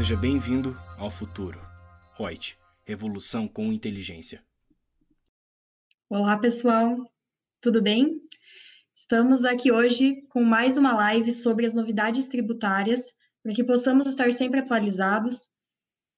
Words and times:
Seja 0.00 0.16
bem-vindo 0.16 0.74
ao 0.96 1.10
futuro. 1.10 1.60
Reut, 2.16 2.56
revolução 2.86 3.46
com 3.46 3.70
inteligência. 3.70 4.42
Olá, 6.08 6.38
pessoal. 6.38 6.96
Tudo 7.60 7.82
bem? 7.82 8.18
Estamos 8.94 9.44
aqui 9.44 9.70
hoje 9.70 10.22
com 10.30 10.42
mais 10.42 10.78
uma 10.78 10.94
live 10.94 11.30
sobre 11.30 11.66
as 11.66 11.74
novidades 11.74 12.26
tributárias, 12.28 13.12
para 13.42 13.52
que 13.52 13.62
possamos 13.62 14.06
estar 14.06 14.32
sempre 14.32 14.60
atualizados. 14.60 15.46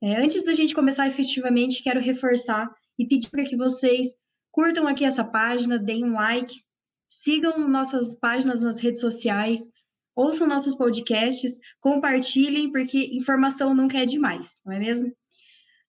É, 0.00 0.14
antes 0.14 0.44
da 0.44 0.52
gente 0.54 0.76
começar 0.76 1.08
efetivamente, 1.08 1.82
quero 1.82 1.98
reforçar 1.98 2.72
e 2.96 3.04
pedir 3.04 3.30
para 3.30 3.42
que 3.42 3.56
vocês 3.56 4.14
curtam 4.52 4.86
aqui 4.86 5.04
essa 5.04 5.24
página, 5.24 5.76
deem 5.76 6.04
um 6.04 6.14
like, 6.14 6.54
sigam 7.10 7.68
nossas 7.68 8.14
páginas 8.14 8.60
nas 8.60 8.78
redes 8.78 9.00
sociais, 9.00 9.68
ouçam 10.14 10.46
nossos 10.46 10.74
podcasts, 10.74 11.58
compartilhem, 11.80 12.70
porque 12.70 13.10
informação 13.12 13.74
nunca 13.74 13.98
é 13.98 14.04
demais, 14.04 14.58
não 14.64 14.72
é 14.72 14.78
mesmo? 14.78 15.12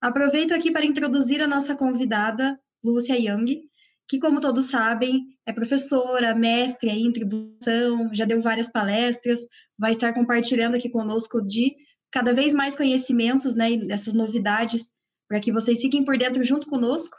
Aproveito 0.01 0.53
aqui 0.53 0.71
para 0.71 0.85
introduzir 0.85 1.41
a 1.41 1.47
nossa 1.47 1.75
convidada, 1.75 2.59
Lúcia 2.83 3.17
Young, 3.17 3.61
que, 4.07 4.19
como 4.19 4.41
todos 4.41 4.65
sabem, 4.65 5.25
é 5.45 5.53
professora, 5.53 6.35
mestre 6.35 6.89
em 6.89 7.11
tributação, 7.11 8.13
já 8.13 8.25
deu 8.25 8.41
várias 8.41 8.69
palestras, 8.69 9.39
vai 9.77 9.91
estar 9.91 10.13
compartilhando 10.13 10.75
aqui 10.75 10.89
conosco 10.89 11.41
de 11.41 11.75
cada 12.11 12.33
vez 12.33 12.53
mais 12.53 12.75
conhecimentos, 12.75 13.55
né, 13.55 13.77
dessas 13.77 14.13
novidades, 14.13 14.91
para 15.27 15.39
que 15.39 15.51
vocês 15.51 15.81
fiquem 15.81 16.03
por 16.03 16.17
dentro 16.17 16.43
junto 16.43 16.67
conosco. 16.67 17.17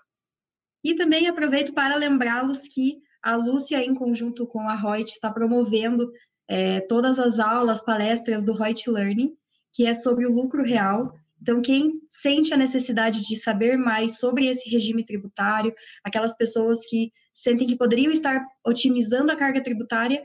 E 0.84 0.94
também 0.94 1.26
aproveito 1.26 1.72
para 1.72 1.96
lembrá-los 1.96 2.68
que 2.68 2.98
a 3.22 3.34
Lúcia, 3.34 3.82
em 3.82 3.94
conjunto 3.94 4.46
com 4.46 4.68
a 4.68 4.74
Reut, 4.74 5.10
está 5.10 5.32
promovendo 5.32 6.12
é, 6.48 6.80
todas 6.80 7.18
as 7.18 7.38
aulas, 7.38 7.82
palestras 7.82 8.44
do 8.44 8.52
Reut 8.52 8.88
Learning, 8.88 9.34
que 9.72 9.86
é 9.86 9.94
sobre 9.94 10.26
o 10.26 10.32
lucro 10.32 10.62
real. 10.62 11.14
Então, 11.40 11.60
quem 11.60 12.00
sente 12.08 12.54
a 12.54 12.56
necessidade 12.56 13.20
de 13.20 13.36
saber 13.36 13.76
mais 13.76 14.18
sobre 14.18 14.46
esse 14.46 14.68
regime 14.68 15.04
tributário, 15.04 15.74
aquelas 16.02 16.34
pessoas 16.36 16.84
que 16.86 17.12
sentem 17.32 17.66
que 17.66 17.76
poderiam 17.76 18.12
estar 18.12 18.44
otimizando 18.64 19.30
a 19.32 19.36
carga 19.36 19.62
tributária, 19.62 20.24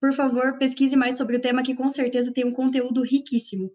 por 0.00 0.12
favor, 0.12 0.58
pesquise 0.58 0.94
mais 0.94 1.16
sobre 1.16 1.36
o 1.36 1.40
tema, 1.40 1.62
que 1.62 1.74
com 1.74 1.88
certeza 1.88 2.32
tem 2.32 2.44
um 2.44 2.52
conteúdo 2.52 3.02
riquíssimo. 3.02 3.72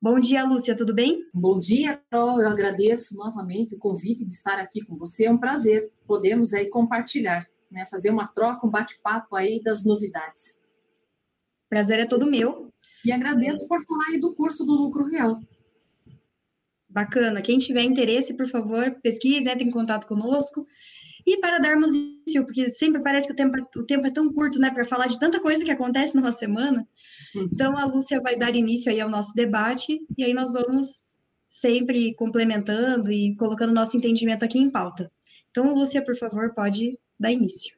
Bom 0.00 0.20
dia, 0.20 0.44
Lúcia, 0.44 0.76
tudo 0.76 0.94
bem? 0.94 1.24
Bom 1.34 1.58
dia, 1.58 2.00
Carol. 2.10 2.40
Eu 2.40 2.48
agradeço 2.48 3.16
novamente 3.16 3.74
o 3.74 3.78
convite 3.78 4.24
de 4.24 4.30
estar 4.30 4.58
aqui 4.58 4.84
com 4.84 4.96
você. 4.96 5.24
É 5.24 5.30
um 5.30 5.38
prazer. 5.38 5.90
Podemos 6.06 6.52
aí 6.52 6.68
compartilhar, 6.68 7.46
né, 7.70 7.84
fazer 7.86 8.10
uma 8.10 8.28
troca, 8.28 8.66
um 8.66 8.70
bate-papo 8.70 9.34
aí 9.34 9.60
das 9.62 9.84
novidades. 9.84 10.54
Prazer 11.68 12.00
é 12.00 12.06
todo 12.06 12.30
meu. 12.30 12.72
E 13.04 13.12
agradeço 13.12 13.66
por 13.68 13.84
falar 13.84 14.06
aí 14.08 14.20
do 14.20 14.34
curso 14.34 14.64
do 14.64 14.72
lucro 14.72 15.04
real. 15.04 15.40
Bacana. 16.88 17.42
Quem 17.42 17.58
tiver 17.58 17.82
interesse, 17.82 18.34
por 18.34 18.48
favor, 18.48 18.98
pesquise, 19.02 19.48
entre 19.48 19.64
em 19.64 19.70
contato 19.70 20.06
conosco. 20.06 20.66
E 21.26 21.38
para 21.38 21.58
darmos 21.58 21.92
início, 21.92 22.44
porque 22.44 22.70
sempre 22.70 23.02
parece 23.02 23.26
que 23.26 23.32
o 23.32 23.36
tempo, 23.36 23.56
o 23.76 23.84
tempo 23.84 24.06
é 24.06 24.10
tão 24.12 24.32
curto, 24.32 24.60
né, 24.60 24.70
para 24.70 24.84
falar 24.84 25.08
de 25.08 25.18
tanta 25.18 25.40
coisa 25.40 25.64
que 25.64 25.70
acontece 25.72 26.14
numa 26.14 26.30
semana. 26.30 26.86
Uhum. 27.34 27.48
Então, 27.52 27.76
a 27.76 27.84
Lúcia 27.84 28.20
vai 28.20 28.36
dar 28.36 28.54
início 28.54 28.92
aí 28.92 29.00
ao 29.00 29.10
nosso 29.10 29.34
debate, 29.34 30.00
e 30.16 30.22
aí 30.22 30.32
nós 30.32 30.52
vamos 30.52 31.02
sempre 31.48 32.14
complementando 32.14 33.10
e 33.10 33.34
colocando 33.36 33.72
nosso 33.72 33.96
entendimento 33.96 34.44
aqui 34.44 34.58
em 34.58 34.70
pauta. 34.70 35.10
Então, 35.50 35.74
Lúcia, 35.74 36.04
por 36.04 36.16
favor, 36.16 36.54
pode 36.54 36.96
dar 37.18 37.32
início. 37.32 37.76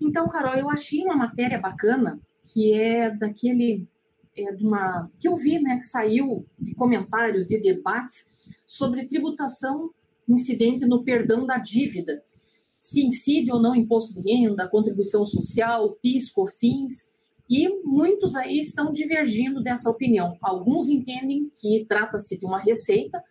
Então, 0.00 0.28
Carol, 0.28 0.54
eu 0.54 0.70
achei 0.70 1.02
uma 1.02 1.16
matéria 1.16 1.58
bacana 1.58 2.20
que 2.44 2.72
é 2.72 3.10
daquele 3.10 3.86
é 4.36 4.52
de 4.52 4.66
uma 4.66 5.10
que 5.20 5.28
eu 5.28 5.36
vi, 5.36 5.60
né, 5.60 5.76
que 5.76 5.84
saiu 5.84 6.44
de 6.58 6.74
comentários, 6.74 7.46
de 7.46 7.58
debates 7.58 8.28
sobre 8.66 9.06
tributação 9.06 9.90
incidente 10.28 10.86
no 10.86 11.04
perdão 11.04 11.46
da 11.46 11.58
dívida, 11.58 12.22
se 12.80 13.04
incide 13.04 13.52
ou 13.52 13.60
não 13.60 13.74
imposto 13.74 14.14
de 14.14 14.20
renda, 14.20 14.68
contribuição 14.68 15.24
social, 15.24 15.92
PIS, 16.02 16.30
COFINS, 16.30 17.10
e 17.48 17.68
muitos 17.84 18.34
aí 18.34 18.58
estão 18.60 18.90
divergindo 18.90 19.62
dessa 19.62 19.90
opinião. 19.90 20.36
Alguns 20.40 20.88
entendem 20.88 21.50
que 21.56 21.84
trata-se 21.86 22.38
de 22.38 22.44
uma 22.44 22.58
receita, 22.58 23.22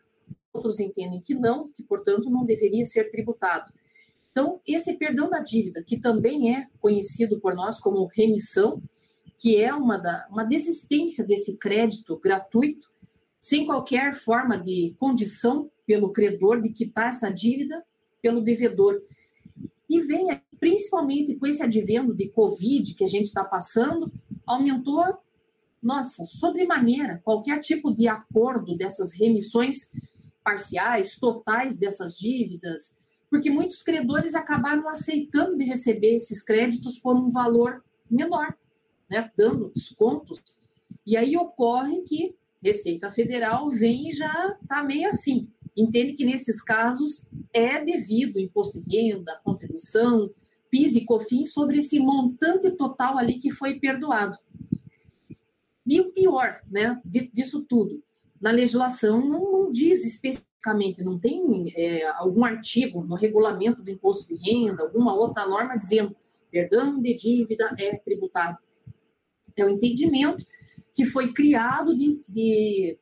outros 0.53 0.79
entendem 0.79 1.19
que 1.22 1.34
não, 1.34 1.68
que 1.72 1.84
portanto 1.84 2.29
não 2.29 2.46
deveria 2.46 2.85
ser 2.85 3.09
tributado. 3.09 3.73
Então, 4.31 4.59
esse 4.66 4.94
perdão 4.97 5.29
da 5.29 5.40
dívida, 5.40 5.84
que 5.84 6.00
também 6.00 6.56
é 6.56 6.68
conhecido 6.79 7.40
por 7.40 7.56
nós 7.56 7.79
como 7.79 8.06
remissão, 8.06 8.81
que 9.38 9.58
é 9.58 9.74
uma, 9.74 9.98
da, 9.98 10.28
uma 10.30 10.44
desistência 10.44 11.26
desse 11.26 11.58
crédito 11.58 12.18
gratuito, 12.18 12.92
sem 13.42 13.66
qualquer 13.66 14.16
forma 14.16 14.58
de 14.58 14.96
condição 14.98 15.70
pelo 15.86 16.14
credor 16.14 16.62
de 16.62 16.70
quitar 16.70 17.10
essa 17.10 17.30
dívida 17.30 17.84
pelo 18.22 18.42
devedor. 18.42 19.02
E 19.90 20.00
vem, 20.00 20.42
principalmente 20.60 21.36
com 21.36 21.46
esse 21.46 21.62
advento 21.62 22.14
de 22.14 22.30
Covid 22.30 22.94
que 22.94 23.04
a 23.04 23.08
gente 23.08 23.26
está 23.26 23.44
passando, 23.44 24.12
aumentou, 24.48 25.04
nossa, 25.82 26.24
sobremaneira, 26.26 27.22
qualquer 27.24 27.60
tipo 27.60 27.94
de 27.94 28.08
acordo 28.08 28.78
dessas 28.78 29.14
remissões 29.14 29.92
parciais, 30.42 31.18
totais 31.18 31.78
dessas 31.78 32.18
dívidas, 32.18 32.96
porque 33.30 33.50
muitos 33.50 33.82
credores 33.82 34.36
acabaram 34.36 34.88
aceitando 34.88 35.58
de 35.58 35.66
receber 35.66 36.16
esses 36.16 36.42
créditos 36.42 36.98
por 36.98 37.16
um 37.16 37.30
valor 37.30 37.84
menor 38.10 38.56
né, 39.13 39.31
dando 39.38 39.72
descontos. 39.75 40.41
E 41.06 41.16
aí 41.16 41.38
ocorre 41.38 42.01
que 42.01 42.35
Receita 42.63 43.12
Federal 43.12 43.69
vem 43.69 44.09
e 44.09 44.12
já 44.12 44.57
está 44.59 44.84
meio 44.84 45.07
assim. 45.07 45.47
Entende 45.78 46.13
que 46.13 46.25
nesses 46.25 46.59
casos 46.59 47.23
é 47.53 47.84
devido 47.84 48.40
imposto 48.40 48.81
de 48.81 48.97
renda, 48.97 49.40
contribuição, 49.44 50.31
PIS 50.72 50.96
e 50.96 51.06
COFINS 51.06 51.53
sobre 51.53 51.78
esse 51.78 52.00
montante 52.00 52.72
total 52.72 53.19
ali 53.19 53.38
que 53.38 53.52
foi 53.52 53.79
perdoado. 53.79 54.40
E 55.85 56.02
o 56.02 56.12
pior, 56.12 56.62
né, 56.72 57.00
disso 57.06 57.63
tudo, 57.69 58.02
na 58.41 58.50
legislação 58.50 59.23
não, 59.23 59.52
não 59.52 59.72
diz 59.72 60.03
especificamente, 60.06 61.03
não 61.03 61.19
tem 61.19 61.72
é, 61.75 62.07
algum 62.07 62.44
artigo 62.44 63.03
no 63.03 63.16
regulamento 63.16 63.84
do 63.84 63.91
imposto 63.91 64.28
de 64.28 64.35
renda, 64.38 64.81
alguma 64.81 65.13
outra 65.13 65.46
norma 65.46 65.78
dizendo 65.78 66.16
perdão 66.50 67.00
de 67.00 67.13
dívida 67.13 67.75
é 67.78 67.96
tributado 67.97 68.57
é 69.62 69.66
o 69.66 69.69
entendimento 69.69 70.46
que 70.94 71.06
foi 71.06 71.34
criado 71.34 71.97
de, 71.97 72.22
de, 72.28 72.97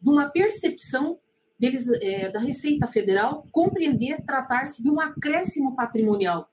de 0.00 0.10
uma 0.10 0.28
percepção 0.28 1.18
deles, 1.58 1.88
é, 2.00 2.30
da 2.30 2.38
Receita 2.38 2.86
Federal 2.86 3.46
compreender 3.50 4.22
tratar-se 4.24 4.82
de 4.82 4.90
um 4.90 5.00
acréscimo 5.00 5.74
patrimonial 5.74 6.48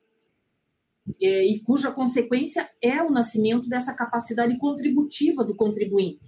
é, 1.21 1.45
e 1.45 1.59
cuja 1.59 1.91
consequência 1.91 2.69
é 2.81 3.01
o 3.03 3.11
nascimento 3.11 3.69
dessa 3.69 3.93
capacidade 3.93 4.57
contributiva 4.57 5.43
do 5.43 5.55
contribuinte. 5.55 6.27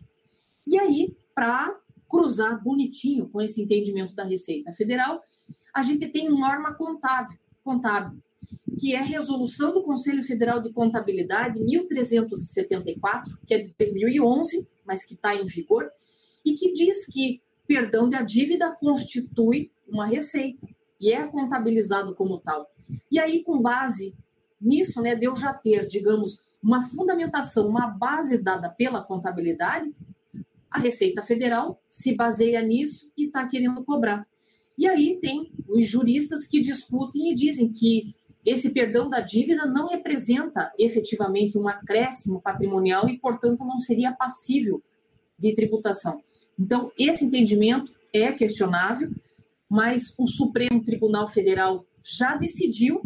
E 0.66 0.78
aí, 0.78 1.16
para 1.34 1.75
cruzar 2.08 2.62
bonitinho 2.64 3.28
com 3.30 3.42
esse 3.42 3.62
entendimento 3.62 4.16
da 4.16 4.24
Receita 4.24 4.72
Federal, 4.74 5.22
a 5.74 5.81
gente 5.81 6.08
tem 6.08 6.30
norma 6.30 6.74
contábil, 6.74 7.38
contábil 7.64 8.22
que 8.78 8.94
é 8.94 9.00
a 9.00 9.04
resolução 9.04 9.74
do 9.74 9.84
Conselho 9.84 10.24
Federal 10.24 10.62
de 10.62 10.72
Contabilidade 10.72 11.60
1374, 11.60 13.38
que 13.46 13.54
é 13.54 13.60
de 13.60 13.74
2011, 13.78 14.68
mas 14.86 15.04
que 15.04 15.16
está 15.16 15.36
em 15.36 15.46
vigor, 15.46 15.90
e 16.46 16.54
que 16.54 16.72
diz 16.72 17.06
que 17.06 17.42
perdão 17.68 18.10
da 18.10 18.22
dívida 18.22 18.72
constitui 18.72 19.72
uma 19.88 20.06
receita 20.06 20.68
e 21.00 21.12
é 21.12 21.26
contabilizado 21.28 22.16
como 22.16 22.40
tal. 22.40 22.70
E 23.12 23.20
aí, 23.20 23.44
com 23.44 23.62
base 23.62 24.16
nisso, 24.60 25.02
né, 25.02 25.16
de 25.16 25.26
eu 25.26 25.36
já 25.36 25.54
ter, 25.54 25.86
digamos, 25.86 26.42
uma 26.64 26.82
fundamentação, 26.82 27.68
uma 27.68 27.88
base 27.88 28.42
dada 28.42 28.69
pela 28.69 29.04
contabilidade, 29.04 29.94
a 30.69 30.80
Receita 30.80 31.22
Federal 31.22 31.81
se 31.90 32.16
baseia 32.16 32.62
nisso 32.62 33.12
e 33.18 33.25
está 33.25 33.48
querendo 33.48 33.84
cobrar. 33.84 34.25
E 34.78 34.88
aí 34.88 35.18
tem 35.19 35.51
os 35.68 35.88
juristas 35.88 36.46
que 36.46 36.60
discutem 36.60 37.31
e 37.31 37.36
dizem 37.36 37.72
que 37.72 38.13
esse 38.48 38.70
perdão 38.70 39.10
da 39.10 39.20
dívida 39.20 39.66
não 39.66 39.90
representa 39.90 40.72
efetivamente 40.80 41.58
um 41.58 41.68
acréscimo 41.68 42.42
patrimonial 42.42 43.10
e, 43.10 43.20
portanto, 43.20 43.60
não 43.66 43.78
seria 43.78 44.14
passível 44.14 44.82
de 45.38 45.54
tributação. 45.54 46.24
Então, 46.58 46.90
esse 46.98 47.26
entendimento 47.26 47.92
é 48.14 48.32
questionável, 48.32 49.12
mas 49.70 50.14
o 50.18 50.28
Supremo 50.28 50.82
Tribunal 50.82 51.28
Federal 51.28 51.86
já 52.02 52.38
decidiu 52.38 53.02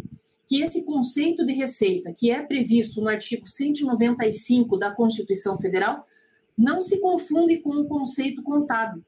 que 0.46 0.62
esse 0.62 0.84
conceito 0.84 1.44
de 1.44 1.52
receita, 1.54 2.14
que 2.14 2.30
é 2.30 2.40
previsto 2.40 3.00
no 3.00 3.08
artigo 3.08 3.44
195 3.44 4.76
da 4.76 4.92
Constituição 4.92 5.58
Federal, 5.58 6.06
não 6.56 6.80
se 6.80 7.00
confunde 7.00 7.56
com 7.56 7.70
o 7.70 7.88
conceito 7.88 8.44
contábil, 8.44 9.04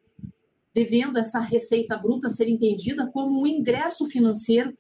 devendo 0.74 1.16
essa 1.16 1.38
receita 1.38 1.96
bruta 1.96 2.28
ser 2.28 2.48
entendida 2.48 3.06
como 3.06 3.40
um 3.40 3.46
ingresso 3.46 4.06
financeiro 4.06 4.76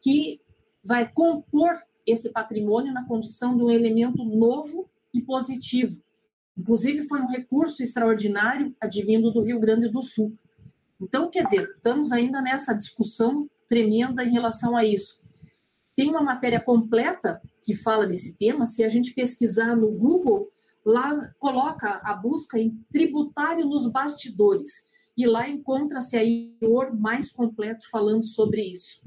que 0.00 0.40
vai 0.82 1.10
compor 1.10 1.80
esse 2.06 2.30
patrimônio 2.30 2.92
na 2.92 3.06
condição 3.06 3.56
de 3.56 3.62
um 3.62 3.70
elemento 3.70 4.24
novo 4.24 4.88
e 5.14 5.20
positivo, 5.20 6.02
Inclusive, 6.56 7.08
foi 7.08 7.20
um 7.20 7.28
recurso 7.28 7.82
extraordinário 7.82 8.74
advindo 8.80 9.30
do 9.30 9.42
Rio 9.42 9.58
Grande 9.58 9.88
do 9.88 10.02
Sul. 10.02 10.36
Então, 11.00 11.30
quer 11.30 11.44
dizer, 11.44 11.68
estamos 11.76 12.12
ainda 12.12 12.40
nessa 12.40 12.74
discussão 12.74 13.48
tremenda 13.68 14.22
em 14.22 14.30
relação 14.30 14.76
a 14.76 14.84
isso. 14.84 15.20
Tem 15.96 16.10
uma 16.10 16.22
matéria 16.22 16.60
completa 16.60 17.40
que 17.62 17.74
fala 17.74 18.06
desse 18.06 18.36
tema. 18.36 18.66
Se 18.66 18.84
a 18.84 18.88
gente 18.88 19.14
pesquisar 19.14 19.74
no 19.74 19.90
Google, 19.90 20.50
lá 20.84 21.32
coloca 21.38 22.00
a 22.04 22.14
busca 22.14 22.58
em 22.58 22.70
tributário 22.92 23.66
nos 23.66 23.90
bastidores. 23.90 24.86
E 25.16 25.26
lá 25.26 25.48
encontra-se 25.48 26.16
aí 26.16 26.56
o 26.62 26.94
mais 26.94 27.30
completo 27.30 27.88
falando 27.90 28.24
sobre 28.24 28.62
isso. 28.62 29.00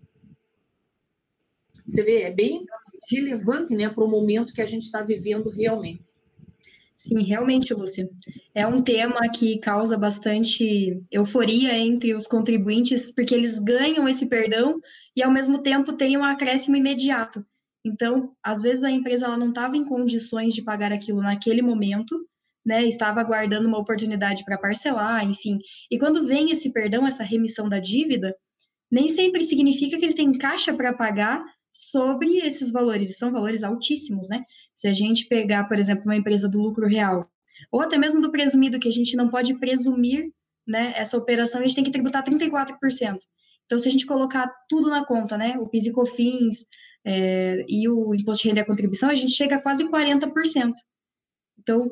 Você 1.85 2.03
vê, 2.03 2.23
é 2.23 2.31
bem 2.31 2.65
relevante 3.09 3.75
né, 3.75 3.89
para 3.89 4.03
o 4.03 4.09
momento 4.09 4.53
que 4.53 4.61
a 4.61 4.65
gente 4.65 4.83
está 4.83 5.01
vivendo 5.01 5.49
realmente. 5.49 6.03
Sim, 6.97 7.21
realmente, 7.23 7.73
Lúcia. 7.73 8.09
É 8.53 8.65
um 8.65 8.81
tema 8.81 9.29
que 9.29 9.59
causa 9.59 9.97
bastante 9.97 10.99
euforia 11.11 11.77
entre 11.77 12.15
os 12.15 12.25
contribuintes, 12.25 13.11
porque 13.11 13.35
eles 13.35 13.59
ganham 13.59 14.07
esse 14.07 14.25
perdão 14.25 14.79
e, 15.15 15.21
ao 15.21 15.29
mesmo 15.29 15.61
tempo, 15.61 15.93
tem 15.93 16.17
um 16.17 16.23
acréscimo 16.23 16.75
imediato. 16.75 17.45
Então, 17.85 18.31
às 18.41 18.61
vezes 18.61 18.83
a 18.83 18.89
empresa 18.89 19.27
ela 19.27 19.37
não 19.37 19.49
estava 19.49 19.77
em 19.77 19.85
condições 19.85 20.55
de 20.55 20.63
pagar 20.63 20.91
aquilo 20.91 21.21
naquele 21.21 21.61
momento, 21.61 22.27
né? 22.65 22.83
Estava 22.85 23.21
aguardando 23.21 23.67
uma 23.67 23.77
oportunidade 23.77 24.43
para 24.43 24.57
parcelar, 24.57 25.23
enfim. 25.23 25.59
E 25.91 25.99
quando 25.99 26.25
vem 26.25 26.49
esse 26.49 26.71
perdão, 26.73 27.05
essa 27.05 27.23
remissão 27.23 27.69
da 27.69 27.77
dívida, 27.77 28.35
nem 28.89 29.07
sempre 29.09 29.43
significa 29.43 29.97
que 29.99 30.05
ele 30.05 30.15
tem 30.15 30.35
caixa 30.35 30.73
para 30.73 30.93
pagar 30.93 31.45
sobre 31.75 32.37
esses 32.37 32.71
valores, 32.71 33.09
e 33.09 33.13
são 33.13 33.33
valores 33.33 33.61
altíssimos, 33.61 34.29
né? 34.29 34.45
Se 34.77 34.87
a 34.87 34.93
gente 34.93 35.25
pegar, 35.27 35.65
por 35.65 35.77
exemplo, 35.77 36.05
uma 36.05 36.15
empresa 36.15 36.47
do 36.47 36.57
lucro 36.57 36.87
real, 36.87 37.29
ou 37.69 37.81
até 37.81 37.97
mesmo 37.97 38.21
do 38.21 38.31
presumido, 38.31 38.79
que 38.79 38.87
a 38.87 38.91
gente 38.91 39.17
não 39.17 39.29
pode 39.29 39.53
presumir 39.59 40.31
né, 40.65 40.93
essa 40.95 41.17
operação, 41.17 41.59
a 41.59 41.63
gente 41.63 41.75
tem 41.75 41.83
que 41.83 41.91
tributar 41.91 42.23
34%. 42.23 43.19
Então, 43.65 43.77
se 43.77 43.89
a 43.89 43.91
gente 43.91 44.05
colocar 44.05 44.49
tudo 44.69 44.89
na 44.89 45.05
conta, 45.05 45.37
né, 45.37 45.57
o 45.59 45.67
PIS 45.67 45.87
e 45.87 45.91
COFINS 45.91 46.65
é, 47.03 47.65
e 47.67 47.89
o 47.89 48.15
imposto 48.15 48.43
de 48.43 48.47
renda 48.47 48.61
e 48.61 48.63
a 48.63 48.65
contribuição, 48.65 49.09
a 49.09 49.15
gente 49.15 49.33
chega 49.33 49.57
a 49.57 49.61
quase 49.61 49.83
40%. 49.83 50.73
Então, 51.59 51.91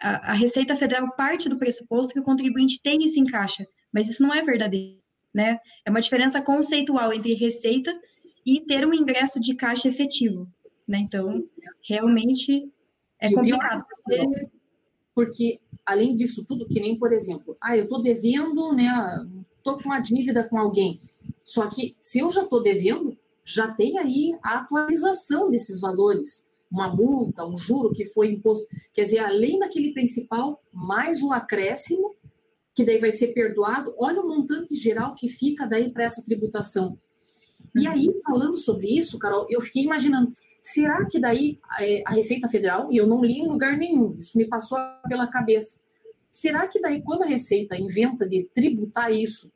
a, 0.00 0.30
a 0.30 0.32
Receita 0.32 0.74
Federal 0.74 1.14
parte 1.14 1.50
do 1.50 1.58
pressuposto 1.58 2.14
que 2.14 2.20
o 2.20 2.24
contribuinte 2.24 2.80
tem 2.82 3.04
isso 3.04 3.20
em 3.20 3.26
caixa, 3.26 3.66
mas 3.92 4.08
isso 4.08 4.22
não 4.22 4.32
é 4.32 4.42
verdadeiro, 4.42 5.02
né? 5.34 5.58
É 5.84 5.90
uma 5.90 6.00
diferença 6.00 6.40
conceitual 6.40 7.12
entre 7.12 7.34
receita 7.34 7.92
e 8.48 8.62
ter 8.62 8.86
um 8.86 8.94
ingresso 8.94 9.38
de 9.38 9.54
caixa 9.54 9.90
efetivo, 9.90 10.48
né? 10.86 11.00
Então, 11.00 11.42
realmente 11.86 12.72
é 13.20 13.30
complicado. 13.30 13.84
Você... 13.90 14.48
Porque, 15.14 15.60
além 15.84 16.16
disso 16.16 16.46
tudo, 16.46 16.66
que 16.66 16.80
nem, 16.80 16.98
por 16.98 17.12
exemplo, 17.12 17.58
ah, 17.60 17.76
eu 17.76 17.84
estou 17.84 18.00
devendo, 18.00 18.72
né? 18.72 18.88
Estou 19.58 19.76
com 19.76 19.84
uma 19.84 20.00
dívida 20.00 20.48
com 20.48 20.58
alguém. 20.58 20.98
Só 21.44 21.66
que, 21.66 21.94
se 22.00 22.20
eu 22.20 22.30
já 22.30 22.42
estou 22.44 22.62
devendo, 22.62 23.18
já 23.44 23.68
tem 23.68 23.98
aí 23.98 24.34
a 24.42 24.60
atualização 24.60 25.50
desses 25.50 25.78
valores. 25.78 26.48
Uma 26.70 26.94
multa, 26.94 27.44
um 27.44 27.56
juro 27.56 27.92
que 27.92 28.06
foi 28.06 28.30
imposto. 28.32 28.66
Quer 28.94 29.02
dizer, 29.02 29.18
além 29.18 29.58
daquele 29.58 29.92
principal, 29.92 30.62
mais 30.72 31.22
o 31.22 31.32
acréscimo, 31.32 32.14
que 32.74 32.84
daí 32.84 32.98
vai 32.98 33.12
ser 33.12 33.28
perdoado. 33.28 33.94
Olha 33.98 34.22
o 34.22 34.28
montante 34.28 34.74
geral 34.74 35.14
que 35.14 35.28
fica 35.28 35.66
daí 35.66 35.90
para 35.92 36.04
essa 36.04 36.22
tributação. 36.22 36.98
E 37.74 37.86
aí, 37.86 38.08
falando 38.24 38.56
sobre 38.56 38.88
isso, 38.88 39.18
Carol, 39.18 39.46
eu 39.48 39.60
fiquei 39.60 39.84
imaginando, 39.84 40.32
será 40.62 41.04
que 41.06 41.18
daí 41.18 41.58
é, 41.80 42.02
a 42.06 42.12
Receita 42.12 42.48
Federal, 42.48 42.92
e 42.92 42.96
eu 42.96 43.06
não 43.06 43.24
li 43.24 43.38
em 43.38 43.48
lugar 43.48 43.76
nenhum, 43.76 44.16
isso 44.18 44.36
me 44.36 44.46
passou 44.46 44.78
pela 45.08 45.26
cabeça, 45.26 45.78
será 46.30 46.66
que 46.66 46.80
daí 46.80 47.02
quando 47.02 47.22
a 47.22 47.26
Receita 47.26 47.76
inventa 47.76 48.28
de 48.28 48.44
tributar 48.54 49.12
isso, 49.12 49.50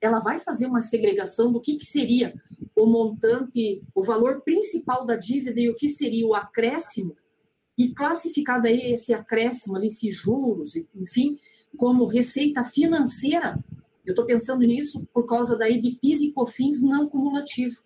ela 0.00 0.18
vai 0.18 0.38
fazer 0.38 0.66
uma 0.66 0.80
segregação 0.80 1.52
do 1.52 1.60
que, 1.60 1.76
que 1.76 1.84
seria 1.84 2.34
o 2.74 2.86
montante, 2.86 3.82
o 3.94 4.02
valor 4.02 4.40
principal 4.40 5.04
da 5.04 5.16
dívida 5.16 5.60
e 5.60 5.68
o 5.68 5.74
que 5.74 5.88
seria 5.88 6.26
o 6.26 6.34
acréscimo, 6.34 7.14
e 7.76 7.94
classificar 7.94 8.60
daí 8.60 8.92
esse 8.92 9.12
acréscimo 9.12 9.76
ali, 9.76 9.86
esses 9.86 10.14
juros, 10.14 10.74
enfim, 10.94 11.38
como 11.76 12.06
receita 12.06 12.62
financeira 12.62 13.58
eu 14.04 14.12
estou 14.12 14.24
pensando 14.24 14.60
nisso 14.60 15.06
por 15.12 15.26
causa 15.26 15.56
daí 15.56 15.80
de 15.80 15.98
PIS 16.00 16.22
e 16.22 16.32
COFINS 16.32 16.82
não 16.82 17.08
cumulativo. 17.08 17.76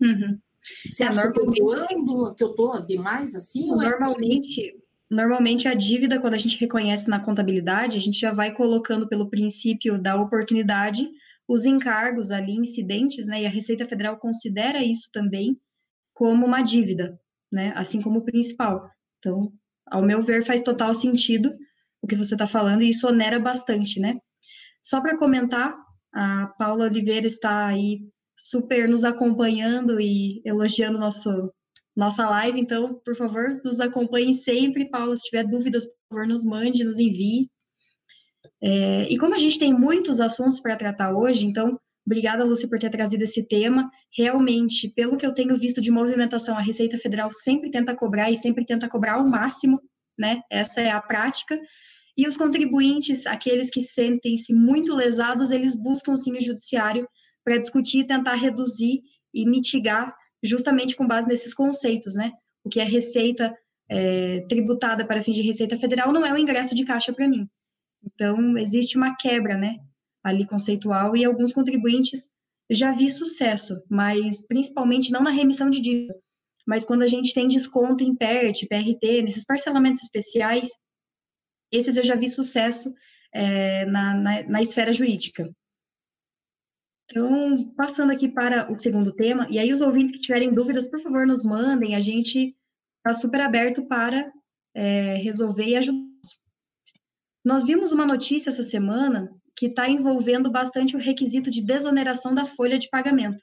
Uhum. 0.00 0.38
Você 0.86 1.04
é, 1.04 1.06
acha 1.06 1.30
que 1.30 1.38
eu 1.38 1.50
estou 1.50 2.34
que 2.34 2.44
eu 2.44 2.50
estou 2.50 2.86
demais 2.86 3.34
assim? 3.34 3.70
É 3.72 3.74
normalmente, 3.74 4.68
é 4.68 4.74
normalmente 5.10 5.68
a 5.68 5.74
dívida, 5.74 6.20
quando 6.20 6.34
a 6.34 6.38
gente 6.38 6.58
reconhece 6.58 7.08
na 7.08 7.20
contabilidade, 7.20 7.96
a 7.96 8.00
gente 8.00 8.18
já 8.18 8.32
vai 8.32 8.52
colocando 8.52 9.08
pelo 9.08 9.30
princípio 9.30 10.00
da 10.00 10.20
oportunidade 10.20 11.08
os 11.46 11.64
encargos 11.64 12.30
ali 12.30 12.52
incidentes, 12.52 13.26
né? 13.26 13.42
E 13.42 13.46
a 13.46 13.50
Receita 13.50 13.86
Federal 13.86 14.18
considera 14.18 14.84
isso 14.84 15.08
também 15.10 15.58
como 16.12 16.44
uma 16.44 16.60
dívida, 16.60 17.18
né? 17.50 17.72
Assim 17.74 18.02
como 18.02 18.18
o 18.18 18.24
principal. 18.24 18.90
Então, 19.18 19.50
ao 19.86 20.02
meu 20.02 20.22
ver, 20.22 20.44
faz 20.44 20.62
total 20.62 20.92
sentido 20.92 21.56
o 22.02 22.06
que 22.06 22.16
você 22.16 22.34
está 22.34 22.46
falando 22.46 22.82
e 22.82 22.90
isso 22.90 23.08
onera 23.08 23.40
bastante, 23.40 23.98
né? 23.98 24.18
Só 24.82 25.00
para 25.00 25.16
comentar, 25.16 25.76
a 26.12 26.46
Paula 26.58 26.84
Oliveira 26.84 27.26
está 27.26 27.66
aí 27.66 28.00
super 28.36 28.88
nos 28.88 29.04
acompanhando 29.04 30.00
e 30.00 30.40
elogiando 30.44 30.98
nosso, 30.98 31.52
nossa 31.96 32.28
live, 32.28 32.60
então, 32.60 33.00
por 33.04 33.16
favor, 33.16 33.60
nos 33.64 33.80
acompanhe 33.80 34.32
sempre. 34.32 34.88
Paula, 34.88 35.16
se 35.16 35.24
tiver 35.24 35.44
dúvidas, 35.44 35.84
por 35.84 35.94
favor, 36.10 36.26
nos 36.26 36.44
mande, 36.44 36.84
nos 36.84 36.98
envie. 36.98 37.50
É, 38.62 39.08
e 39.10 39.18
como 39.18 39.34
a 39.34 39.38
gente 39.38 39.58
tem 39.58 39.72
muitos 39.72 40.20
assuntos 40.20 40.60
para 40.60 40.76
tratar 40.76 41.14
hoje, 41.14 41.46
então, 41.46 41.78
obrigada, 42.06 42.44
Lúcia, 42.44 42.68
por 42.68 42.78
ter 42.78 42.90
trazido 42.90 43.24
esse 43.24 43.42
tema. 43.42 43.90
Realmente, 44.16 44.88
pelo 44.88 45.16
que 45.16 45.26
eu 45.26 45.34
tenho 45.34 45.58
visto 45.58 45.80
de 45.80 45.90
movimentação, 45.90 46.56
a 46.56 46.62
Receita 46.62 46.98
Federal 46.98 47.32
sempre 47.32 47.70
tenta 47.70 47.94
cobrar 47.94 48.30
e 48.30 48.36
sempre 48.36 48.64
tenta 48.64 48.88
cobrar 48.88 49.14
ao 49.14 49.26
máximo, 49.26 49.80
né? 50.16 50.42
Essa 50.50 50.80
é 50.80 50.90
a 50.90 51.00
prática. 51.00 51.58
E 52.18 52.26
os 52.26 52.36
contribuintes, 52.36 53.24
aqueles 53.28 53.70
que 53.70 53.80
sentem-se 53.80 54.52
muito 54.52 54.92
lesados, 54.92 55.52
eles 55.52 55.76
buscam 55.76 56.16
sim 56.16 56.32
o 56.32 56.40
judiciário 56.40 57.08
para 57.44 57.56
discutir, 57.56 58.08
tentar 58.08 58.34
reduzir 58.34 59.02
e 59.32 59.48
mitigar, 59.48 60.12
justamente 60.42 60.96
com 60.96 61.06
base 61.06 61.28
nesses 61.28 61.54
conceitos, 61.54 62.16
né? 62.16 62.32
O 62.64 62.68
que 62.68 62.80
é 62.80 62.84
receita 62.84 63.56
é, 63.88 64.40
tributada 64.48 65.06
para 65.06 65.22
fins 65.22 65.36
de 65.36 65.42
receita 65.42 65.76
federal 65.76 66.12
não 66.12 66.26
é 66.26 66.32
um 66.32 66.38
ingresso 66.38 66.74
de 66.74 66.84
caixa 66.84 67.12
para 67.12 67.28
mim. 67.28 67.48
Então, 68.04 68.58
existe 68.58 68.96
uma 68.96 69.14
quebra, 69.14 69.56
né? 69.56 69.76
Ali 70.24 70.44
conceitual, 70.44 71.16
e 71.16 71.24
alguns 71.24 71.52
contribuintes 71.52 72.28
já 72.68 72.90
vi 72.90 73.12
sucesso, 73.12 73.80
mas 73.88 74.44
principalmente 74.44 75.12
não 75.12 75.22
na 75.22 75.30
remissão 75.30 75.70
de 75.70 75.80
dívida, 75.80 76.16
mas 76.66 76.84
quando 76.84 77.02
a 77.02 77.06
gente 77.06 77.32
tem 77.32 77.46
desconto 77.46 78.02
em 78.02 78.14
PERT, 78.14 78.66
PRT, 78.66 79.22
nesses 79.22 79.44
parcelamentos 79.44 80.02
especiais, 80.02 80.68
esses 81.70 81.96
eu 81.96 82.04
já 82.04 82.14
vi 82.14 82.28
sucesso 82.28 82.94
é, 83.32 83.84
na, 83.86 84.14
na, 84.14 84.42
na 84.44 84.62
esfera 84.62 84.92
jurídica. 84.92 85.50
Então, 87.10 87.72
passando 87.74 88.12
aqui 88.12 88.28
para 88.28 88.70
o 88.70 88.76
segundo 88.76 89.12
tema, 89.12 89.46
e 89.50 89.58
aí 89.58 89.72
os 89.72 89.80
ouvintes 89.80 90.12
que 90.12 90.20
tiverem 90.20 90.52
dúvidas, 90.52 90.88
por 90.88 91.00
favor, 91.00 91.26
nos 91.26 91.42
mandem, 91.42 91.94
a 91.94 92.00
gente 92.00 92.54
está 92.98 93.16
super 93.18 93.40
aberto 93.40 93.86
para 93.86 94.30
é, 94.74 95.14
resolver 95.14 95.64
e 95.64 95.76
ajudar. 95.76 96.06
Nós 97.44 97.64
vimos 97.64 97.92
uma 97.92 98.04
notícia 98.04 98.50
essa 98.50 98.62
semana 98.62 99.30
que 99.56 99.66
está 99.66 99.88
envolvendo 99.88 100.50
bastante 100.50 100.94
o 100.94 100.98
requisito 100.98 101.50
de 101.50 101.62
desoneração 101.62 102.34
da 102.34 102.46
folha 102.46 102.78
de 102.78 102.90
pagamento. 102.90 103.42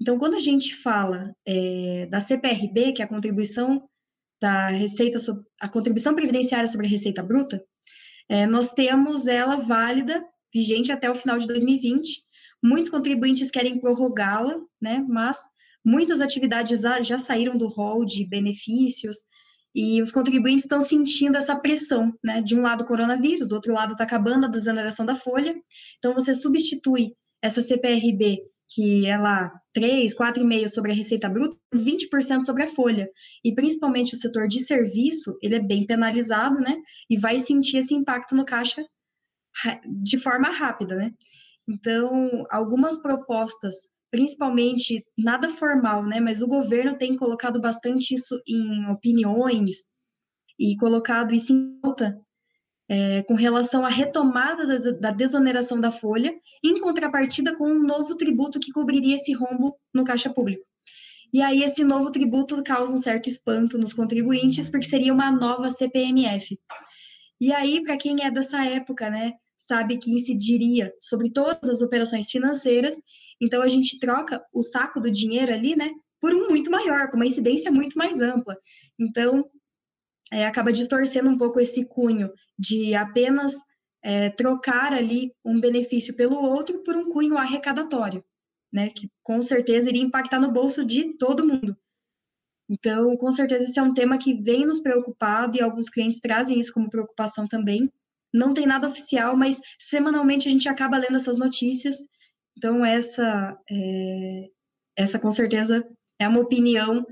Então, 0.00 0.18
quando 0.18 0.34
a 0.34 0.40
gente 0.40 0.74
fala 0.74 1.34
é, 1.46 2.06
da 2.10 2.20
CPRB, 2.20 2.92
que 2.92 3.00
é 3.00 3.04
a 3.04 3.08
contribuição 3.08 3.88
da 4.40 4.68
receita, 4.68 5.18
a 5.60 5.68
contribuição 5.68 6.14
previdenciária 6.14 6.66
sobre 6.66 6.86
a 6.86 6.90
receita 6.90 7.22
bruta, 7.22 7.62
é, 8.28 8.46
nós 8.46 8.72
temos 8.72 9.26
ela 9.26 9.56
válida, 9.56 10.24
vigente 10.52 10.90
até 10.90 11.10
o 11.10 11.14
final 11.14 11.38
de 11.38 11.46
2020. 11.46 12.20
Muitos 12.62 12.90
contribuintes 12.90 13.50
querem 13.50 13.78
prorrogá-la, 13.78 14.56
né? 14.80 15.04
Mas 15.08 15.38
muitas 15.84 16.20
atividades 16.20 16.80
já 16.80 17.18
saíram 17.18 17.56
do 17.56 17.68
rol 17.68 18.04
de 18.04 18.26
benefícios 18.26 19.18
e 19.74 20.00
os 20.02 20.10
contribuintes 20.10 20.64
estão 20.64 20.80
sentindo 20.80 21.36
essa 21.36 21.54
pressão, 21.54 22.12
né? 22.24 22.40
De 22.42 22.56
um 22.56 22.62
lado, 22.62 22.84
coronavírus, 22.84 23.48
do 23.48 23.54
outro 23.54 23.72
lado, 23.72 23.92
está 23.92 24.04
acabando 24.04 24.46
a 24.46 24.50
desoneração 24.50 25.06
da 25.06 25.16
folha. 25.16 25.54
Então, 25.98 26.14
você 26.14 26.34
substitui 26.34 27.12
essa 27.42 27.60
CPRB 27.60 28.40
que 28.68 29.06
lá 29.18 29.52
3, 29.76 30.14
4,5% 30.14 30.68
sobre 30.70 30.90
a 30.90 30.94
receita 30.94 31.28
bruta, 31.28 31.54
20% 31.74 32.44
sobre 32.44 32.62
a 32.62 32.66
folha. 32.66 33.10
E 33.44 33.54
principalmente 33.54 34.14
o 34.14 34.16
setor 34.16 34.48
de 34.48 34.60
serviço, 34.60 35.36
ele 35.42 35.56
é 35.56 35.60
bem 35.60 35.84
penalizado, 35.84 36.58
né? 36.60 36.78
E 37.10 37.18
vai 37.18 37.38
sentir 37.38 37.76
esse 37.76 37.92
impacto 37.92 38.34
no 38.34 38.46
caixa 38.46 38.82
de 40.02 40.18
forma 40.18 40.48
rápida, 40.48 40.96
né? 40.96 41.12
Então, 41.68 42.46
algumas 42.50 42.96
propostas, 42.96 43.74
principalmente 44.10 45.04
nada 45.18 45.50
formal, 45.50 46.06
né? 46.06 46.20
Mas 46.20 46.40
o 46.40 46.46
governo 46.46 46.96
tem 46.96 47.14
colocado 47.14 47.60
bastante 47.60 48.14
isso 48.14 48.40
em 48.48 48.90
opiniões 48.90 49.84
e 50.58 50.74
colocado 50.78 51.34
isso 51.34 51.52
em 51.52 51.78
alta 51.84 52.18
é, 52.88 53.22
com 53.22 53.34
relação 53.34 53.84
à 53.84 53.88
retomada 53.88 54.66
da, 54.66 54.90
da 54.92 55.10
desoneração 55.10 55.80
da 55.80 55.90
folha, 55.90 56.34
em 56.64 56.80
contrapartida 56.80 57.56
com 57.56 57.68
um 57.68 57.82
novo 57.82 58.16
tributo 58.16 58.60
que 58.60 58.72
cobriria 58.72 59.16
esse 59.16 59.32
rombo 59.32 59.76
no 59.92 60.04
caixa 60.04 60.32
público. 60.32 60.64
E 61.32 61.42
aí 61.42 61.62
esse 61.62 61.82
novo 61.82 62.10
tributo 62.10 62.62
causa 62.62 62.94
um 62.94 62.98
certo 62.98 63.28
espanto 63.28 63.76
nos 63.76 63.92
contribuintes, 63.92 64.70
porque 64.70 64.86
seria 64.86 65.12
uma 65.12 65.30
nova 65.30 65.68
CPMF. 65.70 66.58
E 67.40 67.52
aí, 67.52 67.82
para 67.82 67.96
quem 67.96 68.24
é 68.24 68.30
dessa 68.30 68.64
época, 68.64 69.10
né, 69.10 69.34
sabe 69.58 69.98
que 69.98 70.12
incidiria 70.12 70.92
sobre 71.00 71.30
todas 71.30 71.68
as 71.68 71.82
operações 71.82 72.30
financeiras, 72.30 72.96
então 73.40 73.60
a 73.60 73.68
gente 73.68 73.98
troca 73.98 74.42
o 74.52 74.62
saco 74.62 75.00
do 75.00 75.10
dinheiro 75.10 75.52
ali, 75.52 75.76
né, 75.76 75.90
por 76.20 76.32
um 76.32 76.48
muito 76.48 76.70
maior, 76.70 77.10
com 77.10 77.16
uma 77.16 77.26
incidência 77.26 77.70
muito 77.70 77.98
mais 77.98 78.20
ampla. 78.20 78.56
Então, 78.98 79.44
é, 80.32 80.46
acaba 80.46 80.72
distorcendo 80.72 81.30
um 81.30 81.38
pouco 81.38 81.60
esse 81.60 81.84
cunho 81.84 82.32
de 82.58 82.94
apenas 82.94 83.54
é, 84.02 84.30
trocar 84.30 84.92
ali 84.92 85.32
um 85.44 85.60
benefício 85.60 86.14
pelo 86.14 86.36
outro 86.36 86.82
por 86.82 86.96
um 86.96 87.10
cunho 87.10 87.36
arrecadatório, 87.36 88.24
né, 88.72 88.90
que 88.90 89.10
com 89.22 89.42
certeza 89.42 89.88
iria 89.88 90.02
impactar 90.02 90.40
no 90.40 90.50
bolso 90.50 90.84
de 90.84 91.14
todo 91.16 91.46
mundo. 91.46 91.76
Então, 92.68 93.16
com 93.16 93.30
certeza, 93.30 93.64
esse 93.64 93.78
é 93.78 93.82
um 93.82 93.94
tema 93.94 94.18
que 94.18 94.34
vem 94.34 94.66
nos 94.66 94.80
preocupado 94.80 95.56
e 95.56 95.62
alguns 95.62 95.88
clientes 95.88 96.20
trazem 96.20 96.58
isso 96.58 96.72
como 96.72 96.90
preocupação 96.90 97.46
também. 97.46 97.90
Não 98.32 98.52
tem 98.52 98.66
nada 98.66 98.88
oficial, 98.88 99.36
mas 99.36 99.60
semanalmente 99.78 100.48
a 100.48 100.50
gente 100.50 100.68
acaba 100.68 100.98
lendo 100.98 101.16
essas 101.16 101.36
notícias. 101.36 101.96
Então, 102.56 102.84
essa, 102.84 103.56
é, 103.70 104.48
essa 104.96 105.18
com 105.18 105.30
certeza 105.30 105.86
é 106.18 106.26
uma 106.26 106.40
opinião 106.40 107.06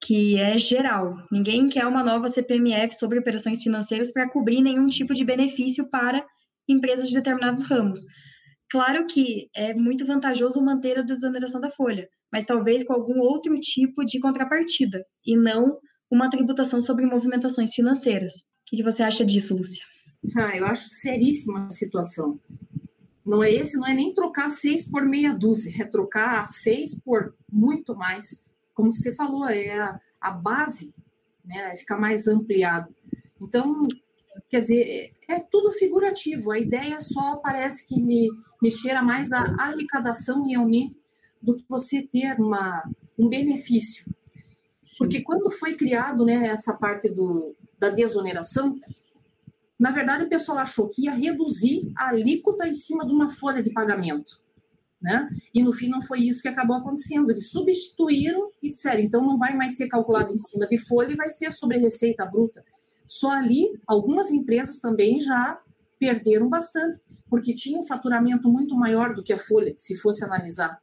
que 0.00 0.38
é 0.38 0.56
geral. 0.56 1.16
Ninguém 1.30 1.68
quer 1.68 1.86
uma 1.86 2.04
nova 2.04 2.28
CPMF 2.28 2.94
sobre 2.96 3.18
operações 3.18 3.62
financeiras 3.62 4.12
para 4.12 4.28
cobrir 4.28 4.60
nenhum 4.60 4.86
tipo 4.86 5.14
de 5.14 5.24
benefício 5.24 5.88
para 5.88 6.24
empresas 6.68 7.08
de 7.08 7.14
determinados 7.14 7.62
ramos. 7.62 8.04
Claro 8.70 9.06
que 9.06 9.48
é 9.54 9.72
muito 9.74 10.06
vantajoso 10.06 10.62
manter 10.62 10.98
a 10.98 11.02
desoneração 11.02 11.60
da 11.60 11.70
folha, 11.70 12.06
mas 12.30 12.44
talvez 12.44 12.84
com 12.84 12.92
algum 12.92 13.18
outro 13.20 13.58
tipo 13.58 14.04
de 14.04 14.20
contrapartida, 14.20 15.02
e 15.24 15.36
não 15.36 15.78
uma 16.10 16.30
tributação 16.30 16.80
sobre 16.80 17.06
movimentações 17.06 17.72
financeiras. 17.74 18.34
O 18.34 18.76
que 18.76 18.82
você 18.82 19.02
acha 19.02 19.24
disso, 19.24 19.54
Lúcia? 19.54 19.82
Ah, 20.36 20.56
eu 20.56 20.66
acho 20.66 20.88
seríssima 20.88 21.66
a 21.66 21.70
situação. 21.70 22.38
Não 23.24 23.42
é 23.42 23.52
esse, 23.52 23.76
não 23.76 23.86
é 23.86 23.94
nem 23.94 24.12
trocar 24.14 24.50
seis 24.50 24.90
por 24.90 25.04
meia 25.04 25.32
dúzia, 25.34 25.82
é 25.82 25.84
trocar 25.84 26.46
seis 26.46 26.98
por 27.02 27.34
muito 27.50 27.94
mais 27.94 28.42
como 28.78 28.94
você 28.94 29.12
falou, 29.12 29.44
é 29.48 29.76
a, 29.76 30.00
a 30.20 30.30
base, 30.30 30.94
né, 31.44 31.74
fica 31.74 31.96
mais 31.96 32.28
ampliado. 32.28 32.94
Então, 33.40 33.88
quer 34.48 34.60
dizer, 34.60 35.12
é, 35.28 35.34
é 35.34 35.40
tudo 35.40 35.72
figurativo, 35.72 36.52
a 36.52 36.60
ideia 36.60 37.00
só 37.00 37.38
parece 37.38 37.84
que 37.84 38.00
me, 38.00 38.30
me 38.62 38.70
cheira 38.70 39.02
mais 39.02 39.28
da 39.28 39.40
arrecadação 39.58 40.46
realmente 40.46 40.96
do 41.42 41.56
que 41.56 41.64
você 41.68 42.02
ter 42.02 42.38
uma, 42.38 42.88
um 43.18 43.28
benefício. 43.28 44.06
Porque 44.96 45.22
quando 45.22 45.50
foi 45.50 45.74
criado 45.74 46.24
né, 46.24 46.46
essa 46.46 46.72
parte 46.72 47.08
do, 47.08 47.56
da 47.80 47.90
desoneração, 47.90 48.78
na 49.76 49.90
verdade 49.90 50.22
o 50.22 50.28
pessoal 50.28 50.58
achou 50.58 50.88
que 50.88 51.06
ia 51.06 51.12
reduzir 51.12 51.92
a 51.96 52.10
alíquota 52.10 52.68
em 52.68 52.74
cima 52.74 53.04
de 53.04 53.12
uma 53.12 53.28
folha 53.28 53.60
de 53.60 53.72
pagamento 53.72 54.40
né? 55.00 55.28
E 55.54 55.62
no 55.62 55.72
fim 55.72 55.88
não 55.88 56.02
foi 56.02 56.20
isso 56.20 56.42
que 56.42 56.48
acabou 56.48 56.76
acontecendo. 56.76 57.30
Eles 57.30 57.50
substituíram 57.50 58.50
e 58.62 58.70
disseram, 58.70 59.00
então 59.00 59.24
não 59.24 59.38
vai 59.38 59.54
mais 59.54 59.76
ser 59.76 59.88
calculado 59.88 60.32
em 60.32 60.36
cima 60.36 60.66
de 60.66 60.78
folha 60.78 61.12
e 61.12 61.16
vai 61.16 61.30
ser 61.30 61.52
sobre 61.52 61.78
receita 61.78 62.26
bruta. 62.26 62.64
Só 63.06 63.30
ali, 63.30 63.80
algumas 63.86 64.30
empresas 64.30 64.78
também 64.78 65.20
já 65.20 65.60
perderam 65.98 66.48
bastante, 66.48 67.00
porque 67.28 67.54
tinham 67.54 67.80
um 67.80 67.86
faturamento 67.86 68.48
muito 68.50 68.74
maior 68.74 69.14
do 69.14 69.22
que 69.22 69.32
a 69.32 69.38
folha, 69.38 69.72
se 69.76 69.96
fosse 69.96 70.24
analisar. 70.24 70.80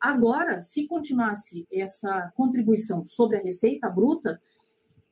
Agora, 0.00 0.60
se 0.60 0.86
continuasse 0.86 1.66
essa 1.72 2.32
contribuição 2.36 3.04
sobre 3.04 3.38
a 3.38 3.42
receita 3.42 3.88
bruta, 3.88 4.40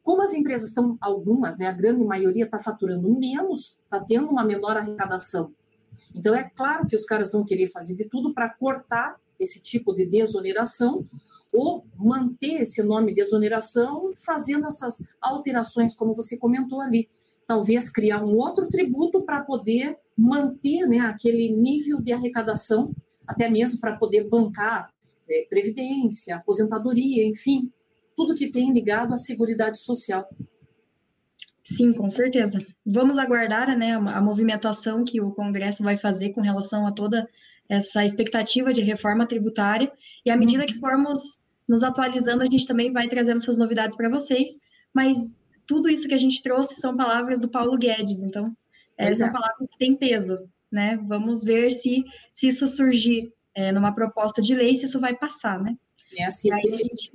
como 0.02 0.22
as 0.22 0.32
empresas 0.34 0.68
estão, 0.68 0.96
algumas, 1.00 1.58
né, 1.58 1.66
a 1.66 1.72
grande 1.72 2.04
maioria 2.04 2.44
está 2.44 2.58
faturando 2.60 3.12
menos, 3.18 3.78
está 3.82 3.98
tendo 3.98 4.28
uma 4.28 4.44
menor 4.44 4.76
arrecadação 4.76 5.52
então, 6.16 6.34
é 6.34 6.44
claro 6.44 6.86
que 6.86 6.96
os 6.96 7.04
caras 7.04 7.30
vão 7.32 7.44
querer 7.44 7.68
fazer 7.68 7.94
de 7.94 8.04
tudo 8.04 8.32
para 8.32 8.48
cortar 8.48 9.20
esse 9.38 9.60
tipo 9.60 9.92
de 9.92 10.06
desoneração 10.06 11.06
ou 11.52 11.86
manter 11.94 12.62
esse 12.62 12.82
nome 12.82 13.14
desoneração 13.14 14.12
fazendo 14.16 14.66
essas 14.66 15.04
alterações, 15.20 15.94
como 15.94 16.14
você 16.14 16.36
comentou 16.36 16.80
ali. 16.80 17.08
Talvez 17.46 17.90
criar 17.90 18.24
um 18.24 18.36
outro 18.36 18.66
tributo 18.68 19.22
para 19.22 19.42
poder 19.42 19.96
manter 20.16 20.86
né, 20.86 21.00
aquele 21.00 21.54
nível 21.54 22.00
de 22.00 22.12
arrecadação, 22.12 22.92
até 23.26 23.48
mesmo 23.48 23.78
para 23.78 23.96
poder 23.96 24.28
bancar 24.28 24.90
é, 25.28 25.46
previdência, 25.48 26.36
aposentadoria, 26.36 27.24
enfim, 27.26 27.70
tudo 28.16 28.34
que 28.34 28.50
tem 28.50 28.72
ligado 28.72 29.12
à 29.12 29.18
Seguridade 29.18 29.78
Social. 29.78 30.26
Sim, 31.66 31.92
com 31.92 32.08
certeza. 32.08 32.64
Vamos 32.86 33.18
aguardar 33.18 33.76
né, 33.76 33.94
a 33.94 34.20
movimentação 34.20 35.04
que 35.04 35.20
o 35.20 35.32
Congresso 35.32 35.82
vai 35.82 35.98
fazer 35.98 36.30
com 36.30 36.40
relação 36.40 36.86
a 36.86 36.92
toda 36.92 37.28
essa 37.68 38.04
expectativa 38.04 38.72
de 38.72 38.82
reforma 38.82 39.26
tributária, 39.26 39.90
e 40.24 40.30
à 40.30 40.36
medida 40.36 40.64
que 40.64 40.74
uhum. 40.74 40.80
formos 40.80 41.40
nos 41.66 41.82
atualizando, 41.82 42.44
a 42.44 42.46
gente 42.46 42.68
também 42.68 42.92
vai 42.92 43.08
trazendo 43.08 43.38
essas 43.38 43.58
novidades 43.58 43.96
para 43.96 44.08
vocês, 44.08 44.56
mas 44.94 45.36
tudo 45.66 45.88
isso 45.88 46.06
que 46.06 46.14
a 46.14 46.18
gente 46.18 46.40
trouxe 46.40 46.80
são 46.80 46.96
palavras 46.96 47.40
do 47.40 47.48
Paulo 47.48 47.76
Guedes, 47.76 48.22
então 48.22 48.56
essas 48.96 49.18
são 49.18 49.32
palavras 49.32 49.68
que 49.68 49.76
têm 49.76 49.96
peso, 49.96 50.48
né? 50.70 50.96
Vamos 51.08 51.42
ver 51.42 51.72
se, 51.72 52.04
se 52.32 52.46
isso 52.46 52.68
surgir 52.68 53.32
é, 53.56 53.72
numa 53.72 53.92
proposta 53.92 54.40
de 54.40 54.54
lei, 54.54 54.76
se 54.76 54.84
isso 54.84 55.00
vai 55.00 55.16
passar, 55.16 55.60
né? 55.60 55.76
É 56.16 56.26
assim, 56.26 56.52
a 56.52 56.58
gente, 56.58 57.10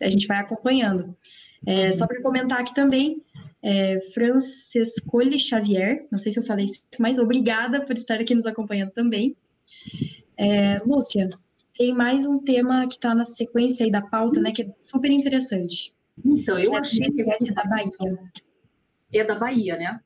a 0.00 0.08
gente 0.08 0.26
vai 0.28 0.38
acompanhando. 0.38 1.16
É, 1.66 1.92
só 1.92 2.06
para 2.06 2.22
comentar 2.22 2.60
aqui 2.60 2.74
também, 2.74 3.22
é, 3.62 4.00
Francescoli 4.12 5.38
Xavier, 5.38 6.06
não 6.10 6.18
sei 6.18 6.32
se 6.32 6.38
eu 6.38 6.44
falei 6.44 6.66
isso, 6.66 6.82
mas 6.98 7.18
obrigada 7.18 7.84
por 7.84 7.96
estar 7.96 8.20
aqui 8.20 8.34
nos 8.34 8.46
acompanhando 8.46 8.90
também. 8.90 9.36
É, 10.36 10.78
Lúcia, 10.78 11.28
tem 11.76 11.94
mais 11.94 12.26
um 12.26 12.38
tema 12.38 12.86
que 12.88 12.94
está 12.94 13.14
na 13.14 13.26
sequência 13.26 13.84
aí 13.84 13.90
da 13.90 14.02
pauta, 14.02 14.40
né, 14.40 14.52
que 14.52 14.62
é 14.62 14.74
super 14.84 15.10
interessante. 15.10 15.92
Então, 16.24 16.58
eu 16.58 16.74
é 16.74 16.78
achei 16.78 17.10
que 17.10 17.22
é 17.22 17.52
da 17.52 17.64
Bahia. 17.64 18.18
É 19.12 19.24
da 19.24 19.34
Bahia, 19.34 19.76
né? 19.76 20.00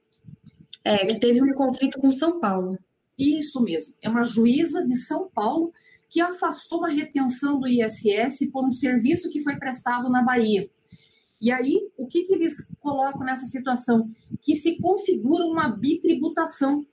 É, 0.85 1.07
que 1.07 1.19
teve 1.19 1.43
um 1.43 1.53
conflito 1.55 1.99
com 1.99 2.13
São 2.13 2.41
Paulo. 2.41 2.79
Isso 3.19 3.63
mesmo, 3.63 3.95
é 4.03 4.09
uma 4.09 4.25
juíza 4.25 4.85
de 4.85 4.97
São 4.97 5.29
Paulo 5.31 5.73
que 6.09 6.21
afastou 6.21 6.79
uma 6.79 6.89
retenção 6.89 7.59
do 7.59 7.67
ISS 7.67 8.51
por 8.53 8.65
um 8.65 8.73
serviço 8.73 9.31
que 9.31 9.41
foi 9.41 9.57
prestado 9.57 10.09
na 10.11 10.23
Bahia. 10.23 10.69
E 11.41 11.51
aí, 11.51 11.89
o 11.97 12.07
que, 12.07 12.25
que 12.25 12.33
eles 12.33 12.67
colocam 12.81 13.25
nessa 13.25 13.47
situação? 13.47 14.11
Que 14.41 14.55
se 14.55 14.79
configura 14.81 15.45
uma 15.45 15.69
bitributação. 15.69 16.87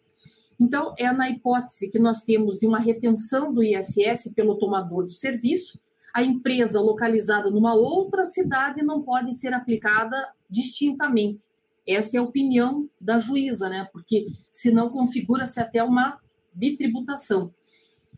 Então, 0.59 0.93
é 0.97 1.11
na 1.11 1.29
hipótese 1.29 1.89
que 1.89 1.97
nós 1.97 2.23
temos 2.23 2.59
de 2.59 2.67
uma 2.67 2.79
retenção 2.79 3.53
do 3.53 3.63
ISS 3.63 4.31
pelo 4.35 4.57
tomador 4.57 5.03
do 5.03 5.11
serviço, 5.11 5.79
a 6.13 6.21
empresa 6.21 6.79
localizada 6.79 7.49
numa 7.49 7.73
outra 7.73 8.25
cidade 8.25 8.83
não 8.83 9.01
pode 9.01 9.33
ser 9.33 9.53
aplicada 9.53 10.29
distintamente. 10.49 11.45
Essa 11.87 12.17
é 12.17 12.19
a 12.19 12.23
opinião 12.23 12.89
da 12.99 13.17
juíza, 13.17 13.69
né? 13.69 13.87
Porque 13.91 14.27
senão 14.51 14.89
configura-se 14.89 15.59
até 15.59 15.83
uma 15.83 16.19
bitributação. 16.53 17.53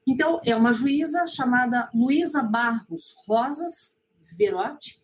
Então, 0.05 0.41
é 0.43 0.55
uma 0.55 0.73
juíza 0.73 1.25
chamada 1.27 1.89
Luísa 1.93 2.43
Barros 2.43 3.15
Rosas 3.25 3.97
Verotti, 4.37 4.99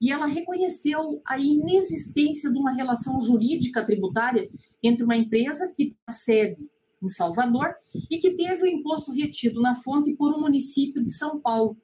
e 0.00 0.12
ela 0.12 0.26
reconheceu 0.26 1.22
a 1.24 1.38
inexistência 1.38 2.50
de 2.50 2.58
uma 2.58 2.72
relação 2.72 3.20
jurídica 3.20 3.84
tributária 3.84 4.48
entre 4.82 5.04
uma 5.04 5.16
empresa 5.16 5.72
que 5.76 5.86
tem 5.86 5.96
sede 6.10 6.70
em 7.02 7.08
Salvador 7.08 7.74
e 8.10 8.18
que 8.18 8.32
teve 8.32 8.62
o 8.62 8.66
imposto 8.66 9.12
retido 9.12 9.60
na 9.60 9.74
fonte 9.74 10.14
por 10.14 10.34
um 10.34 10.40
município 10.40 11.02
de 11.02 11.12
São 11.12 11.40
Paulo. 11.40 11.76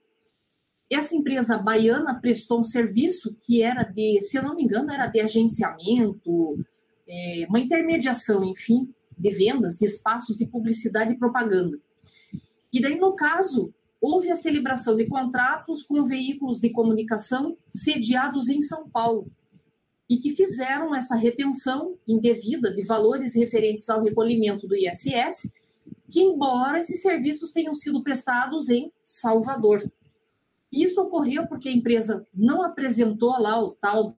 Essa 0.90 1.16
empresa 1.16 1.56
baiana 1.56 2.20
prestou 2.20 2.60
um 2.60 2.64
serviço 2.64 3.34
que 3.42 3.62
era 3.62 3.82
de, 3.82 4.20
se 4.20 4.36
eu 4.36 4.42
não 4.42 4.54
me 4.54 4.64
engano, 4.64 4.90
era 4.90 5.06
de 5.06 5.20
agenciamento, 5.20 6.58
é, 7.08 7.46
uma 7.48 7.60
intermediação, 7.60 8.44
enfim, 8.44 8.92
de 9.16 9.30
vendas 9.30 9.76
de 9.76 9.86
espaços 9.86 10.36
de 10.36 10.46
publicidade 10.46 11.12
e 11.12 11.18
propaganda. 11.18 11.78
E 12.70 12.80
daí, 12.80 12.98
no 12.98 13.14
caso, 13.14 13.72
houve 14.02 14.32
a 14.32 14.36
celebração 14.36 14.96
de 14.96 15.06
contratos 15.06 15.84
com 15.84 16.02
veículos 16.02 16.58
de 16.58 16.70
comunicação 16.70 17.56
sediados 17.68 18.48
em 18.48 18.60
São 18.60 18.88
Paulo 18.90 19.30
e 20.10 20.16
que 20.16 20.30
fizeram 20.30 20.92
essa 20.92 21.14
retenção 21.14 21.96
indevida 22.06 22.74
de 22.74 22.82
valores 22.82 23.36
referentes 23.36 23.88
ao 23.88 24.02
recolhimento 24.02 24.66
do 24.66 24.74
ISS, 24.74 25.52
que 26.10 26.20
embora 26.20 26.80
esses 26.80 27.00
serviços 27.00 27.52
tenham 27.52 27.72
sido 27.72 28.02
prestados 28.02 28.68
em 28.68 28.92
Salvador. 29.04 29.88
Isso 30.70 31.00
ocorreu 31.00 31.46
porque 31.46 31.68
a 31.68 31.72
empresa 31.72 32.26
não 32.34 32.60
apresentou 32.60 33.30
lá 33.40 33.62
o 33.62 33.70
tal 33.70 34.16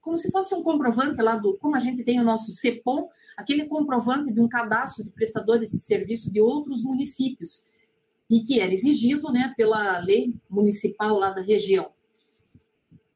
como 0.00 0.18
se 0.18 0.32
fosse 0.32 0.52
um 0.52 0.64
comprovante 0.64 1.22
lá 1.22 1.36
do, 1.36 1.56
como 1.58 1.76
a 1.76 1.78
gente 1.78 2.02
tem 2.02 2.18
o 2.18 2.24
nosso 2.24 2.50
CEPOM, 2.50 3.08
aquele 3.36 3.66
comprovante 3.66 4.32
de 4.32 4.40
um 4.40 4.48
cadastro 4.48 5.04
de 5.04 5.10
prestadores 5.10 5.70
de 5.70 5.78
serviço 5.78 6.30
de 6.30 6.40
outros 6.40 6.82
municípios, 6.82 7.62
e 8.32 8.42
que 8.42 8.58
era 8.58 8.72
exigido 8.72 9.30
né, 9.30 9.52
pela 9.58 9.98
lei 9.98 10.34
municipal 10.48 11.18
lá 11.18 11.28
da 11.28 11.42
região. 11.42 11.92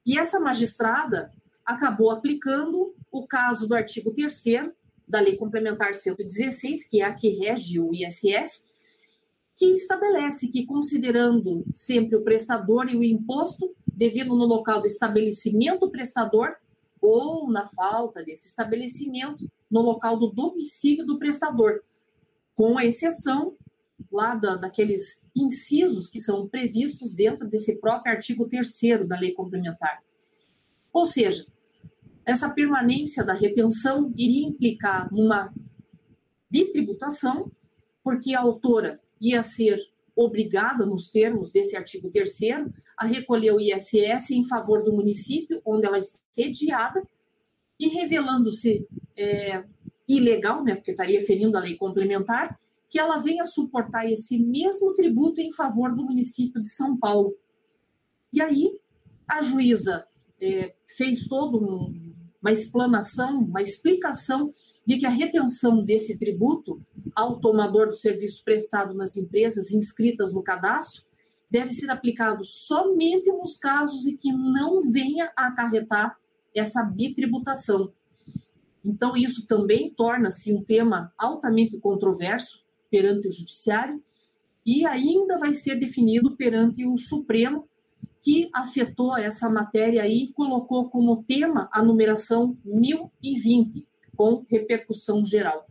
E 0.04 0.18
essa 0.18 0.38
magistrada 0.38 1.32
acabou 1.64 2.10
aplicando 2.10 2.94
o 3.10 3.26
caso 3.26 3.66
do 3.66 3.74
artigo 3.74 4.12
3 4.12 4.70
da 5.08 5.18
Lei 5.18 5.38
Complementar 5.38 5.94
116, 5.94 6.84
que 6.86 7.00
é 7.00 7.06
a 7.06 7.14
que 7.14 7.30
rege 7.30 7.80
o 7.80 7.94
ISS, 7.94 8.66
que 9.56 9.64
estabelece 9.72 10.48
que, 10.48 10.66
considerando 10.66 11.64
sempre 11.72 12.14
o 12.14 12.22
prestador 12.22 12.90
e 12.90 12.96
o 12.96 13.02
imposto 13.02 13.74
devido 13.86 14.36
no 14.36 14.44
local 14.44 14.82
do 14.82 14.86
estabelecimento 14.86 15.88
prestador 15.88 16.56
ou 17.00 17.50
na 17.50 17.66
falta 17.68 18.22
desse 18.22 18.48
estabelecimento 18.48 19.50
no 19.70 19.80
local 19.80 20.18
do 20.18 20.26
domicílio 20.26 21.06
do 21.06 21.18
prestador, 21.18 21.80
com 22.54 22.76
a 22.76 22.84
exceção 22.84 23.56
lá 24.10 24.34
da, 24.34 24.56
daqueles 24.56 25.22
incisos 25.34 26.08
que 26.08 26.20
são 26.20 26.48
previstos 26.48 27.14
dentro 27.14 27.48
desse 27.48 27.76
próprio 27.76 28.12
artigo 28.14 28.48
3 28.48 28.68
da 29.06 29.18
lei 29.18 29.32
complementar. 29.32 30.02
Ou 30.92 31.04
seja, 31.04 31.46
essa 32.24 32.50
permanência 32.50 33.24
da 33.24 33.34
retenção 33.34 34.12
iria 34.16 34.46
implicar 34.46 35.12
numa 35.12 35.52
bitributação, 36.50 37.50
porque 38.02 38.34
a 38.34 38.40
autora 38.40 39.00
ia 39.20 39.42
ser 39.42 39.78
obrigada, 40.14 40.86
nos 40.86 41.10
termos 41.10 41.52
desse 41.52 41.76
artigo 41.76 42.10
3 42.10 42.38
a 42.96 43.06
recolher 43.06 43.52
o 43.52 43.60
ISS 43.60 44.30
em 44.30 44.44
favor 44.44 44.82
do 44.82 44.92
município 44.92 45.60
onde 45.64 45.86
ela 45.86 45.98
é 45.98 46.02
sediada, 46.32 47.06
e 47.78 47.88
revelando-se 47.88 48.86
é, 49.14 49.62
ilegal, 50.08 50.64
né, 50.64 50.74
porque 50.74 50.92
estaria 50.92 51.20
ferindo 51.20 51.58
a 51.58 51.60
lei 51.60 51.76
complementar, 51.76 52.58
que 52.96 53.00
ela 53.00 53.18
venha 53.18 53.44
suportar 53.44 54.10
esse 54.10 54.38
mesmo 54.38 54.94
tributo 54.94 55.38
em 55.38 55.52
favor 55.52 55.94
do 55.94 56.02
município 56.02 56.62
de 56.62 56.70
São 56.70 56.96
Paulo. 56.96 57.36
E 58.32 58.40
aí, 58.40 58.80
a 59.28 59.42
juíza 59.42 60.06
é, 60.40 60.74
fez 60.96 61.26
toda 61.28 61.58
um, 61.58 62.14
uma 62.40 62.50
explanação, 62.50 63.40
uma 63.40 63.60
explicação 63.60 64.54
de 64.86 64.96
que 64.96 65.04
a 65.04 65.10
retenção 65.10 65.84
desse 65.84 66.18
tributo 66.18 66.80
ao 67.14 67.38
tomador 67.38 67.88
do 67.88 67.94
serviço 67.94 68.42
prestado 68.42 68.94
nas 68.94 69.14
empresas 69.14 69.70
inscritas 69.72 70.32
no 70.32 70.42
cadastro 70.42 71.02
deve 71.50 71.74
ser 71.74 71.90
aplicado 71.90 72.44
somente 72.46 73.30
nos 73.30 73.58
casos 73.58 74.06
em 74.06 74.16
que 74.16 74.32
não 74.32 74.90
venha 74.90 75.30
a 75.36 75.48
acarretar 75.48 76.18
essa 76.54 76.82
bitributação. 76.82 77.92
Então, 78.82 79.14
isso 79.14 79.46
também 79.46 79.92
torna-se 79.92 80.50
um 80.50 80.64
tema 80.64 81.12
altamente 81.18 81.78
controverso 81.78 82.64
perante 82.90 83.28
o 83.28 83.30
Judiciário 83.30 84.02
e 84.64 84.84
ainda 84.84 85.38
vai 85.38 85.54
ser 85.54 85.76
definido 85.76 86.36
perante 86.36 86.84
o 86.84 86.96
Supremo, 86.96 87.68
que 88.20 88.50
afetou 88.52 89.16
essa 89.16 89.48
matéria 89.48 90.02
aí 90.02 90.24
e 90.24 90.32
colocou 90.32 90.90
como 90.90 91.22
tema 91.22 91.68
a 91.72 91.82
numeração 91.82 92.58
1020 92.64 93.86
com 94.16 94.44
repercussão 94.50 95.24
geral. 95.24 95.66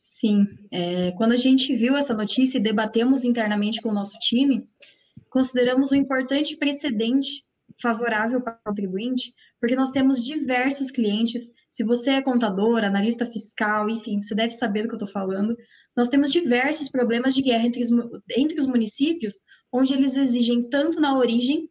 Sim, 0.00 0.46
é, 0.70 1.10
quando 1.12 1.32
a 1.32 1.36
gente 1.36 1.74
viu 1.74 1.96
essa 1.96 2.14
notícia 2.14 2.58
e 2.58 2.62
debatemos 2.62 3.24
internamente 3.24 3.82
com 3.82 3.88
o 3.88 3.94
nosso 3.94 4.16
time, 4.20 4.64
consideramos 5.28 5.90
um 5.90 5.96
importante 5.96 6.56
precedente 6.56 7.44
favorável 7.82 8.40
para 8.40 8.54
o 8.54 8.68
contribuinte, 8.68 9.34
porque 9.64 9.76
nós 9.76 9.90
temos 9.90 10.22
diversos 10.22 10.90
clientes. 10.90 11.50
Se 11.70 11.82
você 11.82 12.10
é 12.10 12.20
contador, 12.20 12.84
analista 12.84 13.24
fiscal, 13.24 13.88
enfim, 13.88 14.20
você 14.20 14.34
deve 14.34 14.52
saber 14.52 14.82
do 14.82 14.88
que 14.88 14.94
eu 14.94 14.98
estou 14.98 15.08
falando. 15.08 15.56
Nós 15.96 16.10
temos 16.10 16.30
diversos 16.30 16.90
problemas 16.90 17.34
de 17.34 17.40
guerra 17.40 17.66
entre 17.66 17.80
os, 17.80 17.88
entre 18.36 18.60
os 18.60 18.66
municípios, 18.66 19.36
onde 19.72 19.94
eles 19.94 20.18
exigem 20.18 20.68
tanto 20.68 21.00
na 21.00 21.16
origem 21.16 21.66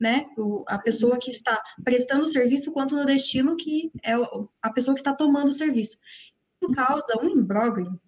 né, 0.00 0.24
a 0.66 0.78
pessoa 0.78 1.18
que 1.18 1.30
está 1.30 1.62
prestando 1.84 2.22
o 2.22 2.26
serviço, 2.26 2.72
quanto 2.72 2.96
no 2.96 3.04
destino, 3.04 3.56
que 3.56 3.90
é 4.02 4.14
a 4.62 4.70
pessoa 4.70 4.94
que 4.94 5.02
está 5.02 5.12
tomando 5.12 5.48
o 5.48 5.52
serviço. 5.52 5.98
Isso 6.62 6.72
causa 6.72 7.20
um 7.22 7.28
imbróglio 7.28 8.00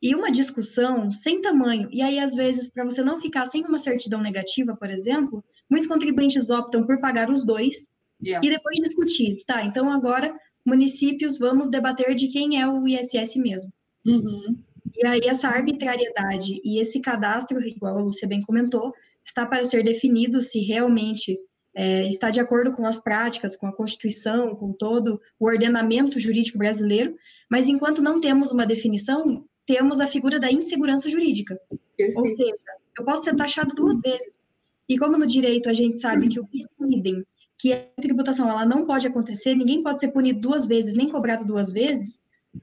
e 0.00 0.14
uma 0.14 0.32
discussão 0.32 1.12
sem 1.12 1.42
tamanho. 1.42 1.90
E 1.92 2.00
aí, 2.00 2.18
às 2.18 2.34
vezes, 2.34 2.70
para 2.70 2.84
você 2.84 3.02
não 3.02 3.20
ficar 3.20 3.44
sem 3.44 3.66
uma 3.66 3.78
certidão 3.78 4.22
negativa, 4.22 4.74
por 4.74 4.88
exemplo, 4.88 5.44
muitos 5.68 5.86
contribuintes 5.86 6.48
optam 6.48 6.86
por 6.86 6.98
pagar 7.02 7.28
os 7.28 7.44
dois 7.44 7.86
yeah. 8.22 8.46
e 8.46 8.50
depois 8.50 8.76
discutir. 8.78 9.42
Tá, 9.46 9.64
então 9.64 9.90
agora, 9.90 10.34
municípios, 10.64 11.38
vamos 11.38 11.68
debater 11.68 12.14
de 12.14 12.28
quem 12.28 12.60
é 12.60 12.66
o 12.66 12.86
ISS 12.86 13.36
mesmo. 13.36 13.72
Uhum. 14.06 14.56
E 14.96 15.06
aí, 15.06 15.20
essa 15.24 15.48
arbitrariedade 15.48 16.60
e 16.64 16.80
esse 16.80 17.00
cadastro, 17.00 17.60
igual 17.66 17.98
a 17.98 18.02
Lúcia 18.02 18.26
bem 18.26 18.42
comentou, 18.42 18.92
está 19.24 19.44
para 19.44 19.62
ser 19.64 19.84
definido 19.84 20.40
se 20.40 20.60
realmente 20.60 21.38
é, 21.74 22.08
está 22.08 22.30
de 22.30 22.40
acordo 22.40 22.72
com 22.72 22.86
as 22.86 23.00
práticas, 23.00 23.54
com 23.54 23.66
a 23.66 23.72
Constituição, 23.72 24.54
com 24.56 24.72
todo 24.72 25.20
o 25.38 25.46
ordenamento 25.46 26.18
jurídico 26.18 26.58
brasileiro, 26.58 27.14
mas 27.48 27.68
enquanto 27.68 28.02
não 28.02 28.20
temos 28.20 28.50
uma 28.50 28.66
definição, 28.66 29.44
temos 29.66 30.00
a 30.00 30.06
figura 30.06 30.40
da 30.40 30.50
insegurança 30.50 31.08
jurídica. 31.08 31.56
Perfeito. 31.96 32.20
Ou 32.20 32.28
seja, 32.28 32.56
eu 32.98 33.04
posso 33.04 33.22
ser 33.22 33.36
taxado 33.36 33.74
duas 33.74 34.00
vezes. 34.00 34.40
E 34.88 34.98
como 34.98 35.18
no 35.18 35.26
direito 35.26 35.68
a 35.68 35.72
gente 35.72 35.98
sabe 35.98 36.28
que 36.28 36.40
o 36.40 36.44
bis 36.44 36.66
idem, 36.90 37.24
que 37.58 37.72
a 37.72 37.84
tributação 38.00 38.48
ela 38.48 38.64
não 38.64 38.86
pode 38.86 39.06
acontecer, 39.06 39.54
ninguém 39.54 39.82
pode 39.82 39.98
ser 39.98 40.08
punido 40.08 40.40
duas 40.40 40.66
vezes, 40.66 40.94
nem 40.94 41.08
cobrado 41.08 41.44
duas 41.44 41.72
vezes, 41.72 42.20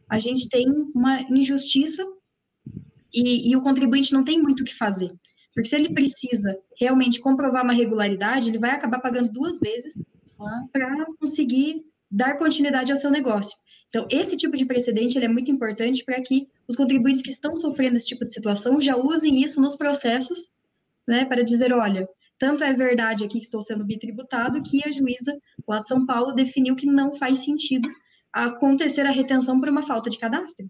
a 0.10 0.17
gente 0.17 0.47
tem 0.49 0.67
uma 0.93 1.21
injustiça 1.23 2.05
e, 3.13 3.49
e 3.49 3.55
o 3.55 3.62
contribuinte 3.62 4.13
não 4.13 4.23
tem 4.23 4.41
muito 4.41 4.62
o 4.62 4.65
que 4.65 4.75
fazer. 4.75 5.12
Porque 5.53 5.69
se 5.69 5.75
ele 5.75 5.93
precisa 5.93 6.58
realmente 6.79 7.19
comprovar 7.19 7.63
uma 7.63 7.73
regularidade, 7.73 8.49
ele 8.49 8.60
vai 8.60 8.71
acabar 8.71 8.99
pagando 8.99 9.31
duas 9.31 9.60
vezes 9.60 10.01
para 10.71 11.05
conseguir 11.19 11.81
dar 12.12 12.38
continuidade 12.38 12.91
ao 12.91 12.97
seu 12.97 13.10
negócio. 13.10 13.58
Então, 13.88 14.05
esse 14.10 14.36
tipo 14.36 14.58
de 14.58 14.65
precedente 14.65 15.17
é 15.17 15.27
muito 15.27 15.49
importante 15.49 16.03
para 16.03 16.21
que 16.21 16.49
os 16.67 16.75
contribuintes 16.75 17.21
que 17.21 17.31
estão 17.31 17.55
sofrendo 17.55 17.95
esse 17.95 18.05
tipo 18.05 18.25
de 18.25 18.34
situação 18.34 18.81
já 18.81 18.97
usem 18.97 19.41
isso 19.41 19.62
nos 19.62 19.77
processos, 19.77 20.51
né, 21.08 21.23
para 21.23 21.43
dizer, 21.43 21.71
olha, 21.71 22.08
tanto 22.38 22.63
é 22.63 22.74
verdade 22.74 23.24
aqui 23.24 23.39
que 23.39 23.45
estou 23.45 23.62
sendo 23.62 23.86
bitributado 23.86 24.62
que 24.62 24.86
a 24.86 24.91
juíza 24.91 25.38
lá 25.67 25.80
de 25.80 25.88
São 25.88 26.06
Paulo 26.06 26.34
definiu 26.34 26.76
que 26.76 26.86
não 26.86 27.13
faz 27.13 27.43
sentido 27.43 27.89
acontecer 28.32 29.02
a 29.02 29.12
retenção 29.12 29.60
por 29.60 29.69
uma 29.69 29.84
falta 29.84 30.10
de 30.10 30.19
cadastro, 30.19 30.69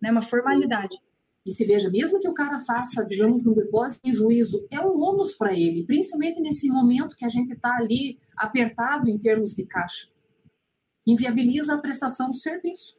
né, 0.00 0.10
uma 0.10 0.22
formalidade. 0.22 0.98
E 1.46 1.50
se 1.50 1.64
veja, 1.64 1.88
mesmo 1.88 2.18
que 2.18 2.28
o 2.28 2.34
cara 2.34 2.58
faça, 2.60 3.04
digamos, 3.04 3.46
um 3.46 3.54
depósito 3.54 4.00
em 4.04 4.12
juízo, 4.12 4.66
é 4.70 4.80
um 4.80 5.00
ônus 5.00 5.32
para 5.32 5.52
ele, 5.52 5.84
principalmente 5.86 6.40
nesse 6.40 6.68
momento 6.68 7.16
que 7.16 7.24
a 7.24 7.28
gente 7.28 7.52
está 7.52 7.76
ali 7.76 8.18
apertado 8.36 9.08
em 9.08 9.16
termos 9.16 9.54
de 9.54 9.64
caixa. 9.64 10.08
Inviabiliza 11.06 11.74
a 11.74 11.78
prestação 11.78 12.30
do 12.30 12.36
serviço. 12.36 12.96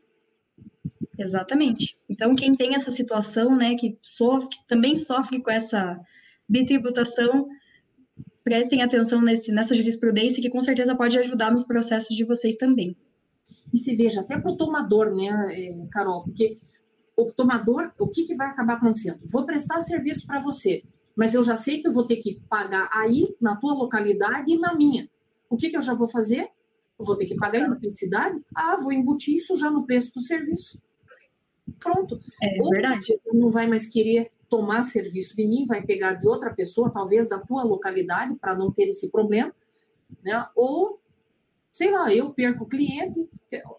Exatamente. 1.19 1.97
Então, 2.07 2.33
quem 2.35 2.55
tem 2.55 2.73
essa 2.73 2.89
situação, 2.89 3.55
né, 3.55 3.75
que, 3.75 3.99
sofre, 4.13 4.49
que 4.49 4.67
também 4.67 4.95
sofre 4.95 5.41
com 5.41 5.51
essa 5.51 5.99
bitributação, 6.47 7.49
prestem 8.47 8.81
atenção 8.81 9.21
nesse, 9.21 9.51
nessa 9.51 9.75
jurisprudência, 9.75 10.41
que 10.41 10.49
com 10.49 10.61
certeza 10.61 10.95
pode 10.95 11.19
ajudar 11.19 11.51
nos 11.51 11.65
processos 11.65 12.15
de 12.15 12.23
vocês 12.23 12.55
também. 12.55 12.95
E 13.73 13.77
se 13.77 13.93
veja, 13.93 14.21
até 14.21 14.39
para 14.39 14.49
o 14.49 14.55
tomador, 14.55 15.13
né, 15.13 15.27
é, 15.51 15.85
Carol, 15.91 16.23
porque 16.23 16.57
o 17.17 17.25
tomador, 17.25 17.91
o 17.99 18.07
que, 18.07 18.23
que 18.23 18.35
vai 18.35 18.47
acabar 18.47 18.75
acontecendo? 18.75 19.19
Vou 19.25 19.45
prestar 19.45 19.81
serviço 19.81 20.25
para 20.25 20.39
você, 20.39 20.81
mas 21.13 21.33
eu 21.33 21.43
já 21.43 21.57
sei 21.57 21.81
que 21.81 21.89
eu 21.89 21.91
vou 21.91 22.05
ter 22.05 22.15
que 22.17 22.39
pagar 22.47 22.89
aí, 22.93 23.35
na 23.41 23.57
tua 23.57 23.73
localidade 23.73 24.49
e 24.49 24.57
na 24.57 24.73
minha. 24.73 25.09
O 25.49 25.57
que, 25.57 25.69
que 25.69 25.75
eu 25.75 25.81
já 25.81 25.93
vou 25.93 26.07
fazer? 26.07 26.47
Eu 26.97 27.03
vou 27.03 27.17
ter 27.17 27.25
que 27.25 27.35
pagar 27.35 27.59
em 27.59 27.73
publicidade? 27.73 28.41
Ah, 28.55 28.77
vou 28.77 28.93
embutir 28.93 29.35
isso 29.35 29.57
já 29.57 29.69
no 29.69 29.85
preço 29.85 30.13
do 30.13 30.21
serviço. 30.21 30.81
Pronto. 31.79 32.17
É 32.41 32.61
Ou 32.61 32.69
verdade. 32.69 33.01
Você 33.01 33.19
não 33.33 33.51
vai 33.51 33.67
mais 33.67 33.85
querer 33.87 34.31
tomar 34.49 34.83
serviço 34.83 35.35
de 35.35 35.45
mim, 35.45 35.65
vai 35.65 35.81
pegar 35.81 36.13
de 36.13 36.27
outra 36.27 36.53
pessoa, 36.53 36.89
talvez 36.89 37.27
da 37.27 37.39
tua 37.39 37.63
localidade, 37.63 38.35
para 38.35 38.55
não 38.55 38.71
ter 38.71 38.89
esse 38.89 39.09
problema, 39.11 39.53
né? 40.23 40.45
Ou 40.55 40.99
sei 41.71 41.91
lá, 41.91 42.11
eu 42.11 42.31
perco 42.31 42.63
o 42.63 42.67
cliente, 42.67 43.29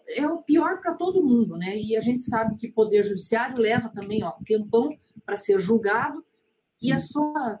é 0.07 0.25
o 0.25 0.37
pior 0.37 0.79
para 0.79 0.93
todo 0.93 1.23
mundo, 1.23 1.57
né? 1.57 1.77
E 1.77 1.97
a 1.97 1.99
gente 1.99 2.21
sabe 2.21 2.55
que 2.55 2.71
poder 2.71 3.03
judiciário 3.03 3.61
leva 3.61 3.89
também, 3.89 4.23
ó, 4.23 4.31
tempão 4.45 4.97
para 5.25 5.35
ser 5.35 5.59
julgado, 5.59 6.23
e 6.81 6.93
é 6.93 6.99
só 6.99 7.59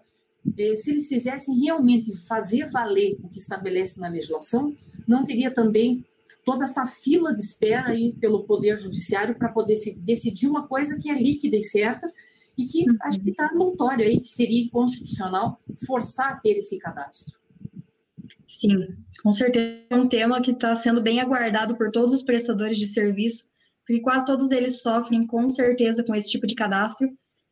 é, 0.57 0.75
se 0.75 0.91
eles 0.91 1.07
fizessem 1.07 1.59
realmente 1.59 2.15
fazer 2.15 2.69
valer 2.69 3.17
o 3.21 3.27
que 3.27 3.37
estabelece 3.37 3.99
na 3.99 4.07
legislação, 4.07 4.75
não 5.07 5.25
teria 5.25 5.51
também 5.51 6.05
toda 6.45 6.63
essa 6.63 6.85
fila 6.85 7.33
de 7.33 7.41
espera 7.41 7.89
aí 7.89 8.13
pelo 8.13 8.45
poder 8.45 8.77
judiciário 8.77 9.35
para 9.35 9.49
poder 9.49 9.75
se 9.75 9.93
decidir 9.99 10.47
uma 10.47 10.67
coisa 10.67 10.97
que 10.99 11.09
é 11.09 11.13
líquida 11.13 11.57
e 11.57 11.61
certa 11.61 12.11
e 12.59 12.67
que 12.67 12.89
uhum. 12.89 12.97
acho 13.01 13.19
que 13.21 13.29
está 13.29 13.53
notório 13.53 14.05
aí 14.05 14.19
que 14.19 14.29
seria 14.29 14.65
inconstitucional 14.65 15.61
forçar 15.87 16.33
a 16.33 16.35
ter 16.35 16.57
esse 16.57 16.77
cadastro. 16.77 17.39
Sim, 18.45 18.97
com 19.23 19.31
certeza 19.31 19.85
é 19.89 19.95
um 19.95 20.09
tema 20.09 20.41
que 20.41 20.51
está 20.51 20.75
sendo 20.75 21.01
bem 21.01 21.21
aguardado 21.21 21.77
por 21.77 21.89
todos 21.89 22.13
os 22.13 22.23
prestadores 22.23 22.77
de 22.77 22.85
serviço, 22.85 23.45
porque 23.85 24.01
quase 24.01 24.25
todos 24.25 24.51
eles 24.51 24.81
sofrem 24.81 25.25
com 25.25 25.49
certeza 25.49 26.03
com 26.03 26.13
esse 26.13 26.29
tipo 26.29 26.45
de 26.45 26.55
cadastro. 26.55 27.07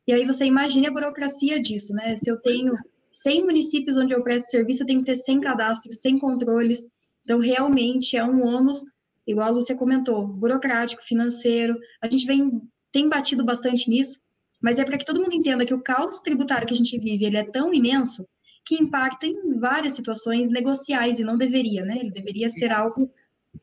E 0.06 0.12
aí 0.12 0.26
você 0.26 0.46
imagine 0.46 0.88
a 0.88 0.92
burocracia 0.92 1.60
disso, 1.62 1.94
né? 1.94 2.18
Se 2.18 2.30
eu 2.30 2.38
tenho 2.42 2.76
100 3.14 3.46
municípios 3.46 3.98
onde 3.98 4.14
eu 4.14 4.24
presto 4.24 4.50
serviço, 4.50 4.84
eu 4.84 4.88
tenho 4.88 5.00
que 5.00 5.06
ter 5.06 5.16
100 5.16 5.42
cadastros, 5.42 6.02
100 6.02 6.20
controles. 6.20 6.86
Então, 7.24 7.40
realmente 7.40 8.16
é 8.16 8.24
um 8.24 8.46
ônus, 8.46 8.84
igual 9.26 9.48
a 9.48 9.52
Lúcia 9.52 9.76
comentou, 9.76 10.28
burocrático, 10.28 11.04
financeiro. 11.04 11.78
A 12.02 12.10
gente 12.10 12.26
vem, 12.26 12.62
tem 12.92 13.10
batido 13.10 13.44
bastante 13.44 13.90
nisso, 13.90 14.20
mas 14.62 14.80
é 14.80 14.86
para 14.86 14.98
que 14.98 15.06
todo 15.06 15.22
mundo 15.22 15.36
entenda 15.36 15.66
que 15.66 15.74
o 15.74 15.82
caos 15.82 16.22
tributário 16.22 16.68
que 16.68 16.74
a 16.74 16.78
gente 16.78 16.98
vive, 16.98 17.26
ele 17.26 17.38
é 17.38 17.44
tão 17.44 17.74
imenso 17.74 18.28
que 18.66 18.76
impacta 18.76 19.26
em 19.26 19.58
várias 19.58 19.94
situações 19.94 20.50
negociais 20.50 21.20
e 21.20 21.24
não 21.24 21.38
deveria, 21.38 21.86
né? 21.86 21.98
Ele 22.00 22.12
deveria 22.12 22.50
ser 22.50 22.72
algo 22.72 23.10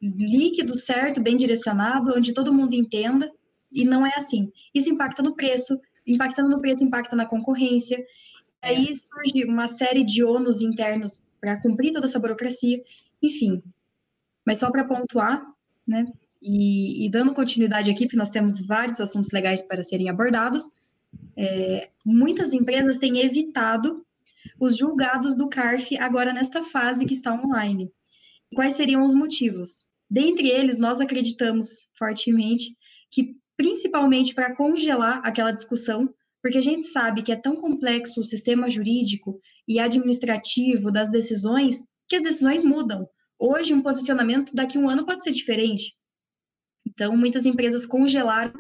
líquido, 0.01 0.79
certo, 0.79 1.21
bem 1.21 1.37
direcionado, 1.37 2.15
onde 2.17 2.33
todo 2.33 2.53
mundo 2.53 2.75
entenda, 2.75 3.31
e 3.71 3.85
não 3.85 4.07
é 4.07 4.13
assim. 4.17 4.51
Isso 4.75 4.89
impacta 4.89 5.23
no 5.23 5.35
preço, 5.35 5.79
impactando 6.07 6.49
no 6.49 6.61
preço, 6.61 6.83
impacta 6.83 7.15
na 7.15 7.27
concorrência, 7.27 8.03
Aí 8.65 8.89
surge 8.95 9.45
uma 9.45 9.67
série 9.67 10.03
de 10.03 10.25
ônus 10.25 10.63
internos 10.63 11.21
para 11.39 11.61
cumprir 11.61 11.93
toda 11.93 12.07
essa 12.07 12.19
burocracia, 12.19 12.83
enfim. 13.23 13.63
Mas 14.45 14.59
só 14.59 14.71
para 14.71 14.85
pontuar, 14.85 15.45
né? 15.87 16.07
E, 16.41 17.05
e, 17.07 17.11
dando 17.11 17.35
continuidade 17.35 17.91
aqui, 17.91 18.07
porque 18.07 18.17
nós 18.17 18.31
temos 18.31 18.59
vários 18.67 19.01
assuntos 19.01 19.31
legais 19.33 19.63
para 19.63 19.83
serem 19.83 20.09
abordados, 20.09 20.67
é, 21.37 21.91
muitas 22.05 22.53
empresas 22.53 22.99
têm 22.99 23.21
evitado 23.21 24.05
os 24.61 24.77
julgados 24.77 25.37
do 25.37 25.49
CARF 25.49 25.97
agora 25.99 26.33
nesta 26.33 26.63
fase 26.63 27.05
que 27.05 27.15
está 27.15 27.33
online. 27.33 27.91
Quais 28.55 28.75
seriam 28.75 29.05
os 29.05 29.15
motivos? 29.15 29.85
Dentre 30.09 30.49
eles, 30.49 30.79
nós 30.79 31.01
acreditamos 31.01 31.89
fortemente 31.99 32.77
que, 33.11 33.35
principalmente 33.57 34.35
para 34.35 34.55
congelar 34.55 35.21
aquela 35.25 35.51
discussão 35.51 36.13
porque 36.45 36.59
a 36.59 36.61
gente 36.61 36.89
sabe 36.89 37.23
que 37.23 37.33
é 37.33 37.37
tão 37.37 37.57
complexo 37.57 38.21
o 38.21 38.25
sistema 38.25 38.69
jurídico 38.69 39.41
e 39.67 39.79
administrativo 39.79 40.93
das 40.93 41.11
decisões 41.11 41.83
que 42.07 42.17
as 42.17 42.23
decisões 42.23 42.63
mudam. 42.63 43.09
Hoje, 43.39 43.73
um 43.73 43.81
posicionamento 43.81 44.55
daqui 44.55 44.77
a 44.77 44.81
um 44.83 44.91
ano 44.91 45.07
pode 45.07 45.23
ser 45.23 45.31
diferente. 45.31 45.97
Então, 46.87 47.17
muitas 47.17 47.47
empresas 47.47 47.87
congelaram, 47.87 48.53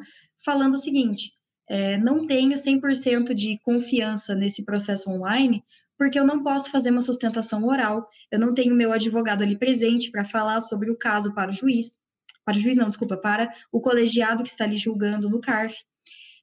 falando 0.43 0.75
o 0.75 0.79
seguinte: 0.79 1.31
é, 1.68 1.96
não 1.96 2.27
tenho 2.27 2.55
100% 2.55 3.35
de 3.35 3.59
confiança 3.64 4.35
nesse 4.35 4.62
processo 4.62 5.11
online, 5.11 5.64
porque 5.96 6.18
eu 6.18 6.27
não 6.27 6.42
posso 6.42 6.70
fazer 6.70 6.90
uma 6.90 7.00
sustentação 7.00 7.64
oral, 7.64 8.09
eu 8.31 8.38
não 8.38 8.55
tenho 8.55 8.74
meu 8.74 8.92
advogado 8.92 9.42
ali 9.42 9.57
presente 9.57 10.11
para 10.11 10.24
falar 10.24 10.61
sobre 10.61 10.90
o 10.90 10.96
caso 10.96 11.33
para 11.35 11.50
o 11.50 11.55
juiz, 11.55 11.96
para 12.44 12.57
o 12.57 12.61
juiz 12.61 12.77
não, 12.77 12.88
desculpa, 12.88 13.16
para 13.16 13.53
o 13.72 13.81
colegiado 13.81 14.42
que 14.42 14.50
está 14.50 14.64
ali 14.64 14.77
julgando 14.77 15.31
no 15.31 15.40
CARF. 15.40 15.77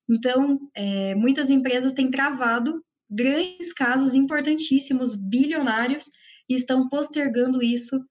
Então, 0.09 0.59
é, 0.75 1.15
muitas 1.15 1.49
empresas 1.49 1.93
têm 1.93 2.09
travado 2.09 2.83
grandes 3.09 3.73
casos 3.73 4.15
importantíssimos, 4.15 5.15
bilionários, 5.15 6.05
e 6.49 6.55
estão 6.55 6.89
postergando 6.89 7.61
isso 7.61 8.03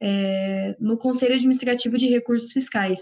é, 0.00 0.76
no 0.78 0.96
Conselho 0.96 1.34
Administrativo 1.34 1.96
de 1.96 2.08
Recursos 2.08 2.52
Fiscais. 2.52 3.00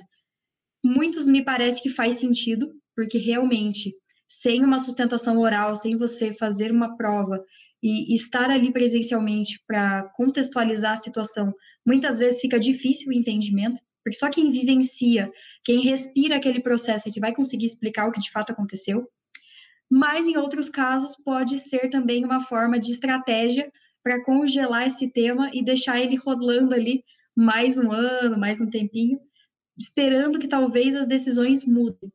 Muitos 0.84 1.26
me 1.26 1.44
parece 1.44 1.82
que 1.82 1.90
faz 1.90 2.16
sentido, 2.16 2.72
porque 2.96 3.18
realmente, 3.18 3.94
sem 4.26 4.64
uma 4.64 4.78
sustentação 4.78 5.38
oral, 5.38 5.76
sem 5.76 5.96
você 5.96 6.32
fazer 6.32 6.72
uma 6.72 6.96
prova 6.96 7.44
e 7.82 8.14
estar 8.14 8.50
ali 8.50 8.72
presencialmente 8.72 9.62
para 9.66 10.04
contextualizar 10.16 10.94
a 10.94 10.96
situação, 10.96 11.54
muitas 11.86 12.18
vezes 12.18 12.40
fica 12.40 12.58
difícil 12.58 13.10
o 13.10 13.12
entendimento. 13.12 13.78
Porque 14.02 14.18
só 14.18 14.30
quem 14.30 14.52
vivencia, 14.52 15.30
quem 15.64 15.80
respira 15.80 16.36
aquele 16.36 16.60
processo 16.60 17.08
é 17.08 17.12
que 17.12 17.20
vai 17.20 17.34
conseguir 17.34 17.66
explicar 17.66 18.08
o 18.08 18.12
que 18.12 18.20
de 18.20 18.30
fato 18.30 18.50
aconteceu. 18.52 19.08
Mas 19.90 20.26
em 20.26 20.36
outros 20.36 20.68
casos 20.68 21.16
pode 21.24 21.58
ser 21.58 21.90
também 21.90 22.24
uma 22.24 22.40
forma 22.40 22.78
de 22.78 22.92
estratégia 22.92 23.70
para 24.02 24.22
congelar 24.24 24.86
esse 24.86 25.10
tema 25.10 25.50
e 25.52 25.64
deixar 25.64 26.00
ele 26.00 26.16
rolando 26.16 26.74
ali 26.74 27.04
mais 27.36 27.76
um 27.76 27.90
ano, 27.90 28.38
mais 28.38 28.60
um 28.60 28.70
tempinho, 28.70 29.18
esperando 29.76 30.38
que 30.38 30.48
talvez 30.48 30.94
as 30.94 31.06
decisões 31.06 31.64
mudem. 31.64 32.12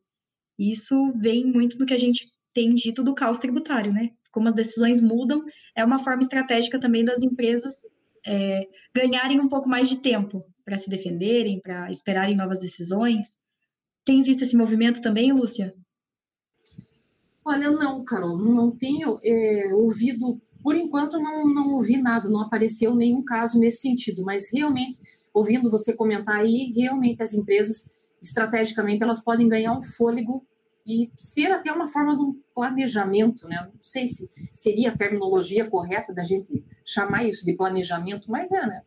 Isso 0.70 1.12
vem 1.14 1.44
muito 1.44 1.76
do 1.76 1.84
que 1.84 1.94
a 1.94 1.98
gente 1.98 2.26
tem 2.54 2.74
dito 2.74 3.02
do 3.02 3.14
caos 3.14 3.38
tributário, 3.38 3.92
né? 3.92 4.10
Como 4.30 4.48
as 4.48 4.54
decisões 4.54 5.00
mudam, 5.00 5.42
é 5.74 5.84
uma 5.84 5.98
forma 5.98 6.22
estratégica 6.22 6.78
também 6.78 7.04
das 7.04 7.22
empresas 7.22 7.74
é, 8.26 8.62
ganharem 8.94 9.40
um 9.40 9.48
pouco 9.48 9.68
mais 9.68 9.88
de 9.88 9.98
tempo 10.00 10.44
para 10.64 10.78
se 10.78 10.88
defenderem, 10.88 11.60
para 11.60 11.90
esperarem 11.90 12.36
novas 12.36 12.60
decisões. 12.60 13.34
Tem 14.04 14.22
visto 14.22 14.42
esse 14.42 14.56
movimento 14.56 15.00
também, 15.00 15.32
Lúcia? 15.32 15.74
Olha, 17.44 17.70
não, 17.70 18.04
Carol, 18.04 18.38
não 18.38 18.70
tenho 18.70 19.18
é, 19.24 19.74
ouvido, 19.74 20.40
por 20.62 20.76
enquanto 20.76 21.18
não, 21.18 21.44
não 21.52 21.74
ouvi 21.74 21.96
nada, 22.00 22.28
não 22.28 22.40
apareceu 22.40 22.94
nenhum 22.94 23.24
caso 23.24 23.58
nesse 23.58 23.80
sentido, 23.80 24.22
mas 24.22 24.44
realmente, 24.52 24.96
ouvindo 25.34 25.68
você 25.68 25.92
comentar 25.92 26.36
aí, 26.36 26.72
realmente 26.76 27.20
as 27.20 27.34
empresas, 27.34 27.90
estrategicamente, 28.22 29.02
elas 29.02 29.22
podem 29.22 29.48
ganhar 29.48 29.76
um 29.76 29.82
fôlego 29.82 30.46
e 30.86 31.10
ser 31.16 31.52
até 31.52 31.72
uma 31.72 31.86
forma 31.86 32.16
de 32.16 32.22
um 32.22 32.40
planejamento, 32.54 33.46
né? 33.46 33.68
Não 33.72 33.82
sei 33.82 34.08
se 34.08 34.28
seria 34.52 34.90
a 34.90 34.96
terminologia 34.96 35.68
correta 35.68 36.12
da 36.12 36.24
gente 36.24 36.64
chamar 36.84 37.24
isso 37.24 37.44
de 37.44 37.54
planejamento, 37.54 38.30
mas 38.30 38.50
é, 38.52 38.66
né? 38.66 38.82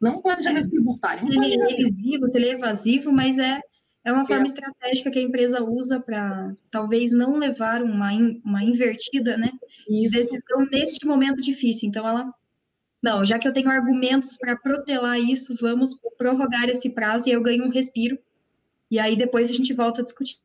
Não 0.00 0.18
um 0.18 0.22
planejamento 0.22 0.70
tributário. 0.70 1.24
Um 1.24 1.28
planejamento. 1.28 2.32
teleevasivo, 2.32 3.12
mas 3.12 3.38
é, 3.38 3.60
é 4.04 4.12
uma 4.12 4.26
forma 4.26 4.44
é. 4.44 4.46
estratégica 4.46 5.10
que 5.10 5.18
a 5.18 5.22
empresa 5.22 5.62
usa 5.62 6.00
para 6.00 6.54
talvez 6.70 7.10
não 7.10 7.36
levar 7.36 7.82
uma, 7.82 8.10
uma 8.44 8.64
invertida, 8.64 9.36
né? 9.36 9.50
Isso. 9.88 10.14
Decisão 10.14 10.66
neste 10.70 11.06
momento 11.06 11.42
difícil. 11.42 11.88
Então, 11.88 12.08
ela. 12.08 12.32
Não, 13.02 13.24
já 13.24 13.38
que 13.38 13.46
eu 13.46 13.52
tenho 13.52 13.68
argumentos 13.68 14.36
para 14.36 14.56
protelar 14.56 15.20
isso, 15.20 15.54
vamos 15.60 15.94
prorrogar 16.16 16.68
esse 16.68 16.88
prazo 16.88 17.28
e 17.28 17.32
eu 17.32 17.42
ganho 17.42 17.64
um 17.64 17.70
respiro. 17.70 18.18
E 18.90 18.98
aí 18.98 19.16
depois 19.16 19.50
a 19.50 19.52
gente 19.52 19.72
volta 19.74 20.00
a 20.00 20.04
discutir. 20.04 20.38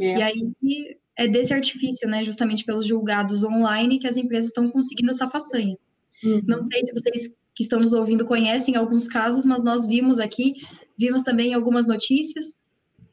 É. 0.00 0.18
E 0.18 0.22
aí 0.22 0.96
é 1.16 1.28
desse 1.28 1.52
artifício, 1.52 2.08
né? 2.08 2.24
Justamente 2.24 2.64
pelos 2.64 2.86
julgados 2.86 3.44
online 3.44 3.98
que 3.98 4.06
as 4.06 4.16
empresas 4.16 4.48
estão 4.48 4.70
conseguindo 4.70 5.10
essa 5.10 5.28
façanha. 5.28 5.76
Uhum. 6.24 6.42
Não 6.46 6.60
sei 6.60 6.86
se 6.86 6.92
vocês 6.92 7.30
que 7.54 7.62
estão 7.62 7.80
nos 7.80 7.92
ouvindo 7.92 8.24
conhecem 8.24 8.76
alguns 8.76 9.06
casos, 9.06 9.44
mas 9.44 9.62
nós 9.62 9.86
vimos 9.86 10.18
aqui, 10.18 10.54
vimos 10.96 11.22
também 11.22 11.52
algumas 11.52 11.86
notícias. 11.86 12.58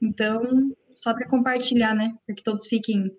Então, 0.02 0.72
só 0.96 1.14
para 1.14 1.28
compartilhar, 1.28 1.94
né? 1.94 2.16
Para 2.26 2.36
que 2.36 2.44
todos 2.44 2.68
fiquem 2.68 3.12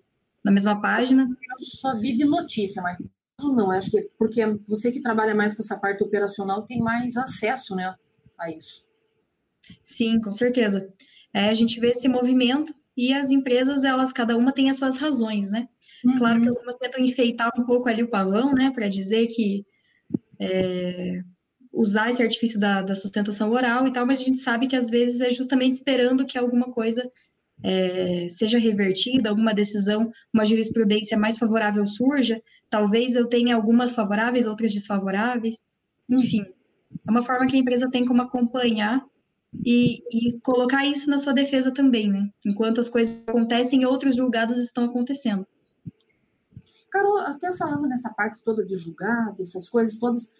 na 0.43 0.51
mesma 0.51 0.81
página. 0.81 1.23
Eu 1.23 1.65
só 1.65 1.97
vi 1.97 2.17
de 2.17 2.25
notícia, 2.25 2.81
mas 2.81 2.97
não, 3.47 3.71
acho 3.71 3.91
que 3.91 4.01
porque 4.17 4.45
você 4.67 4.91
que 4.91 5.01
trabalha 5.01 5.33
mais 5.33 5.55
com 5.55 5.61
essa 5.61 5.77
parte 5.77 6.03
operacional 6.03 6.63
tem 6.63 6.79
mais 6.79 7.15
acesso, 7.15 7.75
né, 7.75 7.95
a 8.37 8.51
isso. 8.51 8.83
Sim, 9.83 10.19
com 10.19 10.31
certeza. 10.31 10.91
É, 11.33 11.49
a 11.49 11.53
gente 11.53 11.79
vê 11.79 11.91
esse 11.91 12.07
movimento 12.07 12.73
e 12.95 13.13
as 13.13 13.31
empresas, 13.31 13.83
elas, 13.83 14.11
cada 14.11 14.35
uma 14.35 14.51
tem 14.51 14.69
as 14.69 14.77
suas 14.77 14.97
razões, 14.97 15.49
né? 15.49 15.67
Uhum. 16.03 16.17
Claro 16.17 16.41
que 16.41 16.49
algumas 16.49 16.75
tentam 16.75 17.03
enfeitar 17.03 17.51
um 17.57 17.63
pouco 17.65 17.89
ali 17.89 18.03
o 18.03 18.09
pavão, 18.09 18.53
né, 18.53 18.71
para 18.71 18.87
dizer 18.87 19.27
que 19.27 19.65
é, 20.39 21.21
usar 21.71 22.09
esse 22.09 22.21
artifício 22.21 22.59
da, 22.59 22.81
da, 22.81 22.95
sustentação 22.95 23.51
oral 23.51 23.87
e 23.87 23.93
tal, 23.93 24.05
mas 24.05 24.19
a 24.19 24.23
gente 24.23 24.39
sabe 24.39 24.67
que 24.67 24.75
às 24.75 24.89
vezes 24.89 25.21
é 25.21 25.29
justamente 25.31 25.73
esperando 25.73 26.25
que 26.25 26.37
alguma 26.37 26.71
coisa 26.71 27.09
é, 27.63 28.27
seja 28.29 28.57
revertida, 28.57 29.29
alguma 29.29 29.53
decisão, 29.53 30.11
uma 30.33 30.45
jurisprudência 30.45 31.17
mais 31.17 31.37
favorável 31.37 31.85
surja. 31.85 32.41
Talvez 32.69 33.15
eu 33.15 33.27
tenha 33.27 33.55
algumas 33.55 33.93
favoráveis, 33.93 34.47
outras 34.47 34.73
desfavoráveis. 34.73 35.57
Enfim, 36.09 36.45
é 37.07 37.11
uma 37.11 37.21
forma 37.21 37.47
que 37.47 37.55
a 37.55 37.59
empresa 37.59 37.89
tem 37.89 38.05
como 38.05 38.21
acompanhar 38.21 39.03
e, 39.53 40.03
e, 40.11 40.39
colocar 40.41 40.85
isso 40.85 41.09
na 41.09 41.17
sua 41.17 41.33
defesa 41.33 41.71
também, 41.71 42.07
né? 42.07 42.29
Enquanto 42.45 42.79
as 42.79 42.87
coisas 42.87 43.21
acontecem, 43.27 43.85
outros 43.85 44.15
julgados 44.15 44.59
estão 44.59 44.85
acontecendo. 44.85 45.45
Carol, 46.91 47.19
até 47.19 47.51
falando 47.55 47.87
nessa 47.87 48.09
parte 48.09 48.41
toda 48.41 48.65
de 48.65 48.75
julgado, 48.75 49.41
essas 49.41 49.67
coisas 49.67 49.97
todas 49.97 50.31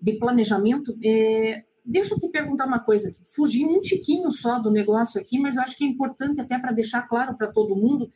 de 0.00 0.12
planejamento, 0.14 0.96
é, 1.02 1.64
deixa 1.84 2.14
eu 2.14 2.20
te 2.20 2.28
perguntar 2.28 2.66
uma 2.66 2.78
coisa. 2.78 3.14
Fugi 3.24 3.64
um 3.64 3.80
tiquinho 3.80 4.30
só 4.30 4.58
do 4.58 4.70
negócio 4.70 5.20
aqui, 5.20 5.38
mas 5.38 5.56
eu 5.56 5.62
acho 5.62 5.76
que 5.76 5.84
é 5.84 5.86
importante 5.86 6.40
até 6.40 6.58
para 6.58 6.72
deixar 6.72 7.02
claro 7.02 7.36
para 7.36 7.52
todo 7.52 7.76
mundo. 7.76 8.10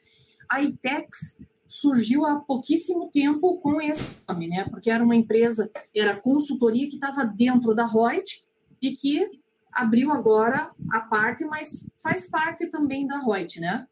A 0.48 0.62
ITEX 0.62 1.36
surgiu 1.66 2.24
há 2.24 2.36
pouquíssimo 2.36 3.10
tempo 3.10 3.58
com 3.58 3.80
esse 3.80 4.16
nome, 4.28 4.48
né? 4.48 4.64
Porque 4.70 4.90
era 4.90 5.02
uma 5.02 5.16
empresa, 5.16 5.70
era 5.94 6.16
consultoria 6.16 6.88
que 6.88 6.94
estava 6.94 7.24
dentro 7.24 7.74
da 7.74 7.86
Reut 7.86 8.44
e 8.80 8.94
que 8.94 9.28
abriu 9.76 10.10
agora 10.10 10.70
a 10.90 11.00
parte, 11.00 11.44
mas 11.44 11.86
faz 12.02 12.26
parte 12.26 12.66
também 12.68 13.06
da 13.06 13.18
Reut, 13.18 13.60
né? 13.60 13.86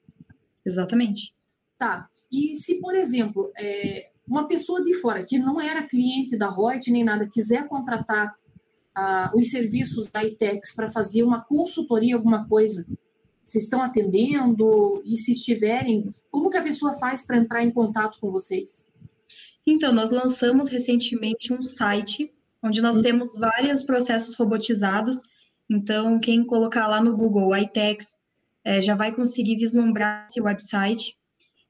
Exatamente. 0.65 1.35
Tá. 1.79 2.09
E 2.33 2.57
se, 2.57 2.81
por 2.81 2.97
exemplo, 2.97 3.53
é, 3.57 4.11
uma 4.27 4.49
pessoa 4.49 4.83
de 4.83 4.95
fora 4.95 5.23
que 5.23 5.39
não 5.39 5.61
era 5.61 5.87
cliente 5.87 6.37
da 6.37 6.51
Reut 6.51 6.91
nem 6.91 7.05
nada 7.05 7.29
quiser 7.29 7.69
contratar 7.69 8.35
ah, 8.95 9.31
os 9.35 9.51
serviços 9.51 10.11
da 10.11 10.25
ITEX 10.25 10.75
para 10.75 10.91
fazer 10.91 11.23
uma 11.23 11.43
consultoria, 11.43 12.15
alguma 12.17 12.49
coisa? 12.49 12.87
Vocês 13.45 13.65
estão 13.65 13.83
atendendo? 13.83 15.03
E 15.05 15.19
se 15.19 15.33
estiverem, 15.33 16.15
como 16.31 16.49
que 16.49 16.57
a 16.57 16.63
pessoa 16.63 16.95
faz 16.95 17.27
para 17.27 17.37
entrar 17.37 17.63
em 17.63 17.71
contato 17.71 18.19
com 18.19 18.31
vocês? 18.31 18.89
Então, 19.67 19.93
nós 19.93 20.11
lançamos 20.11 20.69
recentemente 20.69 21.53
um 21.53 21.63
site 21.63 22.33
onde 22.63 22.81
nós 22.81 22.97
hum. 22.97 23.03
temos 23.03 23.35
vários 23.35 23.83
processos 23.83 24.35
robotizados. 24.35 25.21
Então, 25.69 26.19
quem 26.21 26.45
colocar 26.45 26.87
lá 26.87 27.03
no 27.03 27.17
Google 27.17 27.57
iTex 27.57 28.17
é, 28.65 28.81
já 28.81 28.95
vai 28.95 29.13
conseguir 29.13 29.57
vislumbrar 29.57 30.27
esse 30.29 30.41
website. 30.41 31.17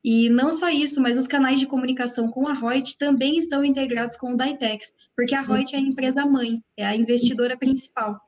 E 0.03 0.29
não 0.29 0.53
só 0.53 0.69
isso, 0.69 1.01
mas 1.01 1.17
os 1.17 1.27
canais 1.27 1.59
de 1.59 1.67
comunicação 1.67 2.29
com 2.29 2.47
a 2.47 2.53
Reut 2.53 2.97
também 2.99 3.39
estão 3.39 3.65
integrados 3.65 4.17
com 4.17 4.35
o 4.35 4.37
Ditex, 4.37 4.93
porque 5.17 5.35
a 5.35 5.41
Reut 5.41 5.75
é 5.75 5.79
a 5.79 5.81
empresa 5.81 6.27
mãe, 6.27 6.63
é 6.77 6.85
a 6.85 6.95
investidora 6.95 7.57
principal. 7.57 8.21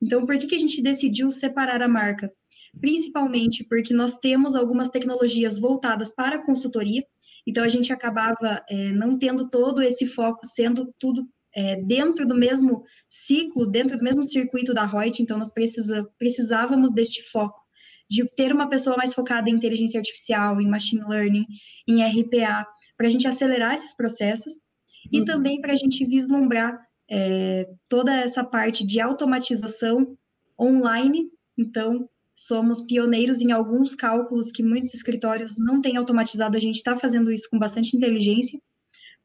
Então, 0.00 0.24
por 0.24 0.38
que, 0.38 0.46
que 0.46 0.54
a 0.54 0.58
gente 0.58 0.80
decidiu 0.80 1.30
separar 1.30 1.82
a 1.82 1.88
marca? 1.88 2.32
Principalmente 2.80 3.62
porque 3.64 3.92
nós 3.92 4.16
temos 4.18 4.56
algumas 4.56 4.88
tecnologias 4.88 5.58
voltadas 5.58 6.14
para 6.14 6.36
a 6.36 6.44
consultoria, 6.44 7.04
então 7.46 7.62
a 7.62 7.68
gente 7.68 7.92
acabava 7.92 8.62
é, 8.68 8.92
não 8.92 9.18
tendo 9.18 9.50
todo 9.50 9.82
esse 9.82 10.06
foco, 10.06 10.46
sendo 10.46 10.94
tudo 10.98 11.28
é, 11.54 11.76
dentro 11.76 12.26
do 12.26 12.34
mesmo 12.34 12.84
ciclo, 13.08 13.66
dentro 13.66 13.96
do 13.96 14.04
mesmo 14.04 14.22
circuito 14.22 14.74
da 14.74 14.84
Reut, 14.84 15.22
então 15.22 15.38
nós 15.38 15.50
precisa, 15.50 16.06
precisávamos 16.18 16.92
deste 16.92 17.22
foco 17.30 17.58
de 18.08 18.24
ter 18.36 18.52
uma 18.52 18.68
pessoa 18.68 18.96
mais 18.96 19.12
focada 19.12 19.50
em 19.50 19.54
inteligência 19.54 19.98
artificial, 19.98 20.60
em 20.60 20.68
machine 20.68 21.02
learning, 21.06 21.46
em 21.86 22.02
RPA, 22.02 22.66
para 22.96 23.06
a 23.06 23.10
gente 23.10 23.28
acelerar 23.28 23.74
esses 23.74 23.94
processos 23.94 24.54
e 25.12 25.20
uhum. 25.20 25.24
também 25.24 25.60
para 25.60 25.72
a 25.72 25.76
gente 25.76 26.04
vislumbrar 26.06 26.78
é, 27.10 27.68
toda 27.88 28.14
essa 28.14 28.42
parte 28.42 28.86
de 28.86 29.00
automatização 29.00 30.16
online. 30.58 31.30
Então, 31.56 32.08
somos 32.34 32.80
pioneiros 32.82 33.40
em 33.40 33.52
alguns 33.52 33.94
cálculos 33.94 34.50
que 34.50 34.62
muitos 34.62 34.94
escritórios 34.94 35.56
não 35.58 35.80
têm 35.80 35.96
automatizado, 35.96 36.56
a 36.56 36.60
gente 36.60 36.76
está 36.76 36.96
fazendo 36.96 37.30
isso 37.30 37.48
com 37.50 37.58
bastante 37.58 37.96
inteligência. 37.96 38.60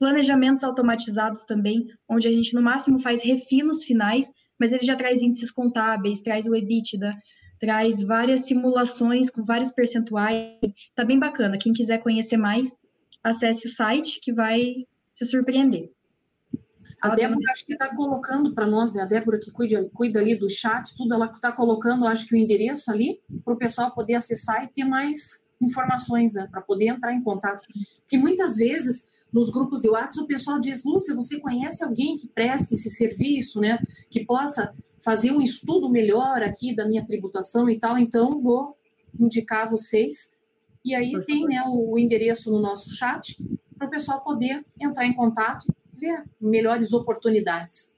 Planejamentos 0.03 0.65
automatizados 0.65 1.45
também, 1.45 1.87
onde 2.09 2.27
a 2.27 2.31
gente 2.31 2.53
no 2.53 2.61
máximo 2.61 2.99
faz 2.99 3.23
refinos 3.23 3.85
finais, 3.85 4.29
mas 4.59 4.73
ele 4.73 4.85
já 4.85 4.97
traz 4.97 5.21
índices 5.21 5.49
contábeis, 5.49 6.21
traz 6.21 6.45
o 6.45 6.53
EBITDA, 6.53 7.15
traz 7.57 8.03
várias 8.03 8.41
simulações 8.41 9.29
com 9.29 9.45
vários 9.45 9.71
percentuais. 9.71 10.59
Tá 10.93 11.05
bem 11.05 11.17
bacana. 11.17 11.57
Quem 11.57 11.71
quiser 11.71 11.99
conhecer 11.99 12.35
mais, 12.35 12.75
acesse 13.23 13.65
o 13.65 13.69
site 13.69 14.19
que 14.21 14.33
vai 14.33 14.85
se 15.13 15.25
surpreender. 15.25 15.89
A 17.01 17.15
Débora 17.15 17.39
acho 17.49 17.65
que 17.65 17.71
está 17.71 17.95
colocando 17.95 18.53
para 18.53 18.67
nós, 18.67 18.93
né? 18.93 19.03
A 19.03 19.05
Débora 19.05 19.39
que 19.39 19.51
cuida, 19.51 19.89
cuida 19.93 20.19
ali 20.19 20.35
do 20.35 20.49
chat, 20.49 20.93
tudo, 20.97 21.13
ela 21.13 21.27
está 21.27 21.49
colocando, 21.49 22.05
acho 22.05 22.27
que 22.27 22.35
o 22.35 22.37
endereço 22.37 22.91
ali 22.91 23.21
para 23.45 23.53
o 23.53 23.57
pessoal 23.57 23.89
poder 23.91 24.15
acessar 24.15 24.65
e 24.65 24.67
ter 24.67 24.83
mais 24.83 25.41
informações, 25.61 26.33
né? 26.33 26.45
Para 26.51 26.59
poder 26.59 26.87
entrar 26.87 27.13
em 27.13 27.23
contato. 27.23 27.65
Porque 28.01 28.17
muitas 28.17 28.57
vezes 28.57 29.12
nos 29.33 29.49
grupos 29.49 29.81
de 29.81 29.89
WhatsApp 29.89 30.23
o 30.23 30.27
pessoal 30.27 30.59
diz, 30.59 30.83
Lúcia, 30.83 31.15
você 31.15 31.39
conhece 31.39 31.83
alguém 31.83 32.17
que 32.17 32.27
preste 32.27 32.75
esse 32.75 32.91
serviço, 32.91 33.59
né? 33.59 33.79
Que 34.09 34.23
possa 34.23 34.73
fazer 35.01 35.31
um 35.31 35.41
estudo 35.41 35.89
melhor 35.89 36.43
aqui 36.43 36.73
da 36.73 36.87
minha 36.87 37.05
tributação 37.05 37.69
e 37.69 37.79
tal, 37.79 37.97
então 37.97 38.39
vou 38.39 38.77
indicar 39.19 39.69
vocês. 39.69 40.31
E 40.85 40.93
aí 40.93 41.11
Por 41.11 41.25
tem 41.25 41.45
né, 41.45 41.63
o, 41.67 41.97
endereço 41.97 42.51
no 42.51 42.61
nosso 42.61 42.89
chat 42.95 43.37
para 43.77 43.87
o 43.87 43.89
pessoal 43.89 44.23
poder 44.23 44.63
entrar 44.79 45.05
em 45.05 45.13
contato 45.13 45.65
e 45.93 45.99
ver 45.99 46.23
melhores 46.39 46.93
oportunidades. 46.93 47.91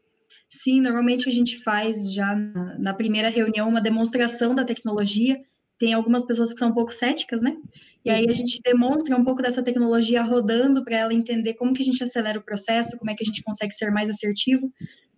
Sim, 0.49 0.81
normalmente 0.81 1.27
a 1.27 1.31
gente 1.31 1.61
faz 1.63 2.11
já 2.13 2.35
na, 2.35 2.79
na 2.79 2.93
primeira 2.93 3.29
reunião 3.29 3.67
uma 3.67 3.81
demonstração 3.81 4.55
da 4.55 4.63
tecnologia. 4.63 5.43
Tem 5.77 5.93
algumas 5.93 6.23
pessoas 6.23 6.53
que 6.53 6.59
são 6.59 6.69
um 6.69 6.73
pouco 6.73 6.93
céticas, 6.93 7.41
né? 7.41 7.55
E 8.03 8.09
aí 8.09 8.25
a 8.29 8.33
gente 8.33 8.61
demonstra 8.63 9.15
um 9.15 9.25
pouco 9.25 9.41
dessa 9.41 9.61
tecnologia 9.61 10.21
rodando 10.21 10.83
para 10.83 10.97
ela 10.97 11.13
entender 11.13 11.55
como 11.55 11.73
que 11.73 11.81
a 11.81 11.85
gente 11.85 12.01
acelera 12.03 12.39
o 12.39 12.43
processo, 12.43 12.97
como 12.97 13.11
é 13.11 13.15
que 13.15 13.23
a 13.23 13.25
gente 13.25 13.43
consegue 13.43 13.73
ser 13.73 13.91
mais 13.91 14.09
assertivo 14.09 14.71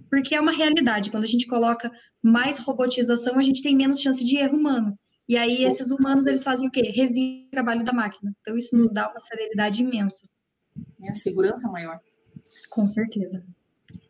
porque 0.09 0.35
é 0.35 0.41
uma 0.41 0.51
realidade. 0.51 1.11
Quando 1.11 1.23
a 1.23 1.27
gente 1.27 1.47
coloca 1.47 1.91
mais 2.21 2.59
robotização, 2.59 3.37
a 3.37 3.43
gente 3.43 3.61
tem 3.61 3.75
menos 3.75 3.99
chance 3.99 4.23
de 4.23 4.37
erro 4.37 4.57
humano. 4.57 4.97
E 5.27 5.35
aí 5.35 5.63
esses 5.65 5.91
humanos 5.91 6.25
eles 6.25 6.43
fazem 6.43 6.67
o 6.67 6.71
quê? 6.71 6.81
Revir 6.81 7.47
o 7.47 7.51
trabalho 7.51 7.83
da 7.83 7.91
máquina. 7.91 8.33
Então 8.41 8.55
isso 8.55 8.75
nos 8.75 8.91
dá 8.91 9.09
uma 9.09 9.19
celeridade 9.19 9.81
imensa. 9.81 10.25
É 11.03 11.09
a 11.09 11.15
segurança 11.15 11.69
maior. 11.69 11.99
Com 12.69 12.87
certeza. 12.87 13.43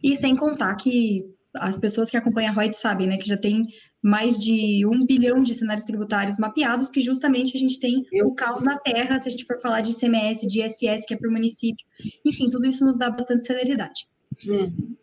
E 0.03 0.15
sem 0.15 0.35
contar 0.35 0.75
que 0.75 1.25
as 1.55 1.77
pessoas 1.77 2.09
que 2.09 2.17
acompanham 2.17 2.51
a 2.51 2.53
Reut 2.53 2.75
sabem, 2.75 3.07
né, 3.07 3.17
que 3.17 3.27
já 3.27 3.37
tem 3.37 3.63
mais 4.01 4.37
de 4.37 4.85
um 4.85 5.05
bilhão 5.05 5.41
de 5.41 5.53
cenários 5.53 5.85
tributários 5.85 6.37
mapeados, 6.37 6.87
porque 6.87 7.01
justamente 7.01 7.55
a 7.57 7.59
gente 7.59 7.79
tem 7.79 8.05
o 8.23 8.33
caos 8.33 8.63
na 8.63 8.77
terra, 8.77 9.19
se 9.19 9.27
a 9.27 9.31
gente 9.31 9.45
for 9.45 9.59
falar 9.59 9.81
de 9.81 9.97
CMS, 9.97 10.41
de 10.47 10.61
ISS, 10.61 11.05
que 11.05 11.13
é 11.13 11.17
por 11.17 11.29
município. 11.29 11.85
Enfim, 12.25 12.49
tudo 12.49 12.65
isso 12.65 12.85
nos 12.85 12.97
dá 12.97 13.09
bastante 13.09 13.45
celeridade. 13.45 14.07
Uhum. 14.47 14.95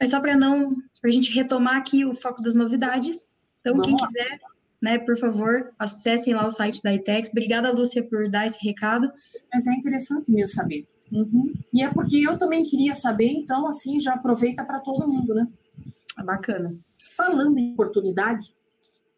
Mas 0.00 0.10
só 0.10 0.20
para 0.20 0.36
não, 0.36 0.76
para 1.00 1.10
a 1.10 1.12
gente 1.12 1.32
retomar 1.32 1.76
aqui 1.76 2.04
o 2.04 2.14
foco 2.14 2.42
das 2.42 2.54
novidades. 2.54 3.28
Então, 3.60 3.74
Vamos 3.74 3.86
quem 3.86 3.96
lá. 4.00 4.06
quiser, 4.06 4.38
né, 4.80 4.98
por 4.98 5.18
favor, 5.18 5.72
acessem 5.78 6.32
lá 6.32 6.46
o 6.46 6.50
site 6.50 6.82
da 6.82 6.94
ITEX. 6.94 7.30
Obrigada, 7.30 7.70
Lúcia, 7.70 8.02
por 8.02 8.30
dar 8.30 8.46
esse 8.46 8.58
recado. 8.64 9.12
Mas 9.52 9.66
é 9.66 9.72
interessante 9.72 10.30
mesmo 10.30 10.54
saber. 10.54 10.86
Uhum. 11.12 11.52
E 11.72 11.82
é 11.82 11.90
porque 11.92 12.16
eu 12.16 12.38
também 12.38 12.62
queria 12.62 12.94
saber, 12.94 13.28
então, 13.28 13.66
assim, 13.66 14.00
já 14.00 14.14
aproveita 14.14 14.64
para 14.64 14.80
todo 14.80 15.08
mundo, 15.08 15.34
né? 15.34 15.46
Bacana. 16.24 16.76
Falando 17.16 17.58
em 17.58 17.72
oportunidade, 17.72 18.54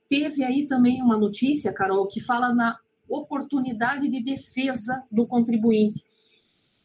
teve 0.08 0.44
aí 0.44 0.66
também 0.66 1.02
uma 1.02 1.16
notícia, 1.16 1.72
Carol, 1.72 2.06
que 2.06 2.20
fala 2.20 2.54
na 2.54 2.78
oportunidade 3.08 4.08
de 4.08 4.22
defesa 4.22 5.02
do 5.10 5.26
contribuinte 5.26 6.04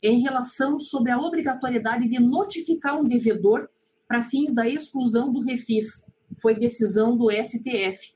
em 0.02 0.22
relação 0.22 0.80
sobre 0.80 1.12
a 1.12 1.20
obrigatoriedade 1.20 2.08
de 2.08 2.20
notificar 2.20 3.00
um 3.00 3.08
devedor 3.08 3.70
para 4.08 4.24
fins 4.24 4.54
da 4.54 4.68
exclusão 4.68 5.32
do 5.32 5.42
refis. 5.42 6.06
Foi 6.40 6.56
decisão 6.56 7.18
do 7.18 7.32
STF, 7.32 8.14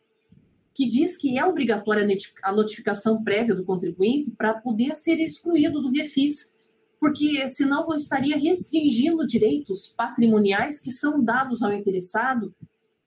que 0.73 0.85
diz 0.85 1.17
que 1.17 1.37
é 1.37 1.45
obrigatória 1.45 2.07
a 2.43 2.51
notificação 2.51 3.23
prévia 3.23 3.55
do 3.55 3.65
contribuinte 3.65 4.31
para 4.31 4.53
poder 4.53 4.95
ser 4.95 5.19
excluído 5.19 5.81
do 5.81 5.91
refis, 5.91 6.53
porque 7.01 7.49
senão 7.49 7.83
você 7.83 8.03
estaria 8.03 8.37
restringindo 8.37 9.25
direitos 9.25 9.87
patrimoniais 9.87 10.79
que 10.79 10.91
são 10.91 11.21
dados 11.21 11.63
ao 11.63 11.73
interessado 11.73 12.53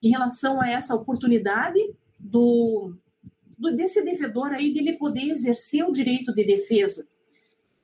em 0.02 0.10
relação 0.10 0.60
a 0.60 0.68
essa 0.68 0.96
oportunidade 0.96 1.78
do, 2.18 2.92
do 3.56 3.70
desse 3.76 4.02
devedor 4.02 4.48
aí 4.48 4.72
de 4.72 4.80
ele 4.80 4.94
poder 4.94 5.30
exercer 5.30 5.84
o 5.88 5.92
direito 5.92 6.34
de 6.34 6.44
defesa. 6.44 7.06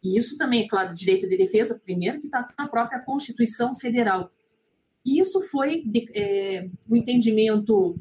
E 0.03 0.19
isso 0.19 0.37
também, 0.37 0.65
é 0.65 0.69
claro, 0.69 0.93
direito 0.93 1.29
de 1.29 1.37
defesa, 1.37 1.79
primeiro, 1.79 2.19
que 2.19 2.27
está 2.27 2.53
na 2.59 2.67
própria 2.67 2.99
Constituição 2.99 3.77
Federal. 3.77 4.33
E 5.07 5.21
isso 5.21 5.41
foi 5.43 5.85
é, 6.13 6.69
o 6.89 6.97
entendimento 6.97 7.97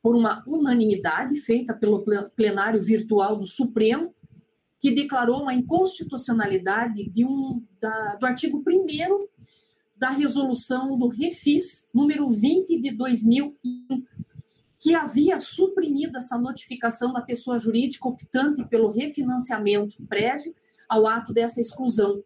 por 0.00 0.14
uma 0.14 0.44
unanimidade 0.46 1.40
feita 1.40 1.74
pelo 1.74 2.04
plenário 2.36 2.80
virtual 2.80 3.36
do 3.36 3.48
Supremo, 3.48 4.14
que 4.86 4.94
declarou 4.94 5.42
uma 5.42 5.52
inconstitucionalidade 5.52 7.10
de 7.10 7.24
um, 7.24 7.60
da, 7.80 8.14
do 8.14 8.24
artigo 8.24 8.62
1 8.64 9.26
da 9.96 10.10
resolução 10.10 10.96
do 10.96 11.08
Refis, 11.08 11.88
número 11.92 12.28
20 12.28 12.80
de 12.80 12.92
2001, 12.92 13.52
que 14.78 14.94
havia 14.94 15.40
suprimido 15.40 16.16
essa 16.16 16.38
notificação 16.38 17.12
da 17.12 17.20
pessoa 17.20 17.58
jurídica 17.58 18.06
optante 18.06 18.64
pelo 18.66 18.92
refinanciamento 18.92 20.00
prévio 20.04 20.54
ao 20.88 21.04
ato 21.04 21.32
dessa 21.32 21.60
exclusão. 21.60 22.22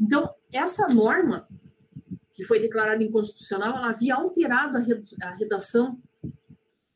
Então, 0.00 0.28
essa 0.52 0.88
norma 0.88 1.46
que 2.32 2.42
foi 2.42 2.58
declarada 2.58 3.00
inconstitucional, 3.00 3.76
ela 3.76 3.90
havia 3.90 4.16
alterado 4.16 4.76
a 5.22 5.30
redação 5.36 5.96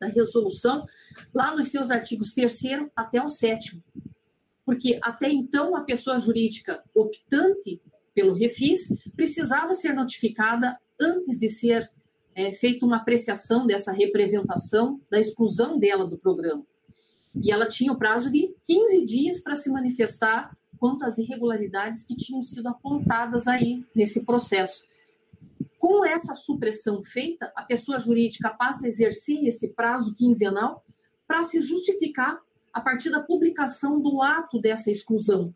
da 0.00 0.08
resolução 0.08 0.84
lá 1.32 1.54
nos 1.54 1.68
seus 1.68 1.92
artigos 1.92 2.34
3 2.34 2.90
até 2.96 3.22
o 3.22 3.28
7 3.28 3.80
porque 4.64 4.98
até 5.02 5.30
então 5.30 5.76
a 5.76 5.82
pessoa 5.82 6.18
jurídica 6.18 6.82
optante 6.94 7.80
pelo 8.14 8.32
refis 8.32 8.88
precisava 9.14 9.74
ser 9.74 9.92
notificada 9.94 10.78
antes 11.00 11.38
de 11.38 11.48
ser 11.48 11.90
é, 12.34 12.52
feita 12.52 12.86
uma 12.86 12.96
apreciação 12.96 13.66
dessa 13.66 13.92
representação 13.92 15.00
da 15.10 15.20
exclusão 15.20 15.78
dela 15.78 16.06
do 16.06 16.16
programa. 16.16 16.64
E 17.34 17.50
ela 17.50 17.66
tinha 17.66 17.92
o 17.92 17.98
prazo 17.98 18.30
de 18.30 18.54
15 18.64 19.04
dias 19.04 19.40
para 19.40 19.56
se 19.56 19.70
manifestar 19.70 20.56
quanto 20.78 21.04
às 21.04 21.18
irregularidades 21.18 22.02
que 22.02 22.16
tinham 22.16 22.42
sido 22.42 22.68
apontadas 22.68 23.48
aí 23.48 23.84
nesse 23.94 24.24
processo. 24.24 24.84
Com 25.78 26.04
essa 26.04 26.34
supressão 26.34 27.02
feita, 27.02 27.52
a 27.54 27.62
pessoa 27.62 27.98
jurídica 27.98 28.50
passa 28.50 28.84
a 28.84 28.88
exercer 28.88 29.44
esse 29.46 29.68
prazo 29.68 30.14
quinzenal 30.14 30.84
para 31.26 31.42
se 31.42 31.60
justificar 31.60 32.40
a 32.74 32.80
partir 32.80 33.08
da 33.08 33.20
publicação 33.20 34.00
do 34.00 34.20
ato 34.20 34.60
dessa 34.60 34.90
exclusão. 34.90 35.54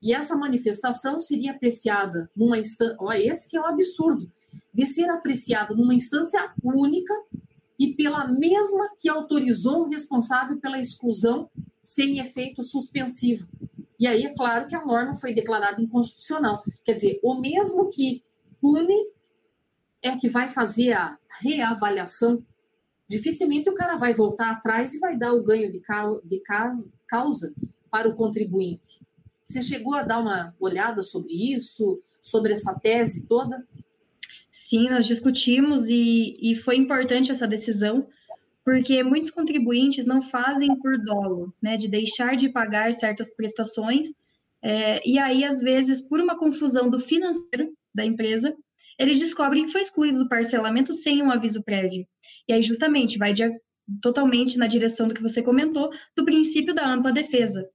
E 0.00 0.12
essa 0.14 0.36
manifestação 0.36 1.18
seria 1.18 1.50
apreciada 1.50 2.30
numa 2.36 2.56
instância. 2.56 2.96
Olha, 3.00 3.18
esse 3.18 3.48
que 3.48 3.56
é 3.56 3.60
um 3.60 3.66
absurdo. 3.66 4.30
de 4.72 4.86
ser 4.86 5.08
apreciado 5.08 5.76
numa 5.76 5.94
instância 5.94 6.52
única 6.62 7.12
e 7.78 7.92
pela 7.94 8.26
mesma 8.26 8.88
que 9.00 9.08
autorizou 9.08 9.82
o 9.82 9.88
responsável 9.88 10.58
pela 10.58 10.80
exclusão 10.80 11.50
sem 11.82 12.18
efeito 12.18 12.62
suspensivo. 12.62 13.46
E 13.98 14.06
aí 14.06 14.24
é 14.24 14.34
claro 14.34 14.66
que 14.66 14.74
a 14.74 14.84
norma 14.84 15.16
foi 15.16 15.32
declarada 15.32 15.80
inconstitucional. 15.80 16.64
Quer 16.84 16.94
dizer, 16.94 17.20
o 17.22 17.34
mesmo 17.34 17.88
que 17.88 18.22
pune 18.60 19.06
é 20.02 20.16
que 20.16 20.28
vai 20.28 20.48
fazer 20.48 20.92
a 20.92 21.18
reavaliação. 21.40 22.44
Dificilmente 23.08 23.68
o 23.68 23.74
cara 23.74 23.96
vai 23.96 24.14
voltar 24.14 24.50
atrás 24.50 24.94
e 24.94 24.98
vai 24.98 25.16
dar 25.16 25.32
o 25.32 25.42
ganho 25.42 25.70
de, 25.70 25.80
causa 27.06 27.54
para 27.90 28.08
o 28.08 28.14
contribuinte. 28.14 29.00
Você 29.44 29.60
chegou 29.60 29.94
a 29.94 30.02
dar 30.02 30.20
uma 30.20 30.54
olhada 30.58 31.02
sobre 31.02 31.32
isso, 31.32 32.02
sobre 32.20 32.52
essa 32.52 32.74
tese 32.74 33.26
toda? 33.26 33.66
Sim, 34.50 34.88
nós 34.88 35.06
discutimos 35.06 35.88
e, 35.88 36.36
e 36.40 36.56
foi 36.56 36.76
importante 36.76 37.30
essa 37.30 37.46
decisão, 37.46 38.08
porque 38.64 39.02
muitos 39.02 39.30
contribuintes 39.30 40.06
não 40.06 40.22
fazem 40.22 40.74
por 40.80 40.98
dolo, 40.98 41.52
né, 41.60 41.76
de 41.76 41.86
deixar 41.86 42.36
de 42.36 42.48
pagar 42.48 42.92
certas 42.94 43.34
prestações, 43.34 44.08
é, 44.66 45.06
e 45.06 45.18
aí, 45.18 45.44
às 45.44 45.60
vezes, 45.60 46.00
por 46.00 46.18
uma 46.18 46.38
confusão 46.38 46.88
do 46.88 46.98
financeiro 46.98 47.70
da 47.94 48.02
empresa, 48.02 48.56
eles 48.98 49.18
descobrem 49.18 49.66
que 49.66 49.72
foi 49.72 49.82
excluído 49.82 50.20
do 50.20 50.28
parcelamento 50.28 50.94
sem 50.94 51.22
um 51.22 51.30
aviso 51.30 51.62
prévio. 51.62 52.06
E 52.48 52.52
aí, 52.52 52.62
justamente, 52.62 53.18
vai 53.18 53.32
de, 53.32 53.50
totalmente 54.00 54.58
na 54.58 54.66
direção 54.66 55.08
do 55.08 55.14
que 55.14 55.22
você 55.22 55.42
comentou, 55.42 55.90
do 56.16 56.24
princípio 56.24 56.74
da 56.74 56.86
ampla 56.86 57.12
defesa, 57.12 57.68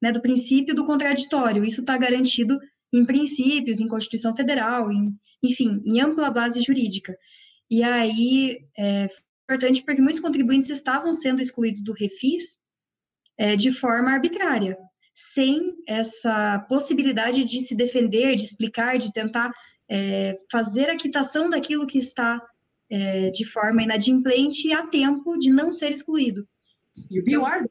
né, 0.00 0.12
do 0.12 0.20
princípio 0.20 0.74
do 0.74 0.84
contraditório. 0.84 1.64
Isso 1.64 1.80
está 1.80 1.96
garantido 1.96 2.58
em 2.92 3.04
princípios, 3.04 3.80
em 3.80 3.88
Constituição 3.88 4.34
Federal, 4.36 4.90
em, 4.92 5.12
enfim, 5.42 5.82
em 5.84 6.00
ampla 6.00 6.30
base 6.30 6.62
jurídica. 6.62 7.16
E 7.70 7.82
aí 7.82 8.60
é 8.78 9.08
importante 9.44 9.82
porque 9.82 10.00
muitos 10.00 10.20
contribuintes 10.20 10.70
estavam 10.70 11.12
sendo 11.12 11.40
excluídos 11.40 11.82
do 11.82 11.92
refis 11.92 12.56
é, 13.36 13.56
de 13.56 13.72
forma 13.72 14.12
arbitrária, 14.12 14.76
sem 15.12 15.74
essa 15.88 16.64
possibilidade 16.68 17.44
de 17.44 17.60
se 17.62 17.74
defender, 17.74 18.36
de 18.36 18.44
explicar, 18.44 18.98
de 18.98 19.12
tentar 19.12 19.52
é, 19.90 20.38
fazer 20.50 20.88
a 20.88 20.96
quitação 20.96 21.50
daquilo 21.50 21.86
que 21.86 21.98
está 21.98 22.40
é, 22.90 23.30
de 23.30 23.44
forma 23.44 23.82
inadimplente 23.82 24.72
a 24.72 24.86
tempo 24.86 25.38
de 25.38 25.50
não 25.50 25.72
ser 25.72 25.90
excluído. 25.90 26.46
E 27.10 27.20
o 27.20 27.24
pior 27.24 27.64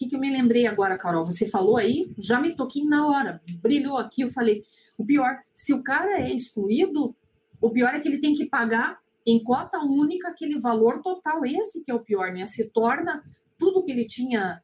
que, 0.00 0.06
que 0.06 0.16
eu 0.16 0.20
me 0.20 0.30
lembrei 0.30 0.66
agora, 0.66 0.96
Carol? 0.96 1.26
Você 1.26 1.46
falou 1.46 1.76
aí, 1.76 2.10
já 2.18 2.40
me 2.40 2.56
toquei 2.56 2.82
na 2.84 3.06
hora, 3.06 3.42
brilhou 3.60 3.98
aqui. 3.98 4.22
Eu 4.22 4.30
falei: 4.30 4.62
o 4.96 5.04
pior, 5.04 5.38
se 5.54 5.74
o 5.74 5.82
cara 5.82 6.22
é 6.22 6.32
excluído, 6.32 7.14
o 7.60 7.70
pior 7.70 7.94
é 7.94 8.00
que 8.00 8.08
ele 8.08 8.18
tem 8.18 8.34
que 8.34 8.46
pagar 8.46 8.98
em 9.26 9.42
cota 9.44 9.78
única 9.78 10.28
aquele 10.28 10.58
valor 10.58 11.02
total. 11.02 11.44
Esse 11.44 11.84
que 11.84 11.90
é 11.90 11.94
o 11.94 12.00
pior, 12.00 12.32
né? 12.32 12.46
Se 12.46 12.70
torna 12.70 13.22
tudo 13.58 13.84
que 13.84 13.92
ele 13.92 14.06
tinha 14.06 14.62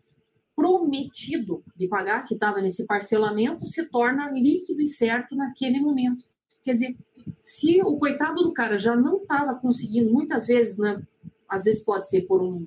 prometido 0.54 1.62
de 1.76 1.86
pagar, 1.86 2.24
que 2.24 2.32
estava 2.32 2.62
nesse 2.62 2.86
parcelamento, 2.86 3.66
se 3.66 3.84
torna 3.90 4.30
líquido 4.30 4.80
e 4.80 4.86
certo 4.86 5.36
naquele 5.36 5.78
momento. 5.80 6.24
Quer 6.62 6.72
dizer, 6.72 6.96
se 7.42 7.80
o 7.82 7.96
coitado 7.98 8.42
do 8.42 8.52
cara 8.52 8.76
já 8.76 8.96
não 8.96 9.18
estava 9.18 9.54
conseguindo, 9.54 10.12
muitas 10.12 10.46
vezes, 10.46 10.76
né? 10.76 11.02
Às 11.48 11.64
vezes 11.64 11.82
pode 11.82 12.08
ser 12.08 12.22
por 12.22 12.42
um 12.42 12.66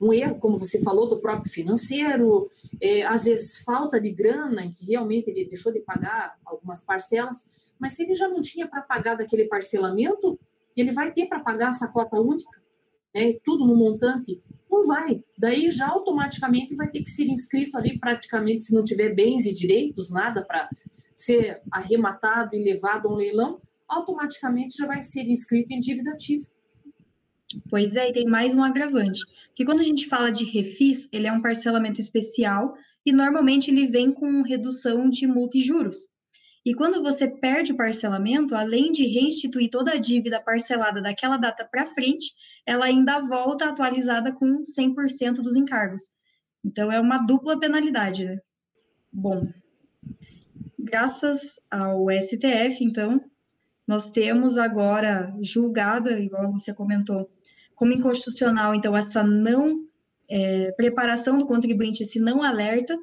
um 0.00 0.12
erro, 0.12 0.36
como 0.36 0.58
você 0.58 0.82
falou, 0.82 1.08
do 1.08 1.20
próprio 1.20 1.52
financeiro, 1.52 2.50
é, 2.80 3.02
às 3.04 3.24
vezes 3.24 3.58
falta 3.58 4.00
de 4.00 4.10
grana, 4.10 4.64
em 4.64 4.72
que 4.72 4.86
realmente 4.86 5.28
ele 5.28 5.44
deixou 5.44 5.70
de 5.70 5.80
pagar 5.80 6.36
algumas 6.44 6.82
parcelas, 6.82 7.44
mas 7.78 7.92
se 7.92 8.02
ele 8.02 8.14
já 8.14 8.26
não 8.26 8.40
tinha 8.40 8.66
para 8.66 8.80
pagar 8.80 9.16
daquele 9.16 9.44
parcelamento, 9.44 10.40
ele 10.74 10.92
vai 10.92 11.12
ter 11.12 11.26
para 11.26 11.40
pagar 11.40 11.70
essa 11.70 11.86
cota 11.86 12.18
única, 12.18 12.60
né, 13.14 13.34
tudo 13.44 13.66
no 13.66 13.76
montante, 13.76 14.40
não 14.70 14.86
vai. 14.86 15.22
Daí 15.36 15.68
já 15.70 15.88
automaticamente 15.88 16.74
vai 16.74 16.88
ter 16.88 17.02
que 17.02 17.10
ser 17.10 17.24
inscrito 17.24 17.76
ali, 17.76 17.98
praticamente, 17.98 18.64
se 18.64 18.74
não 18.74 18.82
tiver 18.82 19.14
bens 19.14 19.44
e 19.44 19.52
direitos, 19.52 20.10
nada 20.10 20.42
para 20.42 20.70
ser 21.14 21.60
arrematado 21.70 22.56
e 22.56 22.64
levado 22.64 23.08
a 23.08 23.12
um 23.12 23.16
leilão, 23.16 23.60
automaticamente 23.90 24.76
já 24.78 24.86
vai 24.86 25.02
ser 25.02 25.22
inscrito 25.28 25.72
em 25.72 25.80
dívida 25.80 26.12
ativa. 26.12 26.46
Pois 27.68 27.96
é, 27.96 28.08
e 28.08 28.12
tem 28.12 28.26
mais 28.26 28.54
um 28.54 28.62
agravante. 28.62 29.20
Que 29.54 29.64
quando 29.64 29.80
a 29.80 29.84
gente 29.84 30.06
fala 30.06 30.30
de 30.30 30.44
refis, 30.44 31.08
ele 31.12 31.26
é 31.26 31.32
um 31.32 31.42
parcelamento 31.42 32.00
especial 32.00 32.74
e 33.04 33.12
normalmente 33.12 33.70
ele 33.70 33.88
vem 33.88 34.12
com 34.12 34.42
redução 34.42 35.10
de 35.10 35.26
multa 35.26 35.58
e 35.58 35.62
juros. 35.62 36.08
E 36.64 36.74
quando 36.74 37.02
você 37.02 37.26
perde 37.26 37.72
o 37.72 37.76
parcelamento, 37.76 38.54
além 38.54 38.92
de 38.92 39.06
restituir 39.06 39.70
toda 39.70 39.92
a 39.92 39.98
dívida 39.98 40.40
parcelada 40.40 41.00
daquela 41.00 41.38
data 41.38 41.64
para 41.64 41.86
frente, 41.86 42.32
ela 42.66 42.84
ainda 42.84 43.20
volta 43.20 43.66
atualizada 43.66 44.30
com 44.30 44.62
100% 44.62 45.36
dos 45.36 45.56
encargos. 45.56 46.10
Então 46.64 46.92
é 46.92 47.00
uma 47.00 47.18
dupla 47.18 47.58
penalidade, 47.58 48.24
né? 48.24 48.38
Bom, 49.10 49.48
graças 50.78 51.58
ao 51.70 52.06
STF, 52.10 52.84
então, 52.84 53.24
nós 53.90 54.08
temos 54.08 54.56
agora 54.56 55.36
julgada, 55.42 56.16
igual 56.20 56.52
você 56.52 56.72
comentou, 56.72 57.28
como 57.74 57.92
inconstitucional, 57.92 58.72
então, 58.72 58.96
essa 58.96 59.20
não 59.24 59.84
é, 60.28 60.70
preparação 60.76 61.36
do 61.36 61.44
contribuinte, 61.44 62.04
esse 62.04 62.20
não 62.20 62.40
alerta, 62.40 62.96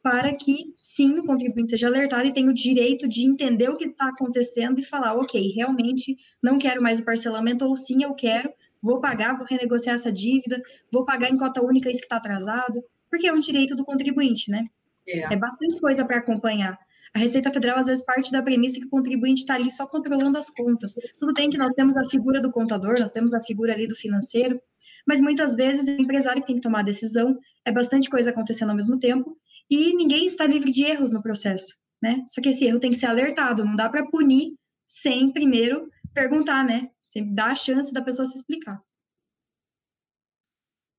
para 0.00 0.32
que, 0.32 0.72
sim, 0.76 1.18
o 1.18 1.24
contribuinte 1.24 1.70
seja 1.70 1.88
alertado 1.88 2.24
e 2.28 2.32
tenha 2.32 2.48
o 2.48 2.54
direito 2.54 3.08
de 3.08 3.24
entender 3.24 3.68
o 3.68 3.76
que 3.76 3.86
está 3.86 4.10
acontecendo 4.10 4.78
e 4.78 4.84
falar, 4.84 5.14
ok, 5.14 5.52
realmente 5.56 6.16
não 6.40 6.56
quero 6.56 6.80
mais 6.80 7.00
o 7.00 7.04
parcelamento, 7.04 7.64
ou 7.64 7.74
sim, 7.74 8.04
eu 8.04 8.14
quero, 8.14 8.48
vou 8.80 9.00
pagar, 9.00 9.36
vou 9.36 9.44
renegociar 9.44 9.96
essa 9.96 10.12
dívida, 10.12 10.62
vou 10.92 11.04
pagar 11.04 11.30
em 11.30 11.36
cota 11.36 11.60
única 11.60 11.90
isso 11.90 11.98
que 11.98 12.06
está 12.06 12.18
atrasado, 12.18 12.80
porque 13.10 13.26
é 13.26 13.32
um 13.32 13.40
direito 13.40 13.74
do 13.74 13.84
contribuinte, 13.84 14.48
né? 14.48 14.68
É, 15.04 15.34
é 15.34 15.36
bastante 15.36 15.80
coisa 15.80 16.04
para 16.04 16.18
acompanhar. 16.18 16.78
A 17.14 17.18
Receita 17.18 17.52
Federal, 17.52 17.78
às 17.78 17.86
vezes, 17.86 18.04
parte 18.04 18.32
da 18.32 18.42
premissa 18.42 18.80
que 18.80 18.86
o 18.86 18.90
contribuinte 18.90 19.42
está 19.42 19.54
ali 19.54 19.70
só 19.70 19.86
controlando 19.86 20.38
as 20.38 20.48
contas. 20.48 20.94
Tudo 21.18 21.34
bem 21.34 21.50
que 21.50 21.58
nós 21.58 21.74
temos 21.74 21.96
a 21.96 22.08
figura 22.08 22.40
do 22.40 22.50
contador, 22.50 22.98
nós 22.98 23.12
temos 23.12 23.34
a 23.34 23.42
figura 23.42 23.74
ali 23.74 23.86
do 23.86 23.94
financeiro, 23.94 24.60
mas 25.06 25.20
muitas 25.20 25.54
vezes 25.54 25.86
o 25.86 26.00
empresário 26.00 26.40
que 26.40 26.46
tem 26.46 26.56
que 26.56 26.62
tomar 26.62 26.80
a 26.80 26.84
decisão, 26.84 27.38
é 27.64 27.72
bastante 27.72 28.08
coisa 28.08 28.30
acontecendo 28.30 28.70
ao 28.70 28.76
mesmo 28.76 28.98
tempo, 28.98 29.36
e 29.68 29.94
ninguém 29.94 30.26
está 30.26 30.46
livre 30.46 30.70
de 30.70 30.84
erros 30.84 31.10
no 31.10 31.22
processo, 31.22 31.76
né? 32.00 32.22
Só 32.26 32.40
que 32.40 32.48
esse 32.48 32.64
erro 32.64 32.80
tem 32.80 32.90
que 32.90 32.98
ser 32.98 33.06
alertado, 33.06 33.64
não 33.64 33.76
dá 33.76 33.88
para 33.88 34.06
punir 34.06 34.54
sem 34.88 35.32
primeiro 35.32 35.90
perguntar, 36.14 36.64
né? 36.64 36.90
Sem 37.04 37.34
dar 37.34 37.50
a 37.52 37.54
chance 37.54 37.92
da 37.92 38.00
pessoa 38.00 38.26
se 38.26 38.38
explicar. 38.38 38.80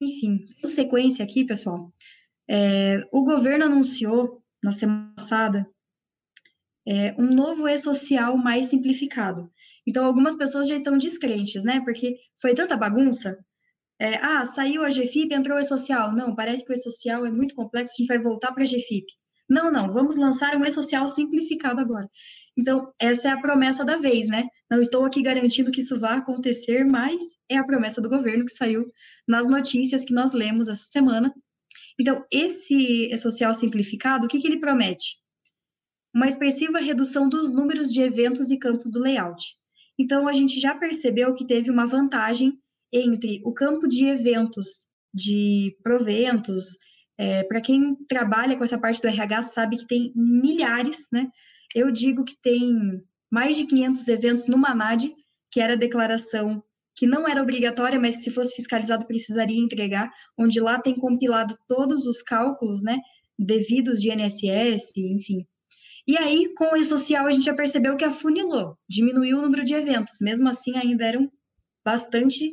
Enfim, 0.01 0.45
sequência 0.65 1.23
aqui, 1.23 1.45
pessoal. 1.45 1.91
É, 2.47 3.07
o 3.11 3.23
governo 3.23 3.65
anunciou 3.65 4.43
na 4.61 4.71
semana 4.71 5.13
passada 5.15 5.67
é, 6.87 7.13
um 7.17 7.33
novo 7.33 7.67
e-social 7.67 8.37
mais 8.37 8.67
simplificado. 8.67 9.49
Então, 9.85 10.05
algumas 10.05 10.35
pessoas 10.35 10.67
já 10.67 10.75
estão 10.75 10.97
descrentes, 10.97 11.63
né? 11.63 11.81
Porque 11.81 12.17
foi 12.41 12.53
tanta 12.53 12.77
bagunça. 12.77 13.37
É, 13.99 14.15
ah, 14.17 14.45
saiu 14.45 14.83
a 14.83 14.89
GFIP, 14.89 15.33
entrou 15.33 15.57
o 15.57 15.59
e-social. 15.59 16.11
Não, 16.13 16.35
parece 16.35 16.65
que 16.65 16.71
o 16.71 16.75
e-social 16.75 17.25
é 17.25 17.31
muito 17.31 17.55
complexo, 17.55 17.93
a 17.93 17.97
gente 17.97 18.07
vai 18.07 18.19
voltar 18.19 18.51
para 18.51 18.63
a 18.63 18.65
GFIP. 18.65 19.05
Não, 19.49 19.71
não, 19.71 19.91
vamos 19.91 20.15
lançar 20.15 20.55
um 20.55 20.65
e-social 20.65 21.09
simplificado 21.09 21.79
agora. 21.79 22.09
Então, 22.57 22.91
essa 22.99 23.27
é 23.29 23.31
a 23.31 23.41
promessa 23.41 23.83
da 23.83 23.97
vez, 23.97 24.27
né? 24.27 24.47
Não 24.69 24.79
estou 24.79 25.05
aqui 25.05 25.21
garantindo 25.21 25.71
que 25.71 25.81
isso 25.81 25.99
vá 25.99 26.15
acontecer, 26.15 26.83
mas 26.83 27.21
é 27.49 27.57
a 27.57 27.63
promessa 27.63 28.01
do 28.01 28.09
governo 28.09 28.45
que 28.45 28.51
saiu 28.51 28.85
nas 29.27 29.47
notícias 29.47 30.05
que 30.05 30.13
nós 30.13 30.33
lemos 30.33 30.67
essa 30.67 30.85
semana. 30.85 31.33
Então, 31.99 32.23
esse 32.31 33.11
e-social 33.11 33.53
simplificado, 33.53 34.25
o 34.25 34.27
que, 34.27 34.39
que 34.39 34.47
ele 34.47 34.59
promete? 34.59 35.22
Uma 36.13 36.27
expressiva 36.27 36.79
redução 36.79 37.27
dos 37.27 37.51
números 37.51 37.91
de 37.91 38.01
eventos 38.01 38.51
e 38.51 38.57
campos 38.57 38.91
do 38.91 38.99
layout. 38.99 39.55
Então, 39.97 40.27
a 40.27 40.33
gente 40.33 40.59
já 40.59 40.75
percebeu 40.75 41.33
que 41.33 41.45
teve 41.45 41.69
uma 41.69 41.85
vantagem 41.85 42.57
entre 42.91 43.41
o 43.43 43.53
campo 43.53 43.87
de 43.87 44.05
eventos, 44.05 44.85
de 45.13 45.75
proventos, 45.83 46.77
é, 47.17 47.43
para 47.43 47.61
quem 47.61 47.95
trabalha 48.07 48.57
com 48.57 48.63
essa 48.63 48.77
parte 48.77 49.01
do 49.01 49.07
RH 49.07 49.41
sabe 49.43 49.77
que 49.77 49.87
tem 49.87 50.11
milhares, 50.15 51.07
né? 51.11 51.29
Eu 51.73 51.91
digo 51.91 52.23
que 52.23 52.35
tem 52.41 53.01
mais 53.31 53.55
de 53.55 53.65
500 53.65 54.07
eventos 54.07 54.47
no 54.47 54.57
MANAD, 54.57 55.13
que 55.51 55.59
era 55.59 55.73
a 55.73 55.77
declaração 55.77 56.63
que 56.95 57.07
não 57.07 57.27
era 57.27 57.41
obrigatória, 57.41 57.99
mas 57.99 58.23
se 58.23 58.29
fosse 58.29 58.55
fiscalizado 58.55 59.05
precisaria 59.05 59.59
entregar, 59.59 60.11
onde 60.37 60.59
lá 60.59 60.79
tem 60.79 60.95
compilado 60.95 61.57
todos 61.67 62.05
os 62.05 62.21
cálculos, 62.21 62.83
né, 62.83 62.99
devidos 63.37 63.99
de 63.99 64.11
INSS, 64.11 64.95
enfim, 64.97 65.45
e 66.05 66.17
aí, 66.17 66.53
com 66.55 66.73
o 66.73 66.75
e-social, 66.75 67.25
a 67.25 67.31
gente 67.31 67.45
já 67.45 67.53
percebeu 67.53 67.95
que 67.95 68.03
afunilou, 68.03 68.77
diminuiu 68.89 69.37
o 69.37 69.41
número 69.41 69.63
de 69.63 69.73
eventos. 69.73 70.17
Mesmo 70.19 70.49
assim, 70.49 70.75
ainda 70.75 71.05
eram 71.05 71.31
bastante 71.83 72.51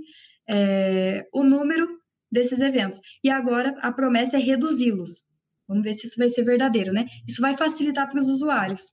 é, 0.49 1.27
o 1.33 1.43
número 1.43 1.89
desses 2.31 2.61
eventos. 2.61 3.01
E 3.25 3.31
agora 3.31 3.77
a 3.81 3.91
promessa 3.91 4.37
é 4.37 4.41
reduzi-los. 4.41 5.23
Vamos 5.67 5.83
ver 5.83 5.95
se 5.95 6.07
isso 6.07 6.17
vai 6.17 6.29
ser 6.29 6.45
verdadeiro, 6.45 6.93
né? 6.93 7.07
Isso 7.27 7.41
vai 7.41 7.57
facilitar 7.57 8.09
para 8.09 8.21
os 8.21 8.29
usuários. 8.29 8.93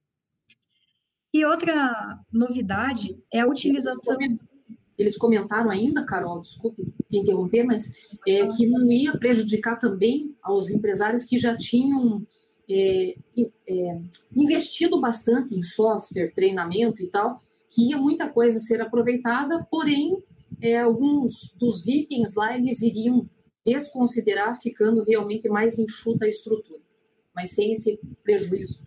E 1.34 1.46
outra 1.46 2.20
novidade 2.32 3.16
é 3.32 3.42
a 3.42 3.48
utilização. 3.48 4.18
Eles 4.98 5.16
comentaram 5.18 5.70
ainda, 5.70 6.04
Carol, 6.04 6.42
desculpe 6.42 6.82
te 7.10 7.18
interromper, 7.18 7.64
mas 7.64 7.92
é, 8.28 8.48
que 8.48 8.66
não 8.68 8.92
ia 8.92 9.18
prejudicar 9.18 9.78
também 9.78 10.36
aos 10.42 10.70
empresários 10.70 11.24
que 11.24 11.38
já 11.38 11.56
tinham 11.56 12.26
é, 12.70 13.16
é, 13.68 14.00
investido 14.36 15.00
bastante 15.00 15.56
em 15.56 15.62
software, 15.62 16.34
treinamento 16.34 17.02
e 17.02 17.08
tal, 17.08 17.40
que 17.70 17.90
ia 17.90 17.98
muita 17.98 18.30
coisa 18.30 18.60
ser 18.60 18.82
aproveitada, 18.82 19.66
porém, 19.70 20.18
é, 20.62 20.80
alguns 20.80 21.54
dos 21.58 21.88
itens 21.88 22.34
lá 22.34 22.58
eles 22.58 22.82
iriam 22.82 23.30
desconsiderar, 23.66 24.60
ficando 24.60 25.04
realmente 25.04 25.50
mais 25.50 25.78
enxuta 25.78 26.26
a 26.26 26.30
estrutura, 26.30 26.82
mas 27.36 27.52
sem 27.52 27.74
esse 27.74 28.00
prejuízo. 28.24 28.82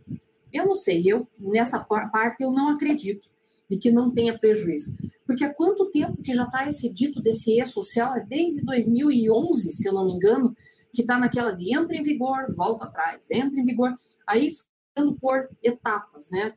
Eu 0.52 0.66
não 0.66 0.74
sei, 0.74 1.02
eu 1.06 1.28
nessa 1.38 1.78
parte 1.78 2.42
eu 2.42 2.50
não 2.50 2.70
acredito 2.70 3.28
de 3.68 3.76
que 3.76 3.90
não 3.90 4.10
tenha 4.10 4.36
prejuízo. 4.36 4.92
Porque 5.24 5.44
há 5.44 5.54
quanto 5.54 5.90
tempo 5.92 6.20
que 6.20 6.34
já 6.34 6.42
está 6.42 6.66
esse 6.66 6.88
dito 6.88 7.22
desse 7.22 7.60
E-social? 7.60 8.16
É 8.16 8.20
desde 8.20 8.62
2011, 8.62 9.72
se 9.72 9.86
eu 9.86 9.92
não 9.92 10.06
me 10.06 10.14
engano, 10.14 10.56
que 10.92 11.02
está 11.02 11.18
naquela 11.18 11.52
de 11.52 11.74
entra 11.76 11.96
em 11.96 12.02
vigor, 12.02 12.54
volta 12.54 12.84
atrás, 12.84 13.30
entra 13.30 13.58
em 13.58 13.64
vigor, 13.64 13.94
aí 14.26 14.54
ficando 14.54 15.14
por 15.20 15.48
etapas, 15.62 16.30
né? 16.30 16.54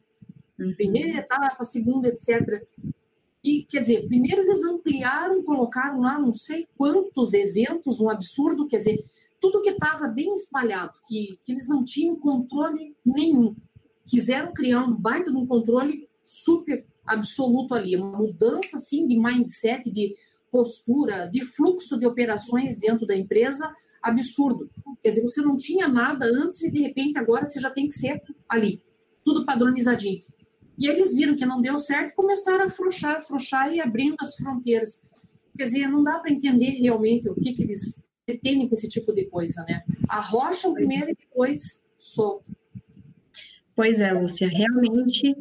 Uhum. 0.60 0.74
Primeira 0.76 1.20
etapa, 1.20 1.64
segunda, 1.64 2.08
etc. 2.08 2.66
E, 3.44 3.66
quer 3.66 3.82
dizer, 3.82 4.08
primeiro 4.08 4.42
eles 4.42 4.64
ampliaram, 4.64 5.44
colocaram 5.44 6.00
lá 6.00 6.18
não 6.18 6.34
sei 6.34 6.68
quantos 6.78 7.34
eventos, 7.34 8.00
um 8.00 8.10
absurdo, 8.10 8.68
quer 8.68 8.78
dizer, 8.78 9.06
tudo 9.42 9.62
que 9.62 9.72
estava 9.72 10.08
bem 10.08 10.34
espalhado, 10.34 10.94
que, 11.08 11.38
que 11.44 11.52
eles 11.52 11.68
não 11.68 11.84
tinham 11.84 12.16
controle 12.16 12.96
nenhum. 13.06 13.54
Quiseram 14.06 14.54
criar 14.54 14.84
um 14.84 14.96
baita 14.96 15.30
de 15.30 15.36
um 15.36 15.46
controle 15.46 16.08
super 16.24 16.86
absoluto 17.06 17.76
ali, 17.76 17.98
uma 17.98 18.18
mudança, 18.18 18.78
assim, 18.78 19.06
de 19.06 19.20
mindset, 19.20 19.92
de 19.92 20.16
postura, 20.50 21.28
de 21.28 21.42
fluxo 21.42 22.00
de 22.00 22.06
operações 22.06 22.80
dentro 22.80 23.06
da 23.06 23.18
empresa, 23.18 23.76
absurdo. 24.04 24.70
Quer 25.02 25.10
dizer, 25.10 25.22
você 25.22 25.42
não 25.42 25.56
tinha 25.56 25.88
nada 25.88 26.26
antes 26.26 26.62
e 26.62 26.72
de 26.72 26.82
repente 26.82 27.18
agora 27.18 27.46
você 27.46 27.60
já 27.60 27.70
tem 27.70 27.88
que 27.88 27.94
ser 27.94 28.22
ali, 28.48 28.84
tudo 29.24 29.46
padronizadinho. 29.46 30.22
E 30.78 30.88
eles 30.88 31.16
viram 31.16 31.36
que 31.36 31.46
não 31.46 31.62
deu 31.62 31.78
certo 31.78 32.10
e 32.12 32.16
começaram 32.16 32.64
a 32.64 32.66
afrouxar, 32.66 33.18
afrouxar 33.18 33.74
e 33.74 33.80
abrindo 33.80 34.16
as 34.20 34.36
fronteiras. 34.36 35.02
Quer 35.58 35.66
dizer, 35.66 35.88
não 35.88 36.04
dá 36.04 36.20
para 36.20 36.32
entender 36.32 36.72
realmente 36.82 37.30
o 37.30 37.36
que, 37.36 37.54
que 37.54 37.64
eles 37.64 38.04
pretendem 38.26 38.68
com 38.68 38.74
esse 38.74 38.90
tipo 38.90 39.14
de 39.14 39.26
coisa, 39.26 39.64
né? 39.68 39.84
Arrocham 40.10 40.74
primeiro 40.74 41.12
e 41.12 41.16
depois 41.16 41.84
soltam. 41.98 42.56
Pois 43.76 44.00
é, 44.00 44.12
Lúcia, 44.12 44.48
realmente 44.48 45.36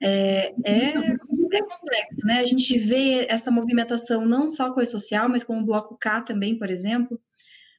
é, 0.00 0.52
é, 0.64 0.88
é, 0.88 1.18
complexo, 1.18 2.24
né? 2.24 2.40
A 2.40 2.44
gente 2.44 2.76
vê 2.78 3.26
essa 3.28 3.50
movimentação 3.50 4.24
não 4.24 4.48
só 4.48 4.72
com 4.72 4.80
a 4.80 4.84
social, 4.84 5.28
mas 5.28 5.44
com 5.44 5.60
o 5.60 5.64
bloco 5.64 5.96
K 5.96 6.22
também, 6.22 6.58
por 6.58 6.70
exemplo, 6.70 7.20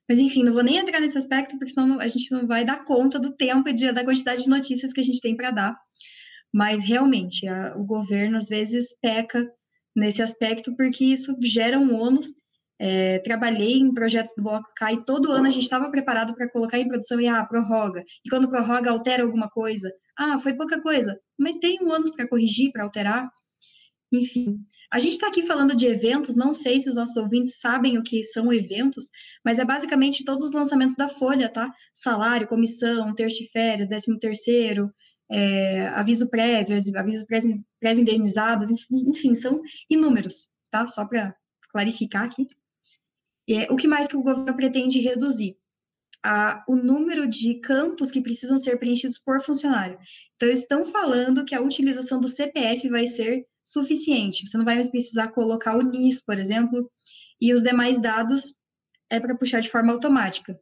mas, 0.08 0.20
enfim, 0.20 0.44
não 0.44 0.54
vou 0.54 0.64
nem 0.64 0.78
entrar 0.78 1.00
nesse 1.00 1.18
aspecto, 1.18 1.58
porque 1.58 1.74
senão 1.74 2.00
a 2.00 2.08
gente 2.08 2.32
não 2.32 2.46
vai 2.46 2.66
dar 2.66 2.84
conta 2.84 3.18
do 3.18 3.34
tempo 3.36 3.70
e 3.70 3.74
de, 3.74 3.92
da 3.92 4.04
quantidade 4.04 4.44
de 4.44 4.50
notícias 4.50 4.92
que 4.92 5.00
a 5.00 5.04
gente 5.04 5.22
tem 5.22 5.36
para 5.36 5.52
dar. 5.52 5.78
Mas, 6.54 6.84
realmente, 6.84 7.48
a, 7.48 7.76
o 7.78 7.86
governo, 7.86 8.38
às 8.38 8.48
vezes, 8.48 8.96
peca 9.02 9.50
nesse 9.96 10.22
aspecto, 10.22 10.76
porque 10.76 11.06
isso 11.06 11.36
gera 11.42 11.80
um 11.80 11.96
ônus. 11.96 12.28
É, 12.80 13.20
trabalhei 13.20 13.78
em 13.78 13.94
projetos 13.94 14.34
do 14.36 14.44
Bloco 14.44 14.68
K 14.76 14.94
e 14.94 15.06
todo 15.06 15.32
ano 15.32 15.46
a 15.48 15.50
gente 15.50 15.64
estava 15.64 15.90
preparado 15.90 16.34
para 16.36 16.50
colocar 16.50 16.78
em 16.80 16.88
produção 16.88 17.22
e, 17.22 17.28
ah, 17.28 17.46
prorroga. 17.46 18.04
E 18.26 18.30
quando 18.30 18.50
prorroga, 18.50 18.92
altera 18.92 19.24
alguma 19.24 19.50
coisa. 19.50 19.92
Ah, 20.18 20.38
foi 20.40 20.54
pouca 20.54 20.82
coisa, 20.82 21.18
mas 21.40 21.58
tem 21.58 21.80
um 21.82 21.92
ônus 21.92 22.12
para 22.12 22.28
corrigir, 22.28 22.72
para 22.72 22.84
alterar. 22.84 23.30
Enfim, 24.14 24.64
a 24.92 25.00
gente 25.00 25.14
está 25.14 25.28
aqui 25.28 25.42
falando 25.42 25.76
de 25.76 25.88
eventos, 25.88 26.36
não 26.36 26.54
sei 26.54 26.80
se 26.80 26.88
os 26.88 26.94
nossos 26.94 27.18
ouvintes 27.18 27.60
sabem 27.60 27.98
o 27.98 28.04
que 28.04 28.24
são 28.24 28.54
eventos, 28.54 29.10
mas 29.44 29.58
é 29.58 29.66
basicamente 29.66 30.24
todos 30.24 30.44
os 30.44 30.52
lançamentos 30.52 30.96
da 30.96 31.10
Folha, 31.10 31.50
tá? 31.50 31.74
Salário, 31.96 32.48
comissão, 32.48 33.16
terço 33.16 33.40
de 33.40 33.50
férias, 33.50 33.90
décimo 33.90 34.20
terceiro, 34.20 34.94
é, 35.32 35.88
aviso 35.88 36.30
prévio, 36.30 36.78
aviso 36.96 37.26
prévio 37.26 37.64
indenizado, 37.82 38.66
enfim, 38.92 39.34
são 39.34 39.60
inúmeros, 39.90 40.48
tá? 40.70 40.86
Só 40.86 41.06
para 41.06 41.36
clarificar 41.72 42.26
aqui. 42.26 42.48
É, 43.50 43.72
o 43.72 43.76
que 43.76 43.88
mais 43.88 44.08
que 44.08 44.16
o 44.16 44.22
governo 44.22 44.56
pretende 44.56 45.00
reduzir? 45.00 45.58
A, 46.24 46.64
o 46.68 46.76
número 46.76 47.28
de 47.28 47.56
campos 47.56 48.12
que 48.12 48.22
precisam 48.22 48.60
ser 48.60 48.78
preenchidos 48.78 49.18
por 49.18 49.44
funcionário. 49.44 49.98
Então, 50.36 50.50
estão 50.50 50.86
falando 50.86 51.44
que 51.44 51.56
a 51.56 51.62
utilização 51.62 52.20
do 52.20 52.28
CPF 52.28 52.88
vai 52.90 53.08
ser 53.08 53.46
suficiente. 53.64 54.48
Você 54.48 54.58
não 54.58 54.66
vai 54.66 54.76
mais 54.76 54.90
precisar 54.90 55.30
colocar 55.30 55.78
o 55.78 55.82
NIS, 55.82 56.24
por 56.24 56.38
exemplo, 56.38 56.92
e 57.40 57.54
os 57.54 57.64
demais 57.64 58.02
dados 58.02 58.54
é 59.10 59.20
para 59.20 59.36
puxar 59.36 59.62
de 59.62 59.70
forma 59.70 59.94
automática. 59.94 60.60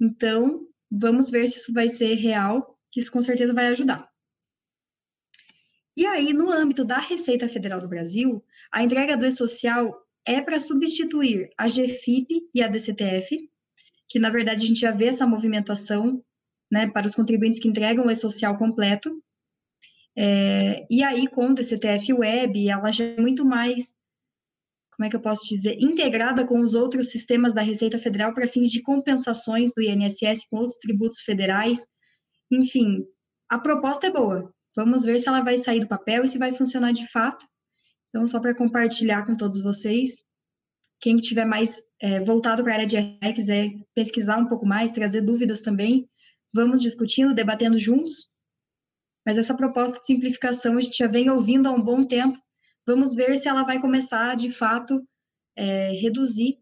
Então, 0.00 0.66
vamos 0.90 1.30
ver 1.30 1.46
se 1.46 1.58
isso 1.58 1.72
vai 1.72 1.88
ser 1.88 2.14
real, 2.14 2.78
que 2.90 3.00
isso 3.00 3.10
com 3.10 3.22
certeza 3.22 3.52
vai 3.52 3.68
ajudar. 3.68 4.08
E 5.96 6.04
aí, 6.06 6.32
no 6.32 6.50
âmbito 6.50 6.84
da 6.84 6.98
Receita 6.98 7.48
Federal 7.48 7.80
do 7.80 7.88
Brasil, 7.88 8.44
a 8.70 8.82
entrega 8.82 9.16
do 9.16 9.24
E-Social 9.24 9.98
é 10.26 10.42
para 10.42 10.58
substituir 10.58 11.48
a 11.56 11.66
GFIP 11.66 12.50
e 12.52 12.62
a 12.62 12.68
DCTF, 12.68 13.48
que 14.08 14.18
na 14.18 14.28
verdade 14.28 14.64
a 14.64 14.68
gente 14.68 14.80
já 14.80 14.90
vê 14.90 15.06
essa 15.06 15.26
movimentação 15.26 16.22
né, 16.70 16.88
para 16.88 17.06
os 17.06 17.14
contribuintes 17.14 17.60
que 17.60 17.68
entregam 17.68 18.06
o 18.06 18.10
E-Social 18.10 18.56
completo, 18.56 19.22
é, 20.16 20.86
e 20.88 21.02
aí, 21.02 21.28
com 21.28 21.50
o 21.50 21.54
DCTF 21.54 22.12
Web, 22.14 22.68
ela 22.68 22.90
já 22.90 23.04
é 23.04 23.20
muito 23.20 23.44
mais, 23.44 23.94
como 24.96 25.06
é 25.06 25.10
que 25.10 25.16
eu 25.16 25.20
posso 25.20 25.46
dizer, 25.46 25.76
integrada 25.78 26.46
com 26.46 26.60
os 26.60 26.74
outros 26.74 27.10
sistemas 27.10 27.52
da 27.52 27.60
Receita 27.60 27.98
Federal 27.98 28.32
para 28.32 28.48
fins 28.48 28.70
de 28.70 28.82
compensações 28.82 29.72
do 29.76 29.82
INSS 29.82 30.46
com 30.50 30.56
outros 30.56 30.78
tributos 30.78 31.20
federais. 31.20 31.84
Enfim, 32.50 33.04
a 33.48 33.58
proposta 33.58 34.06
é 34.06 34.10
boa. 34.10 34.50
Vamos 34.74 35.04
ver 35.04 35.18
se 35.18 35.28
ela 35.28 35.42
vai 35.42 35.58
sair 35.58 35.80
do 35.80 35.88
papel 35.88 36.24
e 36.24 36.28
se 36.28 36.38
vai 36.38 36.54
funcionar 36.54 36.92
de 36.92 37.06
fato. 37.10 37.44
Então, 38.08 38.26
só 38.26 38.40
para 38.40 38.54
compartilhar 38.54 39.26
com 39.26 39.36
todos 39.36 39.62
vocês, 39.62 40.22
quem 40.98 41.16
tiver 41.16 41.44
mais 41.44 41.82
é, 42.00 42.20
voltado 42.20 42.62
para 42.62 42.72
a 42.72 42.76
área 42.76 42.86
de 42.86 42.96
RI, 42.96 43.32
quiser 43.34 43.70
pesquisar 43.94 44.38
um 44.38 44.46
pouco 44.46 44.64
mais, 44.64 44.92
trazer 44.92 45.20
dúvidas 45.20 45.60
também, 45.60 46.08
vamos 46.54 46.80
discutindo, 46.80 47.34
debatendo 47.34 47.76
juntos 47.76 48.30
mas 49.26 49.36
essa 49.36 49.54
proposta 49.54 49.98
de 49.98 50.06
simplificação 50.06 50.76
a 50.76 50.80
gente 50.80 50.96
já 50.96 51.08
vem 51.08 51.28
ouvindo 51.28 51.66
há 51.66 51.72
um 51.72 51.82
bom 51.82 52.06
tempo. 52.06 52.38
Vamos 52.86 53.12
ver 53.12 53.36
se 53.36 53.48
ela 53.48 53.64
vai 53.64 53.80
começar, 53.80 54.36
de 54.36 54.50
fato, 54.52 55.02
é, 55.56 55.90
reduzir. 56.00 56.58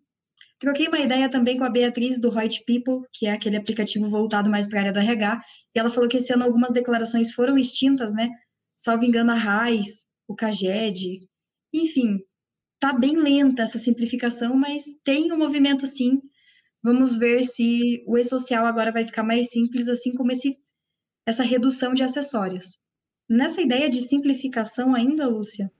Troquei 0.59 0.89
uma 0.89 0.99
ideia 0.99 1.31
também 1.31 1.59
com 1.59 1.65
a 1.65 1.69
Beatriz 1.69 2.19
do 2.19 2.31
Right 2.31 2.65
People, 2.65 3.07
que 3.13 3.27
é 3.27 3.33
aquele 3.33 3.59
aplicativo 3.59 4.09
voltado 4.09 4.49
mais 4.49 4.67
para 4.67 4.79
a 4.79 4.83
área 4.83 4.93
do 4.95 4.99
RH, 4.99 5.43
e 5.75 5.79
ela 5.79 5.91
falou 5.91 6.09
que 6.09 6.17
esse 6.17 6.33
ano 6.33 6.45
algumas 6.45 6.73
declarações 6.73 7.33
foram 7.33 7.59
extintas, 7.59 8.15
né? 8.15 8.31
Salvo 8.79 9.05
engano, 9.05 9.33
a 9.33 9.35
RAIS, 9.35 10.05
o 10.27 10.35
CAGED, 10.35 11.29
enfim, 11.71 12.19
tá 12.81 12.93
bem 12.93 13.17
lenta 13.17 13.63
essa 13.63 13.79
simplificação, 13.79 14.57
mas 14.57 14.85
tem 15.05 15.31
um 15.33 15.37
movimento 15.37 15.87
sim. 15.87 16.23
Vamos 16.83 17.15
ver 17.17 17.45
se 17.45 18.03
o 18.07 18.17
e-social 18.17 18.65
agora 18.65 18.93
vai 18.93 19.05
ficar 19.05 19.23
mais 19.23 19.51
simples, 19.51 19.89
assim 19.89 20.15
como 20.15 20.33
esse 20.33 20.57
essa 21.27 21.43
redução 21.43 21.95
de 21.95 22.03
acessórios. 22.03 22.79
Nessa 23.29 23.61
ideia 23.61 23.89
de 23.89 24.03
simplificação 24.03 24.95
ainda, 24.95 25.27
Lúcia, 25.27 25.71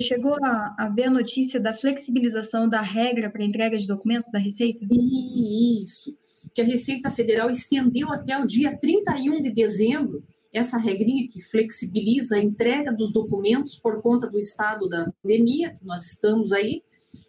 chegou 0.00 0.36
a, 0.44 0.74
a, 0.78 0.88
ver 0.88 1.04
a 1.04 1.10
notícia 1.10 1.58
da 1.58 1.72
flexibilização 1.72 2.68
da 2.68 2.80
regra 2.80 3.30
para 3.30 3.44
entrega 3.44 3.76
de 3.76 3.86
documentos 3.86 4.30
da 4.30 4.38
Receita? 4.38 4.84
Sim, 4.86 5.82
isso. 5.82 6.16
Que 6.54 6.62
a 6.62 6.64
Receita 6.64 7.10
Federal 7.10 7.50
estendeu 7.50 8.12
até 8.12 8.38
o 8.38 8.46
dia 8.46 8.76
31 8.76 9.42
de 9.42 9.50
dezembro 9.50 10.22
essa 10.52 10.78
regrinha 10.78 11.28
que 11.28 11.40
flexibiliza 11.40 12.36
a 12.36 12.42
entrega 12.42 12.92
dos 12.92 13.12
documentos 13.12 13.76
por 13.76 14.02
conta 14.02 14.28
do 14.28 14.38
estado 14.38 14.88
da 14.88 15.10
pandemia 15.22 15.74
que 15.74 15.84
nós 15.84 16.04
estamos 16.06 16.52
aí. 16.52 16.82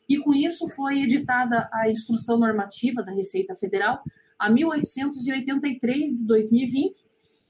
E 0.10 0.18
com 0.20 0.34
isso 0.34 0.68
foi 0.70 1.04
editada 1.04 1.70
a 1.72 1.90
instrução 1.90 2.40
normativa 2.40 3.04
da 3.04 3.12
Receita 3.12 3.56
Federal 3.56 4.02
a 4.38 4.50
1883 4.50 6.18
de 6.18 6.26
2020, 6.26 6.98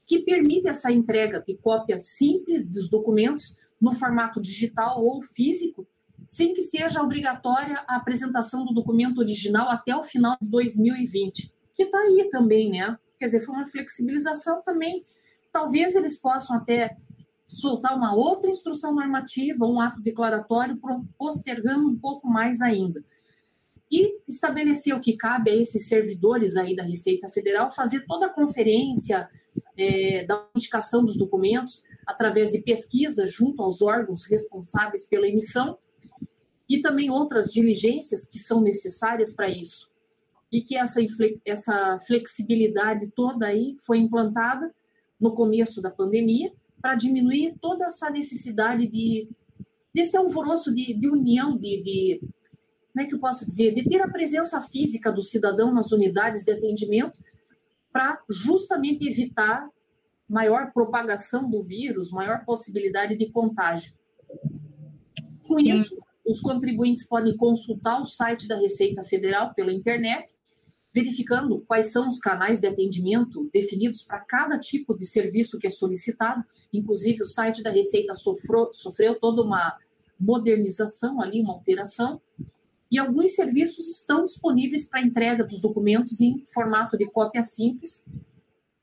que 0.06 0.20
permite 0.20 0.68
essa 0.68 0.90
entrega 0.90 1.42
de 1.46 1.56
cópia 1.56 1.98
simples 1.98 2.68
dos 2.68 2.88
documentos 2.88 3.56
no 3.80 3.92
formato 3.92 4.40
digital 4.40 5.02
ou 5.04 5.22
físico, 5.22 5.86
sem 6.26 6.54
que 6.54 6.62
seja 6.62 7.02
obrigatória 7.02 7.84
a 7.86 7.96
apresentação 7.96 8.64
do 8.64 8.72
documento 8.72 9.18
original 9.18 9.68
até 9.68 9.94
o 9.94 10.02
final 10.02 10.36
de 10.40 10.48
2020, 10.48 11.52
que 11.74 11.82
está 11.84 11.98
aí 11.98 12.28
também, 12.30 12.70
né? 12.70 12.96
Quer 13.18 13.26
dizer, 13.26 13.44
foi 13.44 13.54
uma 13.54 13.66
flexibilização 13.66 14.62
também. 14.62 15.04
Talvez 15.52 15.94
eles 15.94 16.18
possam 16.18 16.56
até 16.56 16.96
soltar 17.46 17.96
uma 17.96 18.14
outra 18.14 18.50
instrução 18.50 18.94
normativa, 18.94 19.66
um 19.66 19.80
ato 19.80 20.00
declaratório, 20.00 20.80
postergando 21.18 21.88
um 21.88 21.98
pouco 21.98 22.26
mais 22.26 22.62
ainda. 22.62 23.04
E 23.90 24.18
estabelecer 24.26 24.94
o 24.96 25.00
que 25.00 25.16
cabe 25.16 25.50
a 25.50 25.56
esses 25.56 25.86
servidores 25.86 26.56
aí 26.56 26.74
da 26.74 26.82
Receita 26.82 27.28
Federal 27.28 27.70
fazer 27.70 28.06
toda 28.06 28.26
a 28.26 28.30
conferência, 28.32 29.28
é, 29.76 30.24
da 30.24 30.46
indicação 30.54 31.04
dos 31.04 31.16
documentos, 31.16 31.82
através 32.06 32.50
de 32.50 32.60
pesquisa 32.60 33.26
junto 33.26 33.62
aos 33.62 33.80
órgãos 33.80 34.24
responsáveis 34.24 35.06
pela 35.06 35.28
emissão 35.28 35.78
e 36.68 36.80
também 36.80 37.10
outras 37.10 37.50
diligências 37.50 38.24
que 38.24 38.38
são 38.38 38.60
necessárias 38.60 39.32
para 39.32 39.48
isso. 39.48 39.90
E 40.50 40.62
que 40.62 40.76
essa, 40.76 41.00
essa 41.44 41.98
flexibilidade 42.06 43.10
toda 43.14 43.46
aí 43.46 43.76
foi 43.80 43.98
implantada 43.98 44.74
no 45.20 45.34
começo 45.34 45.80
da 45.80 45.90
pandemia 45.90 46.50
para 46.80 46.94
diminuir 46.94 47.54
toda 47.60 47.86
essa 47.86 48.10
necessidade 48.10 48.86
de 48.86 49.28
desse 49.94 50.16
alvoroço 50.16 50.74
de, 50.74 50.94
de 50.94 51.08
união, 51.08 51.56
de, 51.56 51.82
de, 51.82 52.20
como 52.92 53.04
é 53.04 53.06
que 53.06 53.14
eu 53.14 53.18
posso 53.18 53.46
dizer, 53.46 53.74
de 53.74 53.84
ter 53.84 54.00
a 54.00 54.08
presença 54.08 54.60
física 54.60 55.12
do 55.12 55.22
cidadão 55.22 55.72
nas 55.72 55.92
unidades 55.92 56.44
de 56.44 56.52
atendimento 56.52 57.20
para 57.92 58.20
justamente 58.28 59.06
evitar 59.06 59.68
maior 60.28 60.72
propagação 60.72 61.48
do 61.48 61.62
vírus, 61.62 62.10
maior 62.10 62.44
possibilidade 62.44 63.16
de 63.16 63.30
contágio. 63.30 63.92
Com 65.46 65.58
Sim. 65.58 65.74
isso, 65.74 65.96
os 66.26 66.40
contribuintes 66.40 67.06
podem 67.06 67.36
consultar 67.36 68.00
o 68.00 68.06
site 68.06 68.48
da 68.48 68.56
Receita 68.56 69.02
Federal 69.02 69.52
pela 69.54 69.72
internet, 69.72 70.32
verificando 70.94 71.62
quais 71.66 71.90
são 71.90 72.08
os 72.08 72.18
canais 72.18 72.60
de 72.60 72.66
atendimento 72.66 73.50
definidos 73.52 74.02
para 74.02 74.20
cada 74.20 74.58
tipo 74.58 74.96
de 74.96 75.06
serviço 75.06 75.58
que 75.58 75.66
é 75.66 75.70
solicitado. 75.70 76.44
Inclusive, 76.72 77.22
o 77.22 77.26
site 77.26 77.62
da 77.62 77.70
Receita 77.70 78.14
sofreu, 78.14 78.72
sofreu 78.72 79.18
toda 79.18 79.42
uma 79.42 79.76
modernização 80.18 81.20
ali, 81.20 81.40
uma 81.40 81.54
alteração. 81.54 82.20
E 82.92 82.98
alguns 82.98 83.34
serviços 83.34 83.88
estão 83.88 84.24
disponíveis 84.26 84.86
para 84.86 85.00
entrega 85.00 85.42
dos 85.42 85.62
documentos 85.62 86.20
em 86.20 86.44
formato 86.52 86.98
de 86.98 87.06
cópia 87.06 87.42
simples, 87.42 88.04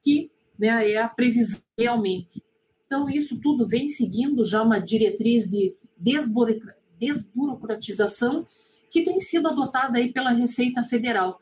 que 0.01 0.31
né, 0.57 0.91
é 0.91 0.97
a 0.97 1.07
previsão 1.07 1.61
realmente. 1.77 2.43
Então, 2.87 3.07
isso 3.07 3.39
tudo 3.39 3.67
vem 3.67 3.87
seguindo 3.87 4.43
já 4.43 4.63
uma 4.63 4.79
diretriz 4.79 5.47
de 5.47 5.75
desburocratização 5.95 8.47
que 8.89 9.03
tem 9.03 9.19
sido 9.19 9.47
adotada 9.47 9.99
aí 9.99 10.11
pela 10.11 10.31
Receita 10.31 10.81
Federal, 10.81 11.39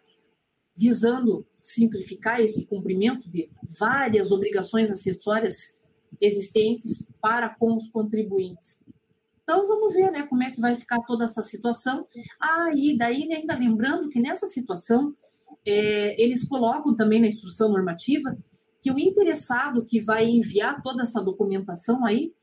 visando 0.75 1.47
simplificar 1.61 2.41
esse 2.41 2.67
cumprimento 2.67 3.29
de 3.29 3.49
várias 3.79 4.29
obrigações 4.29 4.91
acessórias 4.91 5.73
existentes 6.19 7.07
para 7.21 7.47
com 7.47 7.77
os 7.77 7.87
contribuintes. 7.87 8.83
Então 9.47 9.65
vamos 9.65 9.93
ver, 9.93 10.11
né, 10.11 10.23
como 10.23 10.43
é 10.43 10.51
que 10.51 10.59
vai 10.59 10.75
ficar 10.75 10.99
toda 11.03 11.23
essa 11.23 11.41
situação. 11.41 12.05
Ah, 12.37 12.69
e 12.75 12.97
daí 12.97 13.31
ainda 13.31 13.57
lembrando 13.57 14.09
que 14.09 14.19
nessa 14.19 14.45
situação 14.45 15.15
é, 15.65 16.21
eles 16.21 16.43
colocam 16.43 16.93
também 16.93 17.21
na 17.21 17.27
instrução 17.27 17.69
normativa 17.69 18.37
que 18.81 18.91
o 18.91 18.99
interessado 18.99 19.85
que 19.85 20.01
vai 20.01 20.27
enviar 20.27 20.83
toda 20.83 21.03
essa 21.03 21.23
documentação 21.23 22.05
aí 22.05 22.33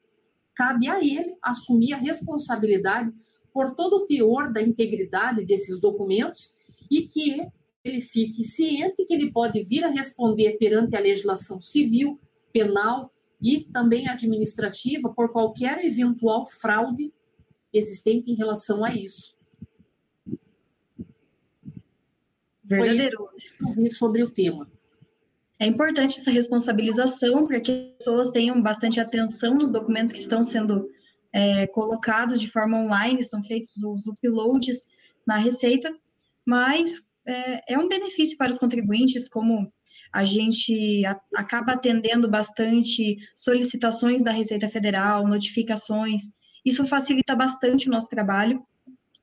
cabe 0.55 0.89
a 0.89 0.99
ele 0.99 1.37
assumir 1.43 1.93
a 1.93 1.99
responsabilidade 1.99 3.13
por 3.53 3.75
todo 3.75 3.97
o 3.97 4.07
teor 4.07 4.51
da 4.51 4.63
integridade 4.63 5.45
desses 5.45 5.79
documentos 5.79 6.55
e 6.91 7.03
que 7.03 7.37
ele 7.85 8.01
fique 8.01 8.45
ciente 8.45 9.05
que 9.05 9.13
ele 9.13 9.31
pode 9.31 9.63
vir 9.63 9.85
a 9.85 9.91
responder 9.91 10.57
perante 10.57 10.97
a 10.97 11.01
legislação 11.01 11.61
civil, 11.61 12.19
penal 12.51 13.13
e 13.41 13.64
também 13.72 14.09
administrativa 14.09 15.12
por 15.12 15.30
qualquer 15.30 15.85
eventual 15.85 16.47
fraude 16.47 17.12
existente 17.72 18.30
em 18.30 18.35
relação 18.35 18.85
a 18.85 18.95
isso. 18.95 19.35
Verdadeiro. 22.64 23.28
Foi 23.74 23.91
sobre 23.91 24.22
o 24.22 24.30
tema. 24.30 24.70
É 25.59 25.66
importante 25.66 26.18
essa 26.18 26.30
responsabilização 26.30 27.47
para 27.47 27.61
que 27.61 27.70
as 27.70 27.97
pessoas 27.99 28.30
tenham 28.30 28.61
bastante 28.61 29.01
atenção 29.01 29.55
nos 29.55 29.70
documentos 29.70 30.12
que 30.12 30.20
estão 30.20 30.43
sendo 30.43 30.89
é, 31.32 31.66
colocados 31.66 32.41
de 32.41 32.51
forma 32.51 32.78
online, 32.78 33.24
são 33.24 33.43
feitos 33.43 33.76
os 33.82 34.07
uploads 34.07 34.85
na 35.26 35.39
Receita, 35.39 35.93
mas 36.45 37.05
é, 37.26 37.74
é 37.74 37.78
um 37.78 37.89
benefício 37.89 38.37
para 38.37 38.51
os 38.51 38.59
contribuintes, 38.59 39.28
como 39.28 39.72
a 40.15 40.23
gente 40.25 41.05
a, 41.05 41.21
acaba 41.35 41.73
atendendo 41.73 42.29
bastante 42.31 43.17
solicitações 43.35 44.23
da 44.23 44.31
Receita 44.31 44.69
Federal, 44.69 45.27
notificações. 45.27 46.23
Isso 46.65 46.87
facilita 46.87 47.35
bastante 47.35 47.89
o 47.89 47.91
nosso 47.91 48.09
trabalho, 48.09 48.65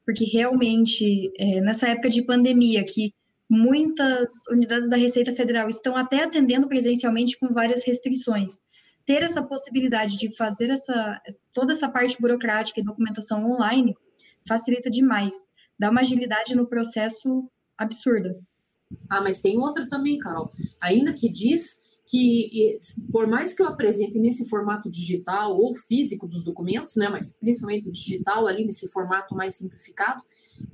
porque 0.06 0.26
realmente, 0.26 1.32
é, 1.40 1.62
nessa 1.62 1.88
época 1.88 2.10
de 2.10 2.22
pandemia, 2.24 2.84
que 2.84 3.14
muitas 3.50 4.34
unidades 4.50 4.90
da 4.90 4.98
Receita 4.98 5.34
Federal 5.34 5.70
estão 5.70 5.96
até 5.96 6.26
atendendo 6.26 6.68
presencialmente 6.68 7.40
com 7.40 7.54
várias 7.54 7.86
restrições. 7.86 8.60
Ter 9.06 9.24
essa 9.24 9.42
possibilidade 9.42 10.18
de 10.18 10.36
fazer 10.36 10.70
essa, 10.70 11.22
toda 11.54 11.72
essa 11.72 11.88
parte 11.88 12.18
burocrática 12.20 12.82
e 12.82 12.84
documentação 12.84 13.50
online 13.50 13.96
facilita 14.46 14.90
demais, 14.90 15.34
dá 15.80 15.90
uma 15.90 16.02
agilidade 16.02 16.54
no 16.54 16.68
processo 16.68 17.50
absurda. 17.78 18.38
Ah, 19.10 19.22
mas 19.22 19.42
tem 19.42 19.58
outra 19.58 19.88
também, 19.90 20.18
Carol. 20.20 20.52
Ainda 20.80 21.14
que 21.14 21.30
diz 21.30 21.82
que, 22.06 22.78
por 23.12 23.26
mais 23.26 23.54
que 23.54 23.62
eu 23.62 23.68
apresente 23.68 24.20
nesse 24.20 24.48
formato 24.50 24.90
digital 24.90 25.58
ou 25.58 25.74
físico 25.74 26.28
dos 26.28 26.44
documentos, 26.44 26.96
né, 26.98 27.08
mas 27.08 27.34
principalmente 27.40 27.88
o 27.88 27.92
digital 27.92 28.48
ali 28.48 28.66
nesse 28.66 28.90
formato 28.90 29.34
mais 29.34 29.56
simplificado, 29.56 30.22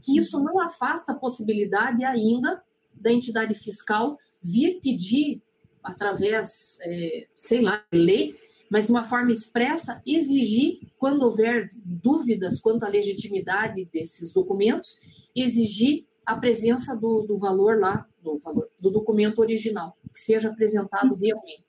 que 0.01 0.17
isso 0.17 0.39
não 0.43 0.59
afasta 0.59 1.11
a 1.11 1.15
possibilidade 1.15 2.03
ainda 2.03 2.61
da 2.91 3.11
entidade 3.11 3.53
fiscal 3.53 4.17
vir 4.41 4.79
pedir 4.81 5.41
através, 5.83 6.79
é, 6.81 7.27
sei 7.35 7.61
lá, 7.61 7.83
lei, 7.93 8.35
mas 8.69 8.85
de 8.85 8.91
uma 8.91 9.03
forma 9.03 9.31
expressa, 9.31 10.01
exigir, 10.05 10.79
quando 10.97 11.21
houver 11.23 11.69
dúvidas 11.85 12.59
quanto 12.59 12.83
à 12.83 12.89
legitimidade 12.89 13.85
desses 13.93 14.33
documentos, 14.33 14.99
exigir 15.35 16.05
a 16.27 16.35
presença 16.35 16.93
do, 16.93 17.21
do 17.21 17.37
valor 17.37 17.79
lá, 17.79 18.05
do, 18.21 18.37
valor, 18.39 18.67
do 18.81 18.91
documento 18.91 19.39
original, 19.39 19.97
que 20.13 20.19
seja 20.19 20.49
apresentado 20.49 21.15
realmente. 21.15 21.63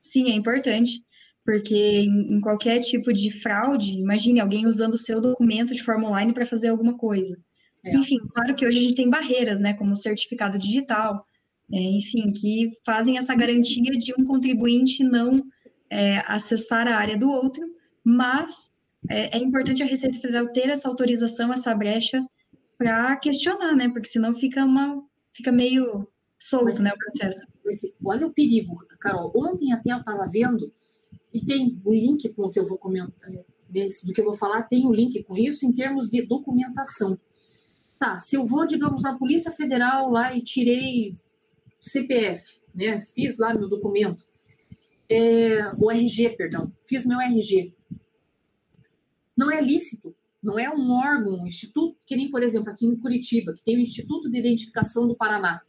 Sim, 0.00 0.30
é 0.30 0.34
importante, 0.34 1.04
porque 1.44 1.74
em, 1.74 2.36
em 2.36 2.40
qualquer 2.40 2.80
tipo 2.80 3.12
de 3.12 3.30
fraude, 3.42 3.98
imagine 3.98 4.40
alguém 4.40 4.66
usando 4.66 4.94
o 4.94 4.98
seu 4.98 5.20
documento 5.20 5.74
de 5.74 5.82
forma 5.82 6.08
online 6.08 6.32
para 6.32 6.46
fazer 6.46 6.68
alguma 6.68 6.96
coisa. 6.96 7.36
É. 7.84 7.94
Enfim, 7.94 8.16
claro 8.34 8.54
que 8.54 8.66
hoje 8.66 8.78
a 8.78 8.80
gente 8.80 8.94
tem 8.94 9.10
barreiras, 9.10 9.60
né, 9.60 9.74
como 9.74 9.94
certificado 9.94 10.58
digital, 10.58 11.26
é, 11.70 11.78
enfim, 11.78 12.32
que 12.32 12.70
fazem 12.82 13.18
essa 13.18 13.34
garantia 13.34 13.92
de 13.92 14.14
um 14.18 14.24
contribuinte 14.24 15.04
não 15.04 15.44
é, 15.90 16.22
acessar 16.26 16.88
a 16.88 16.96
área 16.96 17.18
do 17.18 17.28
outro, 17.28 17.62
mas 18.02 18.70
é, 19.10 19.36
é 19.36 19.38
importante 19.38 19.82
a 19.82 19.86
Receita 19.86 20.18
Federal 20.18 20.48
ter 20.48 20.70
essa 20.70 20.88
autorização, 20.88 21.52
essa 21.52 21.74
brecha 21.74 22.24
para 22.78 23.16
questionar, 23.16 23.74
né? 23.74 23.88
Porque 23.88 24.08
senão 24.08 24.34
fica 24.34 24.64
uma 24.64 25.02
fica 25.32 25.52
meio 25.52 26.08
solto, 26.38 26.64
mas, 26.64 26.80
né, 26.80 26.92
o 26.92 26.98
processo. 26.98 27.42
Mas, 27.64 27.80
olha 28.04 28.26
o 28.26 28.32
perigo, 28.32 28.78
Carol. 29.00 29.32
Ontem 29.34 29.72
até 29.72 29.92
eu 29.92 29.98
estava 29.98 30.26
vendo 30.26 30.72
e 31.32 31.44
tem 31.44 31.80
o 31.84 31.92
link 31.92 32.28
com 32.30 32.44
o 32.44 32.48
que 32.48 32.58
eu 32.58 32.66
vou 32.66 32.78
comentar, 32.78 33.30
desse, 33.68 34.06
do 34.06 34.12
que 34.12 34.20
eu 34.20 34.24
vou 34.24 34.34
falar, 34.34 34.62
tem 34.62 34.86
o 34.86 34.92
link 34.92 35.22
com 35.24 35.36
isso 35.36 35.66
em 35.66 35.72
termos 35.72 36.08
de 36.08 36.22
documentação. 36.22 37.18
Tá, 37.98 38.18
se 38.18 38.36
eu 38.36 38.44
vou, 38.44 38.66
digamos, 38.66 39.02
na 39.02 39.16
Polícia 39.16 39.50
Federal 39.50 40.10
lá 40.10 40.34
e 40.34 40.42
tirei 40.42 41.14
CPF, 41.80 42.58
né? 42.74 43.00
Fiz 43.14 43.38
lá 43.38 43.54
meu 43.54 43.68
documento, 43.68 44.22
é, 45.08 45.72
o 45.78 45.90
RG, 45.90 46.36
perdão, 46.36 46.72
fiz 46.84 47.06
meu 47.06 47.20
RG. 47.20 47.74
Não 49.36 49.50
é 49.50 49.60
lícito 49.60 50.15
não 50.46 50.60
é 50.60 50.70
um 50.70 50.92
órgão, 50.92 51.40
um 51.40 51.46
instituto, 51.46 51.98
que 52.06 52.14
nem, 52.14 52.30
por 52.30 52.40
exemplo, 52.40 52.70
aqui 52.70 52.86
em 52.86 52.96
Curitiba, 52.96 53.52
que 53.52 53.64
tem 53.64 53.76
o 53.76 53.80
Instituto 53.80 54.30
de 54.30 54.38
Identificação 54.38 55.08
do 55.08 55.16
Paraná. 55.16 55.60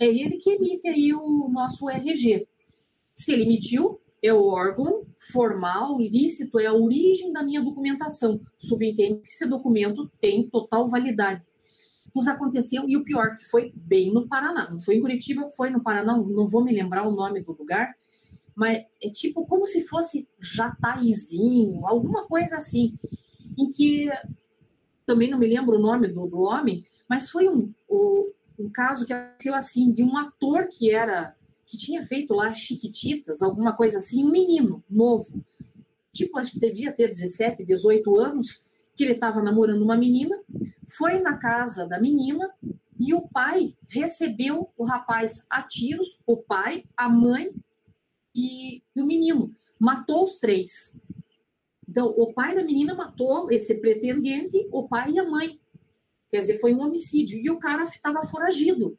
É 0.00 0.06
ele 0.06 0.38
que 0.38 0.52
emite 0.52 0.88
aí 0.88 1.12
o 1.12 1.50
nosso 1.50 1.88
RG. 1.90 2.48
Se 3.14 3.30
ele 3.30 3.42
emitiu, 3.42 4.00
é 4.22 4.32
o 4.32 4.46
órgão 4.46 5.04
formal, 5.30 6.00
lícito, 6.00 6.58
é 6.58 6.64
a 6.64 6.72
origem 6.72 7.30
da 7.30 7.42
minha 7.42 7.60
documentação. 7.60 8.40
Subentende 8.58 9.20
que 9.20 9.28
esse 9.28 9.46
documento 9.46 10.10
tem 10.18 10.48
total 10.48 10.88
validade. 10.88 11.42
Nos 12.14 12.26
aconteceu, 12.26 12.88
e 12.88 12.96
o 12.96 13.04
pior, 13.04 13.36
que 13.36 13.44
foi 13.44 13.70
bem 13.76 14.14
no 14.14 14.26
Paraná. 14.26 14.70
Não 14.70 14.80
foi 14.80 14.96
em 14.96 15.02
Curitiba, 15.02 15.50
foi 15.50 15.68
no 15.68 15.82
Paraná, 15.82 16.16
não 16.16 16.46
vou 16.48 16.64
me 16.64 16.72
lembrar 16.72 17.06
o 17.06 17.14
nome 17.14 17.42
do 17.42 17.52
lugar, 17.52 17.94
mas 18.54 18.78
é 19.02 19.10
tipo 19.10 19.44
como 19.46 19.66
se 19.66 19.86
fosse 19.86 20.26
Jataizinho, 20.40 21.86
alguma 21.86 22.26
coisa 22.26 22.56
assim 22.56 22.94
em 23.62 23.72
que 23.72 24.10
também 25.06 25.30
não 25.30 25.38
me 25.38 25.46
lembro 25.46 25.76
o 25.76 25.82
nome 25.82 26.08
do, 26.08 26.26
do 26.26 26.40
homem, 26.40 26.84
mas 27.08 27.30
foi 27.30 27.48
um, 27.48 27.72
um, 27.90 28.32
um 28.58 28.70
caso 28.70 29.06
que 29.06 29.12
aconteceu 29.12 29.54
assim, 29.54 29.92
de 29.92 30.02
um 30.02 30.16
ator 30.16 30.68
que 30.68 30.90
era 30.90 31.34
que 31.66 31.78
tinha 31.78 32.02
feito 32.02 32.34
lá 32.34 32.52
Chiquititas, 32.52 33.40
alguma 33.40 33.72
coisa 33.72 33.98
assim, 33.98 34.24
um 34.24 34.30
menino 34.30 34.84
novo, 34.90 35.42
tipo, 36.12 36.38
acho 36.38 36.52
que 36.52 36.60
devia 36.60 36.92
ter 36.92 37.08
17, 37.08 37.64
18 37.64 38.14
anos, 38.18 38.62
que 38.94 39.04
ele 39.04 39.14
estava 39.14 39.42
namorando 39.42 39.80
uma 39.80 39.96
menina, 39.96 40.38
foi 40.86 41.18
na 41.20 41.38
casa 41.38 41.86
da 41.86 41.98
menina 41.98 42.50
e 43.00 43.14
o 43.14 43.22
pai 43.22 43.74
recebeu 43.88 44.70
o 44.76 44.84
rapaz 44.84 45.44
a 45.48 45.62
tiros, 45.62 46.18
o 46.26 46.36
pai, 46.36 46.84
a 46.94 47.08
mãe 47.08 47.50
e, 48.34 48.82
e 48.94 49.00
o 49.00 49.06
menino 49.06 49.54
matou 49.78 50.24
os 50.24 50.38
três. 50.38 50.94
Então, 51.92 52.06
o 52.16 52.32
pai 52.32 52.54
da 52.54 52.64
menina 52.64 52.94
matou 52.94 53.50
esse 53.50 53.74
pretendente, 53.74 54.66
o 54.72 54.88
pai 54.88 55.12
e 55.12 55.18
a 55.18 55.28
mãe. 55.28 55.60
Quer 56.30 56.40
dizer, 56.40 56.58
foi 56.58 56.72
um 56.72 56.80
homicídio. 56.80 57.38
E 57.38 57.50
o 57.50 57.58
cara 57.58 57.82
estava 57.82 58.22
foragido. 58.22 58.98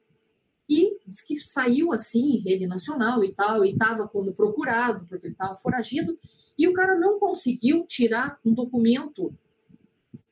E 0.70 1.00
diz 1.08 1.20
que 1.20 1.36
saiu 1.40 1.92
assim, 1.92 2.36
em 2.36 2.40
rede 2.42 2.68
nacional 2.68 3.24
e 3.24 3.34
tal, 3.34 3.66
e 3.66 3.72
estava 3.72 4.08
como 4.08 4.32
procurado, 4.36 5.08
porque 5.08 5.26
ele 5.26 5.34
estava 5.34 5.56
foragido. 5.56 6.16
E 6.56 6.68
o 6.68 6.74
cara 6.74 6.96
não 7.00 7.18
conseguiu 7.18 7.84
tirar 7.88 8.40
um 8.46 8.54
documento. 8.54 9.34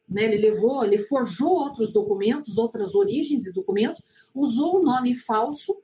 Né? 0.07 0.25
Ele 0.25 0.37
levou, 0.37 0.85
ele 0.85 0.99
forjou 0.99 1.49
outros 1.49 1.91
documentos, 1.91 2.59
outras 2.59 2.93
origens 2.93 3.41
de 3.41 3.51
documento, 3.51 4.03
usou 4.35 4.75
o 4.75 4.79
um 4.81 4.83
nome 4.83 5.15
falso. 5.15 5.81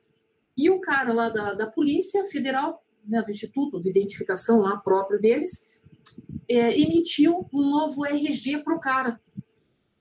E 0.56 0.70
o 0.70 0.78
cara 0.78 1.12
lá 1.12 1.28
da, 1.28 1.54
da 1.54 1.66
Polícia 1.66 2.22
Federal, 2.26 2.84
né, 3.04 3.20
do 3.20 3.32
Instituto 3.32 3.82
de 3.82 3.90
Identificação 3.90 4.60
lá 4.60 4.76
próprio 4.76 5.20
deles, 5.20 5.66
é, 6.48 6.78
emitiu 6.78 7.48
um 7.52 7.70
novo 7.70 8.04
RG 8.04 8.58
para 8.58 8.74
o 8.74 8.80
cara. 8.80 9.20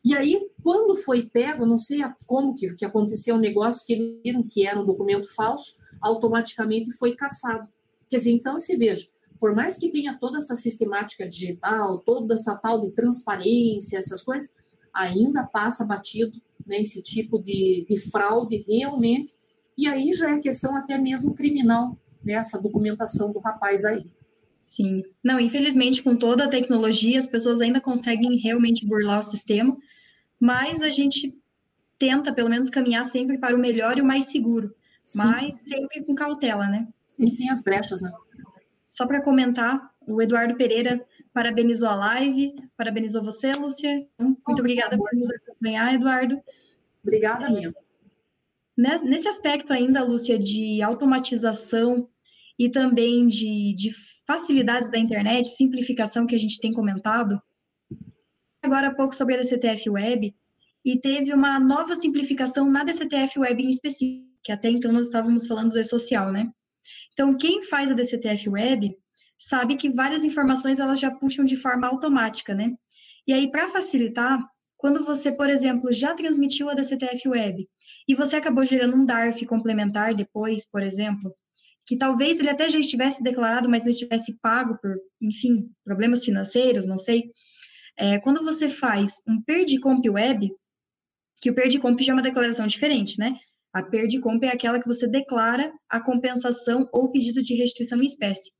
E 0.04 0.16
aí, 0.16 0.50
quando 0.64 0.96
foi 0.96 1.24
pego, 1.26 1.66
não 1.66 1.78
sei 1.78 2.00
como 2.26 2.56
que, 2.56 2.74
que 2.76 2.86
aconteceu 2.86 3.36
o 3.36 3.40
negócio, 3.40 3.86
que 3.86 4.22
viram 4.24 4.44
que 4.44 4.66
era 4.66 4.80
um 4.80 4.86
documento 4.86 5.28
falso, 5.34 5.76
automaticamente 6.02 6.92
foi 6.92 7.16
caçado. 7.16 7.68
Quer 8.10 8.20
dizer, 8.20 8.32
então, 8.32 8.60
se 8.60 8.76
veja, 8.78 9.08
por 9.40 9.54
mais 9.54 9.78
que 9.78 9.92
tenha 9.92 10.18
toda 10.18 10.38
essa 10.38 10.56
sistemática 10.56 11.28
digital, 11.28 12.00
toda 12.00 12.36
essa 12.36 12.56
tal 12.56 12.80
de 12.80 12.92
transparência, 12.92 13.98
essas 13.98 14.24
coisas, 14.24 14.50
ainda 14.94 15.44
passa 15.44 15.86
batido 15.86 16.42
né, 16.66 16.82
esse 16.82 17.02
tipo 17.02 17.38
de, 17.38 17.86
de 17.88 17.98
fraude 18.10 18.64
realmente, 18.68 19.36
e 19.78 19.88
aí 19.88 20.12
já 20.12 20.32
é 20.32 20.40
questão 20.40 20.76
até 20.76 20.98
mesmo 20.98 21.36
criminal, 21.36 21.98
né, 22.24 22.34
essa 22.34 22.60
documentação 22.60 23.32
do 23.32 23.40
rapaz 23.40 23.86
aí. 23.86 24.06
Sim. 24.78 25.04
Não, 25.24 25.40
infelizmente, 25.40 26.04
com 26.04 26.16
toda 26.16 26.46
a 26.46 26.50
tecnologia, 26.50 27.18
as 27.18 27.26
pessoas 27.26 27.62
ainda 27.62 27.82
conseguem 27.82 28.38
realmente 28.38 28.86
burlar 28.86 29.20
o 29.20 29.24
sistema, 29.24 29.76
mas 30.40 30.84
a 30.84 30.90
gente 30.90 31.36
tenta, 31.98 32.32
pelo 32.32 32.48
menos, 32.48 32.70
caminhar 32.70 33.04
sempre 33.06 33.40
para 33.40 33.56
o 33.56 33.60
melhor 33.60 33.98
e 33.98 34.02
o 34.02 34.06
mais 34.06 34.26
seguro, 34.26 34.72
Sim. 35.04 35.18
mas 35.18 35.56
sempre 35.56 36.04
com 36.04 36.14
cautela, 36.14 36.68
né? 36.68 36.88
Sempre 37.10 37.38
tem 37.38 37.50
as 37.50 37.64
brechas, 37.64 38.04
né? 38.04 38.12
Só 38.88 39.08
para 39.08 39.24
comentar, 39.24 39.92
o 40.08 40.22
Eduardo 40.22 40.56
Pereira 40.56 41.04
parabenizou 41.34 41.90
a 41.90 41.96
live, 41.96 42.54
parabenizou 42.78 43.24
você, 43.24 43.54
Lúcia. 43.54 44.08
Muito 44.20 44.42
oh, 44.48 44.52
obrigada 44.52 44.96
por 44.96 45.10
nos 45.12 45.28
acompanhar, 45.28 45.96
Eduardo. 45.96 46.40
Obrigada 47.02 47.50
mesmo. 47.50 47.80
Nesse 48.78 49.28
aspecto 49.28 49.74
ainda, 49.74 50.04
Lúcia, 50.04 50.38
de 50.38 50.84
automatização 50.84 52.08
e 52.60 52.70
também 52.70 53.26
de, 53.26 53.74
de 53.76 53.92
facilidades 54.28 54.92
da 54.92 55.00
internet, 55.00 55.48
simplificação 55.48 56.28
que 56.28 56.36
a 56.36 56.38
gente 56.38 56.60
tem 56.60 56.74
comentado, 56.74 57.42
agora 58.62 58.88
há 58.88 58.94
pouco 58.94 59.16
sobre 59.16 59.36
a 59.36 59.38
DCTF 59.38 59.90
Web, 59.90 60.36
e 60.84 61.00
teve 61.00 61.34
uma 61.34 61.60
nova 61.60 61.96
simplificação 61.96 62.70
na 62.70 62.84
DCTF 62.84 63.40
Web 63.40 63.64
em 63.64 63.70
específico, 63.70 64.28
que 64.44 64.52
até 64.52 64.70
então 64.70 64.92
nós 64.92 65.06
estávamos 65.06 65.48
falando 65.48 65.72
do 65.72 65.80
e-social, 65.80 66.32
né? 66.32 66.50
Então, 67.14 67.38
quem 67.38 67.64
faz 67.64 67.90
a 67.90 67.94
DCTF 67.94 68.50
Web 68.50 68.96
sabe 69.38 69.76
que 69.76 69.90
várias 69.90 70.24
informações 70.24 70.80
elas 70.80 71.00
já 71.00 71.12
puxam 71.12 71.46
de 71.46 71.56
forma 71.56 71.88
automática, 71.88 72.54
né? 72.54 72.74
E 73.26 73.34
aí, 73.34 73.52
para 73.52 73.68
facilitar, 73.68 74.40
quando 74.78 75.04
você, 75.04 75.32
por 75.32 75.50
exemplo, 75.50 75.92
já 75.92 76.14
transmitiu 76.14 76.70
a 76.70 76.74
DCTF 76.74 77.28
Web 77.28 77.68
e 78.08 78.16
você 78.16 78.38
acabou 78.38 78.64
gerando 78.64 78.96
um 78.96 79.06
DARF 79.06 79.46
complementar 79.46 80.14
depois, 80.14 80.66
por 80.70 80.82
exemplo, 80.82 81.36
que 81.88 81.98
talvez 81.98 82.38
ele 82.38 82.50
até 82.50 82.70
já 82.70 82.78
estivesse 82.78 83.24
declarado, 83.24 83.70
mas 83.70 83.84
não 83.84 83.92
estivesse 83.92 84.38
pago 84.42 84.78
por, 84.82 84.94
enfim, 85.22 85.70
problemas 85.86 86.24
financeiros, 86.24 86.86
não 86.86 86.98
sei. 86.98 87.32
É, 87.98 88.20
quando 88.20 88.44
você 88.44 88.70
faz 88.70 89.14
um 89.26 89.42
Perdicomp 89.42 90.08
Web, 90.08 90.52
que 91.42 91.50
o 91.50 91.56
Perdicomp 91.56 92.00
já 92.02 92.12
é 92.12 92.16
uma 92.16 92.22
declaração 92.22 92.68
diferente, 92.68 93.18
né? 93.18 93.36
A 93.74 93.82
Perdicomp 93.82 94.44
é 94.44 94.50
aquela 94.50 94.80
que 94.80 94.88
você 94.88 95.08
declara 95.08 95.72
a 95.90 96.00
compensação 96.00 96.90
ou 96.92 97.10
pedido 97.10 97.42
de 97.42 97.56
restituição 97.56 98.02
em 98.02 98.06
espécie. 98.06 98.52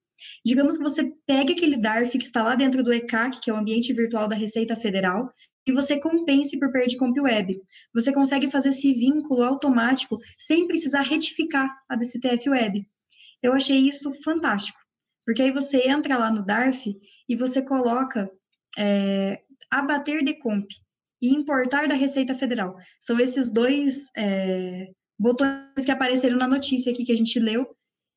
Digamos 0.46 0.78
que 0.78 0.84
você 0.84 1.12
pega 1.26 1.52
aquele 1.52 1.78
DARF 1.78 2.18
que 2.18 2.24
está 2.24 2.42
lá 2.42 2.56
dentro 2.56 2.82
do 2.82 2.94
ECAC, 2.94 3.42
que 3.42 3.50
é 3.50 3.54
o 3.54 3.58
ambiente 3.58 3.94
virtual 3.94 4.28
da 4.28 4.36
Receita 4.36 4.76
Federal, 4.76 5.30
e 5.66 5.72
você 5.74 6.00
compense 6.00 6.58
por 6.58 6.72
Perdicomp 6.72 7.20
Web. 7.20 7.60
Você 7.94 8.14
consegue 8.14 8.50
fazer 8.50 8.70
esse 8.70 8.94
vínculo 8.94 9.44
automático 9.44 10.18
sem 10.38 10.66
precisar 10.66 11.02
retificar 11.02 11.70
a 11.90 11.96
DCTF 11.96 12.50
Web. 12.50 12.88
Eu 13.48 13.54
achei 13.54 13.78
isso 13.78 14.12
fantástico, 14.24 14.78
porque 15.26 15.42
aí 15.42 15.52
você 15.52 15.88
entra 15.88 16.18
lá 16.18 16.30
no 16.30 16.46
DARF 16.46 16.98
e 17.30 17.36
você 17.36 17.62
coloca 17.62 18.30
é, 18.78 19.42
abater 19.72 20.22
de 20.24 20.34
comp 20.34 20.70
e 21.22 21.34
importar 21.34 21.88
da 21.88 21.96
Receita 21.96 22.36
Federal. 22.36 22.76
São 23.00 23.18
esses 23.20 23.50
dois 23.50 24.10
é, 24.18 24.90
botões 25.18 25.86
que 25.86 25.92
apareceram 25.92 26.38
na 26.38 26.48
notícia 26.48 26.92
aqui 26.92 27.06
que 27.06 27.12
a 27.14 27.16
gente 27.16 27.40
leu, 27.40 27.66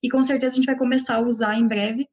e 0.03 0.09
com 0.09 0.21
certeza 0.23 0.55
a 0.55 0.57
gente 0.57 0.67
vai 0.67 0.77
começar 0.77 1.17
a 1.17 1.21
usar 1.21 1.57
em 1.57 1.69
breve. 1.69 2.09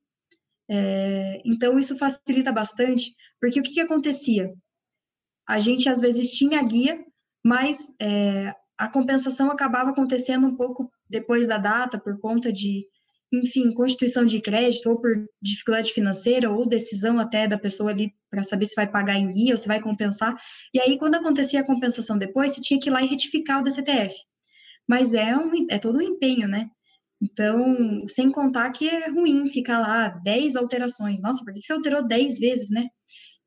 É, 0.69 1.41
então, 1.43 1.79
isso 1.79 1.97
facilita 1.97 2.51
bastante, 2.51 3.15
porque 3.41 3.59
o 3.59 3.63
que, 3.63 3.73
que, 3.73 3.79
acontecia? 3.79 4.53
A 5.47 5.59
gente, 5.59 5.89
às 5.89 5.99
vezes, 5.99 6.29
tinha 6.29 6.61
guia, 6.61 7.03
mas 7.43 7.77
é, 7.99 8.53
a 8.77 8.87
compensação 8.87 9.49
acabava 9.49 9.89
acontecendo 9.89 10.45
um 10.45 10.55
pouco 10.55 10.91
depois 11.09 11.47
da 11.47 11.57
data, 11.57 11.97
por 11.97 12.19
conta 12.19 12.53
de 12.53 12.85
enfim, 13.31 13.73
constituição 13.73 14.25
de 14.25 14.39
crédito, 14.41 14.89
ou 14.89 14.99
por 14.99 15.11
dificuldade 15.41 15.91
financeira, 15.91 16.49
ou 16.49 16.67
decisão 16.67 17.19
até 17.19 17.47
da 17.47 17.57
pessoa 17.57 17.91
ali 17.91 18.13
para 18.29 18.43
saber 18.43 18.65
se 18.65 18.75
vai 18.75 18.87
pagar 18.87 19.17
em 19.17 19.31
guia 19.31 19.53
ou 19.53 19.57
se 19.57 19.67
vai 19.67 19.81
compensar. 19.81 20.35
E 20.73 20.79
aí, 20.79 20.97
quando 20.97 21.15
acontecia 21.15 21.61
a 21.61 21.65
compensação 21.65 22.17
depois, 22.17 22.53
você 22.53 22.61
tinha 22.61 22.79
que 22.79 22.89
ir 22.89 22.91
lá 22.91 23.03
e 23.03 23.07
retificar 23.07 23.59
o 23.61 23.63
DCTF. 23.63 24.15
Mas 24.87 25.13
é, 25.13 25.35
um, 25.35 25.51
é 25.69 25.77
todo 25.77 25.97
um 25.97 26.01
empenho, 26.01 26.47
né? 26.47 26.69
Então, 27.21 28.07
sem 28.07 28.31
contar 28.31 28.71
que 28.71 28.87
é 28.87 29.09
ruim 29.09 29.49
ficar 29.49 29.79
lá 29.79 30.09
10 30.09 30.55
alterações. 30.55 31.21
Nossa, 31.21 31.43
por 31.43 31.53
que 31.53 31.61
você 31.61 31.73
alterou 31.73 32.07
10 32.07 32.39
vezes, 32.39 32.69
né? 32.69 32.87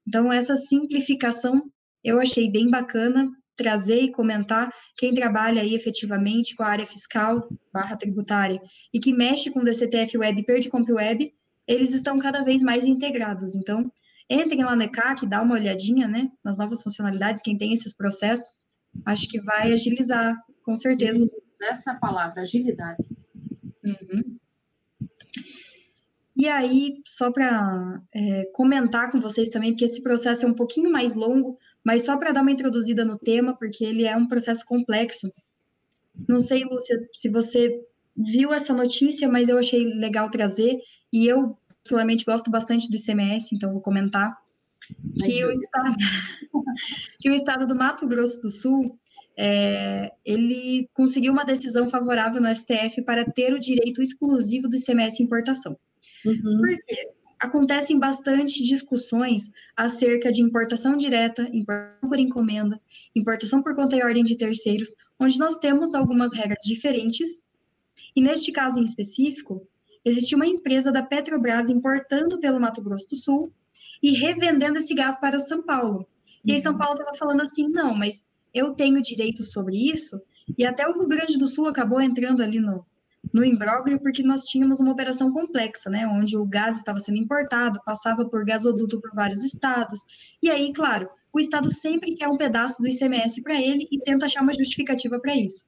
Então, 0.07 0.33
essa 0.33 0.57
simplificação 0.57 1.63
eu 2.03 2.21
achei 2.21 2.51
bem 2.51 2.69
bacana 2.71 3.31
trazer 3.61 4.01
e 4.01 4.11
comentar 4.11 4.73
quem 4.97 5.15
trabalha 5.15 5.61
aí 5.61 5.75
efetivamente 5.75 6.57
com 6.57 6.63
a 6.63 6.69
área 6.69 6.87
fiscal 6.87 7.47
barra 7.71 7.95
tributária 7.95 8.59
e 8.93 8.99
que 8.99 9.13
mexe 9.13 9.51
com 9.51 9.61
o 9.61 9.65
DCTF 9.65 10.17
Web 10.17 10.41
e 10.41 10.45
Perdicomp 10.45 10.91
Web, 10.91 11.31
eles 11.67 11.93
estão 11.93 12.19
cada 12.19 12.43
vez 12.43 12.63
mais 12.63 12.87
integrados. 12.87 13.55
Então, 13.55 13.93
entrem 14.31 14.65
lá 14.65 14.75
no 14.75 14.83
ECAC, 14.83 15.27
dá 15.27 15.43
uma 15.43 15.57
olhadinha, 15.57 16.09
né, 16.09 16.31
nas 16.43 16.57
novas 16.57 16.83
funcionalidades, 16.83 17.43
quem 17.43 17.59
tem 17.59 17.75
esses 17.75 17.95
processos, 17.95 18.59
acho 19.05 19.29
que 19.29 19.39
vai 19.39 19.71
agilizar, 19.71 20.35
com 20.65 20.75
certeza. 20.75 21.31
Essa 21.61 21.95
palavra, 21.95 22.41
agilidade. 22.41 23.05
Uhum. 23.85 24.39
E 26.35 26.49
aí, 26.49 27.03
só 27.05 27.31
para 27.31 28.01
é, 28.15 28.45
comentar 28.55 29.11
com 29.13 29.21
vocês 29.21 29.51
também, 29.51 29.73
porque 29.73 29.85
esse 29.85 30.03
processo 30.03 30.47
é 30.47 30.49
um 30.49 30.55
pouquinho 30.55 30.91
mais 30.91 31.15
longo, 31.15 31.59
mas 31.85 32.05
só 32.05 32.17
para 32.17 32.33
dar 32.33 32.43
uma 32.43 32.51
introduzida 32.51 33.05
no 33.05 33.19
tema, 33.19 33.57
porque 33.57 33.85
ele 33.85 34.05
é 34.05 34.17
um 34.17 34.29
processo 34.29 34.65
complexo. 34.65 35.33
Não 36.29 36.39
sei, 36.39 36.65
Lúcia, 36.65 37.09
se 37.13 37.29
você 37.29 37.81
viu 38.17 38.53
essa 38.53 38.73
notícia, 38.73 39.29
mas 39.29 39.49
eu 39.49 39.59
achei 39.59 39.85
legal 39.95 40.31
trazer, 40.31 40.79
e 41.13 41.27
eu, 41.27 41.57
particularmente, 41.69 42.25
gosto 42.25 42.51
bastante 42.51 42.89
do 42.89 42.97
ICMS, 42.97 43.55
então 43.55 43.73
vou 43.73 43.81
comentar, 43.81 44.37
que 45.15 45.45
o, 45.45 45.51
estado, 45.51 45.97
que 47.21 47.31
o 47.31 47.35
estado 47.35 47.67
do 47.67 47.75
Mato 47.75 48.07
Grosso 48.07 48.41
do 48.43 48.51
Sul, 48.51 48.99
é, 49.37 50.13
ele 50.25 50.89
conseguiu 50.93 51.33
uma 51.33 51.45
decisão 51.45 51.89
favorável 51.89 52.43
no 52.43 52.55
STF 52.55 53.03
para 53.03 53.25
ter 53.25 53.55
o 53.55 53.59
direito 53.59 54.03
exclusivo 54.03 54.69
do 54.69 54.77
ICMS 54.77 55.23
importação. 55.23 55.79
Uhum. 56.27 56.59
Por 56.59 56.77
quê? 56.87 57.09
Acontecem 57.41 57.99
bastante 57.99 58.63
discussões 58.63 59.51
acerca 59.75 60.31
de 60.31 60.43
importação 60.43 60.97
direta, 60.97 61.49
importação 61.53 62.09
por 62.09 62.19
encomenda, 62.19 62.81
importação 63.17 63.63
por 63.63 63.75
conta 63.75 63.97
e 63.97 64.03
ordem 64.03 64.23
de 64.23 64.37
terceiros, 64.37 64.95
onde 65.19 65.39
nós 65.39 65.57
temos 65.57 65.95
algumas 65.95 66.35
regras 66.35 66.59
diferentes. 66.63 67.41
E 68.15 68.21
neste 68.21 68.53
caso 68.53 68.79
em 68.79 68.85
específico, 68.85 69.67
existe 70.05 70.35
uma 70.35 70.47
empresa 70.47 70.93
da 70.93 71.03
Petrobras 71.03 71.71
importando 71.71 72.39
pelo 72.39 72.61
Mato 72.61 72.83
Grosso 72.83 73.09
do 73.09 73.17
Sul 73.17 73.53
e 74.03 74.13
revendendo 74.13 74.79
esse 74.79 74.95
gás 74.95 75.19
para 75.19 75.39
São 75.39 75.63
Paulo. 75.63 76.07
E 76.45 76.53
aí 76.53 76.61
São 76.61 76.77
Paulo 76.77 76.95
estava 76.95 77.17
falando 77.17 77.41
assim, 77.41 77.69
não, 77.69 77.95
mas 77.95 78.27
eu 78.53 78.75
tenho 78.75 79.01
direito 79.01 79.43
sobre 79.43 79.77
isso, 79.77 80.21
e 80.59 80.65
até 80.65 80.87
o 80.87 80.93
Rio 80.93 81.07
Grande 81.07 81.39
do 81.39 81.47
Sul 81.47 81.67
acabou 81.67 82.01
entrando 82.01 82.43
ali 82.43 82.59
no, 82.59 82.85
no 83.33 83.45
imbróglio 83.45 84.01
porque 84.01 84.23
nós 84.23 84.43
tínhamos 84.45 84.81
uma 84.81 84.93
operação 84.93 85.33
complexa, 85.33 85.89
né, 85.89 86.07
onde 86.07 86.37
o 86.37 86.45
gás 86.45 86.79
estava 86.79 87.01
sendo 87.01 87.19
importado, 87.19 87.81
passava 87.85 88.25
por 88.29 88.45
gasoduto 88.45 89.01
por 89.01 89.13
vários 89.15 89.45
estados, 89.45 90.01
e 90.43 90.51
aí, 90.51 90.73
claro, 90.73 91.09
o 91.33 91.39
estado 91.39 91.71
sempre 91.71 92.15
quer 92.17 92.29
um 92.29 92.37
pedaço 92.37 92.83
do 92.83 92.89
ICMS 92.89 93.43
para 93.43 93.55
ele 93.55 93.87
e 93.91 94.01
tenta 94.01 94.27
achar 94.27 94.43
uma 94.43 94.53
justificativa 94.53 95.19
para 95.21 95.37
isso. 95.37 95.65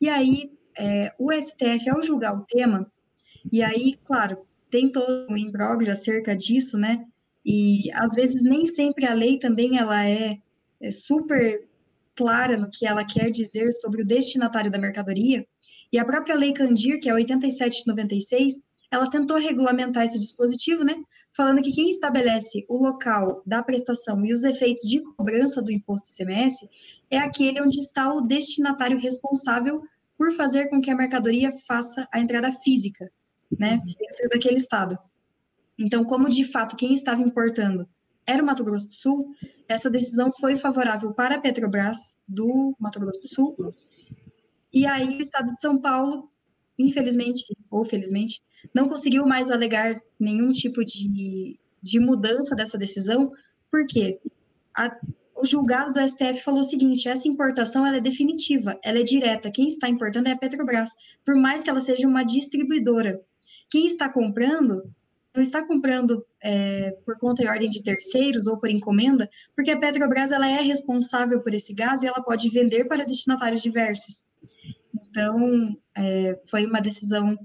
E 0.00 0.08
aí, 0.08 0.50
é, 0.76 1.12
o 1.18 1.32
STF, 1.32 1.88
ao 1.88 2.02
julgar 2.02 2.36
o 2.36 2.44
tema, 2.44 2.90
e 3.50 3.62
aí, 3.62 3.98
claro, 4.04 4.38
tem 4.70 4.90
todo 4.90 5.26
um 5.30 5.36
imbróglio 5.36 5.92
acerca 5.92 6.36
disso, 6.36 6.76
né? 6.76 7.04
E 7.44 7.90
às 7.92 8.14
vezes 8.14 8.42
nem 8.42 8.66
sempre 8.66 9.06
a 9.06 9.14
lei 9.14 9.38
também 9.38 9.78
ela 9.78 10.06
é, 10.06 10.38
é 10.80 10.90
super 10.90 11.66
clara 12.14 12.56
no 12.56 12.70
que 12.70 12.86
ela 12.86 13.04
quer 13.04 13.30
dizer 13.30 13.72
sobre 13.72 14.02
o 14.02 14.06
destinatário 14.06 14.70
da 14.70 14.78
mercadoria. 14.78 15.46
E 15.92 15.98
a 15.98 16.04
própria 16.04 16.34
lei 16.34 16.52
Candir, 16.52 17.00
que 17.00 17.08
é 17.08 17.14
8796, 17.14 18.62
ela 18.90 19.10
tentou 19.10 19.38
regulamentar 19.38 20.04
esse 20.04 20.18
dispositivo, 20.18 20.82
né? 20.82 20.94
Falando 21.36 21.62
que 21.62 21.72
quem 21.72 21.90
estabelece 21.90 22.64
o 22.68 22.82
local 22.82 23.42
da 23.46 23.62
prestação 23.62 24.24
e 24.24 24.32
os 24.32 24.44
efeitos 24.44 24.82
de 24.88 25.00
cobrança 25.00 25.60
do 25.60 25.70
imposto 25.70 26.08
ICMS 26.10 26.68
é 27.10 27.18
aquele 27.18 27.60
onde 27.60 27.78
está 27.78 28.12
o 28.12 28.22
destinatário 28.22 28.98
responsável 28.98 29.82
por 30.16 30.34
fazer 30.34 30.68
com 30.68 30.80
que 30.80 30.90
a 30.90 30.96
mercadoria 30.96 31.54
faça 31.66 32.08
a 32.12 32.18
entrada 32.18 32.52
física, 32.64 33.10
né? 33.58 33.80
Dentro 33.84 34.28
daquele 34.30 34.56
estado. 34.56 34.98
Então, 35.78 36.02
como 36.04 36.28
de 36.28 36.44
fato 36.44 36.76
quem 36.76 36.92
estava 36.92 37.22
importando 37.22 37.88
era 38.26 38.42
o 38.42 38.46
Mato 38.46 38.64
Grosso 38.64 38.88
do 38.88 38.92
Sul, 38.92 39.34
essa 39.68 39.88
decisão 39.88 40.30
foi 40.32 40.56
favorável 40.56 41.14
para 41.14 41.36
a 41.36 41.40
Petrobras 41.40 42.16
do 42.26 42.74
Mato 42.78 43.00
Grosso 43.00 43.20
do 43.20 43.28
Sul. 43.28 43.74
E 44.72 44.86
aí 44.86 45.16
o 45.16 45.20
estado 45.20 45.54
de 45.54 45.60
São 45.60 45.78
Paulo, 45.80 46.30
infelizmente 46.78 47.44
ou 47.70 47.84
felizmente, 47.84 48.42
não 48.74 48.88
conseguiu 48.88 49.26
mais 49.26 49.50
alegar 49.50 50.00
nenhum 50.18 50.52
tipo 50.52 50.84
de, 50.84 51.58
de 51.82 52.00
mudança 52.00 52.54
dessa 52.54 52.76
decisão, 52.76 53.32
porque 53.70 54.20
a, 54.74 54.96
o 55.34 55.44
julgado 55.44 55.92
do 55.92 56.08
STF 56.08 56.42
falou 56.42 56.60
o 56.60 56.64
seguinte: 56.64 57.08
essa 57.08 57.28
importação 57.28 57.86
ela 57.86 57.96
é 57.98 58.00
definitiva, 58.00 58.78
ela 58.82 58.98
é 58.98 59.02
direta. 59.02 59.50
Quem 59.50 59.68
está 59.68 59.88
importando 59.88 60.28
é 60.28 60.32
a 60.32 60.36
Petrobras, 60.36 60.90
por 61.24 61.34
mais 61.36 61.62
que 61.62 61.70
ela 61.70 61.80
seja 61.80 62.06
uma 62.06 62.24
distribuidora. 62.24 63.20
Quem 63.70 63.86
está 63.86 64.08
comprando 64.08 64.82
não 65.34 65.42
está 65.42 65.62
comprando 65.64 66.26
é, 66.42 66.90
por 67.04 67.16
conta 67.18 67.42
e 67.42 67.46
ordem 67.46 67.70
de 67.70 67.82
terceiros 67.82 68.46
ou 68.46 68.58
por 68.58 68.68
encomenda, 68.68 69.28
porque 69.54 69.70
a 69.70 69.78
Petrobras 69.78 70.32
ela 70.32 70.48
é 70.48 70.60
responsável 70.62 71.40
por 71.40 71.54
esse 71.54 71.72
gás 71.72 72.02
e 72.02 72.06
ela 72.06 72.20
pode 72.20 72.48
vender 72.50 72.86
para 72.86 73.04
destinatários 73.04 73.62
diversos. 73.62 74.22
Então, 74.94 75.76
é, 75.96 76.40
foi 76.46 76.66
uma 76.66 76.80
decisão 76.80 77.38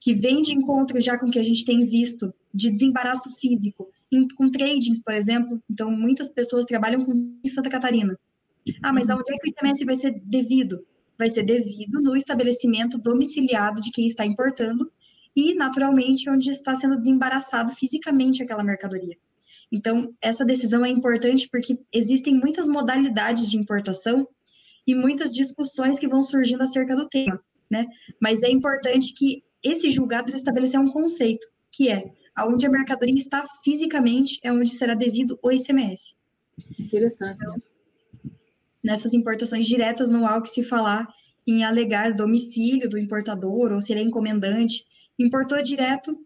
que 0.00 0.14
vem 0.14 0.40
de 0.40 0.54
encontro 0.54 0.98
já 1.00 1.18
com 1.18 1.26
o 1.26 1.30
que 1.30 1.38
a 1.38 1.44
gente 1.44 1.64
tem 1.64 1.84
visto 1.86 2.32
de 2.52 2.70
desembaraço 2.70 3.30
físico, 3.36 3.88
em, 4.10 4.26
com 4.28 4.50
tradings, 4.50 5.00
por 5.00 5.14
exemplo. 5.14 5.62
Então, 5.70 5.90
muitas 5.90 6.30
pessoas 6.30 6.64
trabalham 6.64 7.04
com 7.04 7.38
Santa 7.46 7.68
Catarina. 7.68 8.18
Ah, 8.82 8.92
mas 8.92 9.08
aonde 9.08 9.32
é 9.32 9.36
que 9.36 9.48
o 9.48 9.50
ICMS 9.50 9.84
vai 9.84 9.96
ser 9.96 10.20
devido? 10.24 10.84
Vai 11.18 11.28
ser 11.28 11.42
devido 11.42 12.00
no 12.00 12.16
estabelecimento 12.16 12.98
domiciliado 12.98 13.80
de 13.80 13.90
quem 13.90 14.06
está 14.06 14.24
importando 14.24 14.90
e, 15.36 15.54
naturalmente, 15.54 16.28
onde 16.28 16.50
está 16.50 16.74
sendo 16.74 16.96
desembaraçado 16.96 17.72
fisicamente 17.74 18.42
aquela 18.42 18.64
mercadoria. 18.64 19.16
Então, 19.70 20.12
essa 20.20 20.44
decisão 20.44 20.84
é 20.84 20.90
importante 20.90 21.48
porque 21.50 21.78
existem 21.92 22.34
muitas 22.34 22.66
modalidades 22.66 23.48
de 23.48 23.56
importação 23.56 24.26
e 24.86 24.94
muitas 24.94 25.34
discussões 25.34 25.98
que 25.98 26.08
vão 26.08 26.22
surgindo 26.22 26.62
acerca 26.62 26.96
do 26.96 27.08
tema, 27.08 27.40
né? 27.70 27.86
Mas 28.20 28.42
é 28.42 28.50
importante 28.50 29.12
que 29.12 29.42
esse 29.62 29.90
julgado 29.90 30.32
estabeleça 30.34 30.80
um 30.80 30.90
conceito, 30.90 31.46
que 31.70 31.88
é 31.88 32.12
aonde 32.34 32.66
a 32.66 32.70
mercadoria 32.70 33.14
está 33.14 33.44
fisicamente 33.62 34.38
é 34.42 34.52
onde 34.52 34.70
será 34.70 34.94
devido 34.94 35.38
o 35.42 35.52
ICMS. 35.52 36.14
Interessante 36.78 37.38
então, 37.42 37.56
Nessas 38.82 39.12
importações 39.12 39.66
diretas 39.66 40.08
não 40.08 40.26
há 40.26 40.38
o 40.38 40.42
que 40.42 40.48
se 40.48 40.62
falar 40.62 41.06
em 41.46 41.64
alegar 41.64 42.14
domicílio 42.14 42.88
do 42.88 42.98
importador 42.98 43.72
ou 43.72 43.80
se 43.80 43.92
ele 43.92 44.00
é 44.00 44.04
encomendante, 44.04 44.84
Importou 45.20 45.62
direto, 45.62 46.18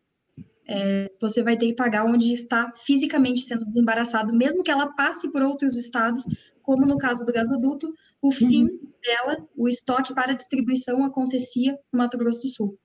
é, 0.68 1.10
você 1.20 1.42
vai 1.42 1.56
ter 1.56 1.66
que 1.66 1.74
pagar 1.74 2.04
onde 2.04 2.32
está 2.32 2.72
fisicamente 2.86 3.40
sendo 3.40 3.64
desembaraçado, 3.64 4.32
mesmo 4.32 4.62
que 4.62 4.70
ela 4.70 4.92
passe 4.92 5.28
por 5.32 5.42
outros 5.42 5.76
estados, 5.76 6.24
como 6.62 6.86
no 6.86 6.96
caso 6.96 7.26
do 7.26 7.32
gasoduto, 7.32 7.92
o 8.24 8.32
fim 8.32 8.64
uhum. 8.64 8.78
dela, 9.02 9.48
o 9.54 9.68
estoque 9.68 10.14
para 10.14 10.32
distribuição 10.32 11.04
acontecia 11.04 11.78
no 11.92 11.98
Mato 11.98 12.16
Grosso 12.16 12.40
do 12.40 12.48
Sul. 12.48 12.78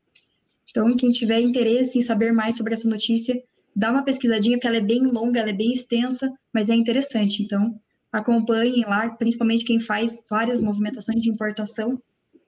Então, 0.69 0.93
quem 0.97 1.11
tiver 1.11 1.39
interesse 1.39 1.97
em 1.97 2.01
saber 2.01 2.33
mais 2.33 2.57
sobre 2.57 2.73
essa 2.73 2.89
notícia, 2.89 3.41
dá 3.73 3.89
uma 3.89 4.03
pesquisadinha, 4.03 4.57
porque 4.57 4.67
ela 4.67 4.75
é 4.75 4.81
bem 4.81 5.01
longa, 5.05 5.39
ela 5.39 5.49
é 5.49 5.53
bem 5.53 5.71
extensa, 5.71 6.29
mas 6.53 6.69
é 6.69 6.75
interessante. 6.75 7.41
Então, 7.41 7.73
acompanhem 8.11 8.81
lá, 8.81 9.09
principalmente 9.11 9.63
quem 9.63 9.79
faz 9.79 10.21
várias 10.29 10.61
movimentações 10.61 11.21
de 11.21 11.29
importação, 11.29 11.97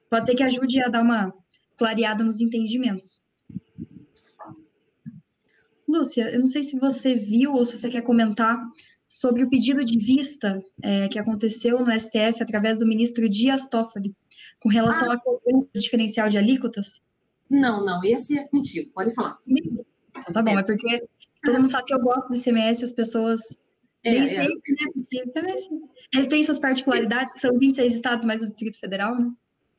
pode 0.09 0.25
ser 0.25 0.35
que 0.35 0.43
ajude 0.43 0.81
a 0.83 0.89
dar 0.89 1.01
uma 1.01 1.33
clareada 1.77 2.25
nos 2.25 2.41
entendimentos. 2.41 3.21
Lúcia, 5.87 6.29
eu 6.29 6.41
não 6.41 6.47
sei 6.47 6.61
se 6.61 6.77
você 6.77 7.15
viu 7.15 7.53
ou 7.53 7.63
se 7.63 7.77
você 7.77 7.89
quer 7.89 8.01
comentar 8.01 8.61
sobre 9.12 9.43
o 9.43 9.49
pedido 9.49 9.84
de 9.84 9.99
vista 9.99 10.64
é, 10.82 11.09
que 11.09 11.20
aconteceu 11.20 11.84
no 11.84 11.99
STF 11.99 12.41
através 12.41 12.78
do 12.78 12.88
ministro 12.88 13.28
Dias 13.28 13.68
Toffoli, 13.68 14.16
com 14.62 14.70
relação 14.70 15.12
ah. 15.12 15.22
ao 15.26 15.68
diferencial 15.76 16.30
de 16.30 16.38
alíquotas. 16.38 17.01
Não, 17.49 17.84
não, 17.84 18.01
esse 18.05 18.39
é 18.39 18.47
contigo, 18.47 18.89
pode 18.93 19.14
falar. 19.14 19.38
Então, 19.45 20.34
tá 20.34 20.41
bom, 20.41 20.57
é, 20.57 20.62
é 20.62 20.64
porque 20.64 21.03
todo 21.43 21.57
mundo 21.59 21.70
sabe 21.70 21.88
que 21.88 21.93
eu 21.93 21.99
gosto 21.99 22.30
do 22.30 22.36
ICMS, 22.36 22.86
as 22.86 22.93
pessoas 22.93 23.41
é, 24.05 24.16
é. 24.16 24.26
sempre, 24.28 24.72
né? 24.80 24.91
Porque 24.93 25.24
ICMS, 25.24 25.70
ele 26.14 26.28
tem 26.28 26.45
suas 26.45 26.59
particularidades, 26.59 27.34
que 27.34 27.41
são 27.41 27.59
26 27.59 27.93
estados 27.93 28.24
mais 28.24 28.41
o 28.41 28.45
Distrito 28.45 28.80
Federal, 28.80 29.14
né? 29.20 29.30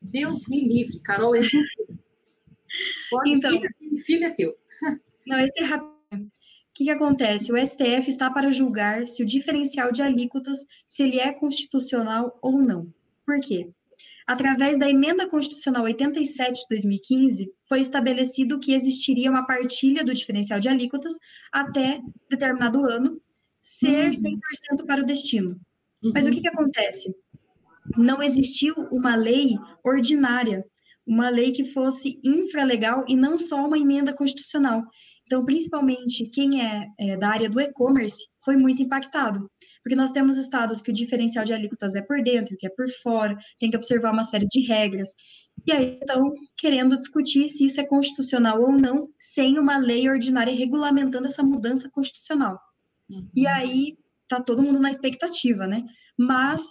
Deus 0.03 0.47
me 0.47 0.61
livre, 0.69 1.01
Carol, 1.01 1.35
é 1.35 1.41
Pode 3.11 3.31
então, 3.31 3.51
filho, 3.51 4.05
filho 4.05 4.25
é 4.27 4.31
teu. 4.31 4.55
Não, 5.27 5.39
esse 5.39 5.59
é 5.59 5.65
rápido 5.65 5.92
o 6.73 6.75
que, 6.75 6.85
que, 6.85 6.91
acontece? 6.91 7.53
O 7.53 7.67
STF 7.67 8.09
está 8.09 8.31
para 8.31 8.51
julgar 8.51 9.07
se 9.07 9.23
o 9.23 9.27
diferencial 9.27 9.93
de 9.93 10.01
alíquotas, 10.01 10.59
se 10.89 11.03
ele 11.03 11.21
é 11.21 11.31
constitucional 11.31 12.39
ou 12.41 12.63
não. 12.63 12.91
Por 13.27 13.39
quê? 13.41 13.71
Através 14.27 14.79
da 14.79 14.89
emenda 14.89 15.29
constitucional 15.29 15.85
87 15.85 16.63
de 16.63 16.67
2015, 16.71 17.53
foi 17.69 17.81
estabelecido 17.81 18.59
que 18.59 18.73
existiria 18.73 19.31
uma 19.31 19.47
partilha 19.47 20.03
do 20.03 20.15
diferencial 20.15 20.59
de 20.59 20.69
alíquotas 20.71 21.13
até 21.53 22.01
determinado 22.31 22.87
ano 22.87 23.21
ser 23.61 24.11
100% 24.11 24.23
uhum. 24.81 24.87
para 24.87 25.03
o 25.03 25.07
destino. 25.07 25.61
Mas 26.15 26.25
o 26.25 26.29
uhum. 26.29 26.35
que, 26.35 26.41
que 26.41 26.49
acontece? 26.49 27.15
Não 27.99 28.23
existiu 28.23 28.75
uma 28.91 29.15
lei 29.15 29.59
ordinária, 29.85 30.65
uma 31.07 31.29
lei 31.29 31.53
que 31.53 31.67
fosse 31.67 32.19
infralegal 32.25 33.05
e 33.07 33.15
não 33.15 33.37
só 33.37 33.67
uma 33.67 33.79
emenda 33.79 34.15
constitucional. 34.15 34.83
Então, 35.27 35.45
principalmente 35.45 36.27
quem 36.27 36.63
é, 36.63 36.87
é 36.99 37.17
da 37.17 37.29
área 37.29 37.49
do 37.49 37.61
e-commerce 37.61 38.23
foi 38.45 38.57
muito 38.57 38.83
impactado, 38.83 39.49
porque 39.83 39.97
nós 39.97 40.13
temos 40.13 40.37
estados 40.37 40.81
que 40.81 40.91
o 40.91 40.95
diferencial 40.95 41.45
de 41.45 41.53
alíquotas 41.53 41.95
é 41.95 42.03
por 42.03 42.23
dentro, 42.23 42.57
que 42.59 42.67
é 42.67 42.71
por 42.71 42.89
fora, 43.03 43.37
tem 43.59 43.71
que 43.71 43.77
observar 43.77 44.13
uma 44.13 44.25
série 44.25 44.47
de 44.47 44.61
regras. 44.61 45.11
E 45.67 45.73
aí 45.73 45.99
estão 46.01 46.33
querendo 46.57 46.97
discutir 46.97 47.49
se 47.49 47.65
isso 47.65 47.81
é 47.81 47.87
constitucional 47.87 48.61
ou 48.61 48.73
não, 48.73 49.09
sem 49.19 49.59
uma 49.59 49.77
lei 49.77 50.09
ordinária 50.09 50.55
regulamentando 50.55 51.27
essa 51.27 51.43
mudança 51.43 51.89
constitucional. 51.91 52.59
Uhum. 53.09 53.29
E 53.35 53.47
aí 53.47 53.97
está 54.23 54.43
todo 54.43 54.63
mundo 54.63 54.81
na 54.81 54.91
expectativa, 54.91 55.67
né? 55.67 55.85
Mas, 56.19 56.63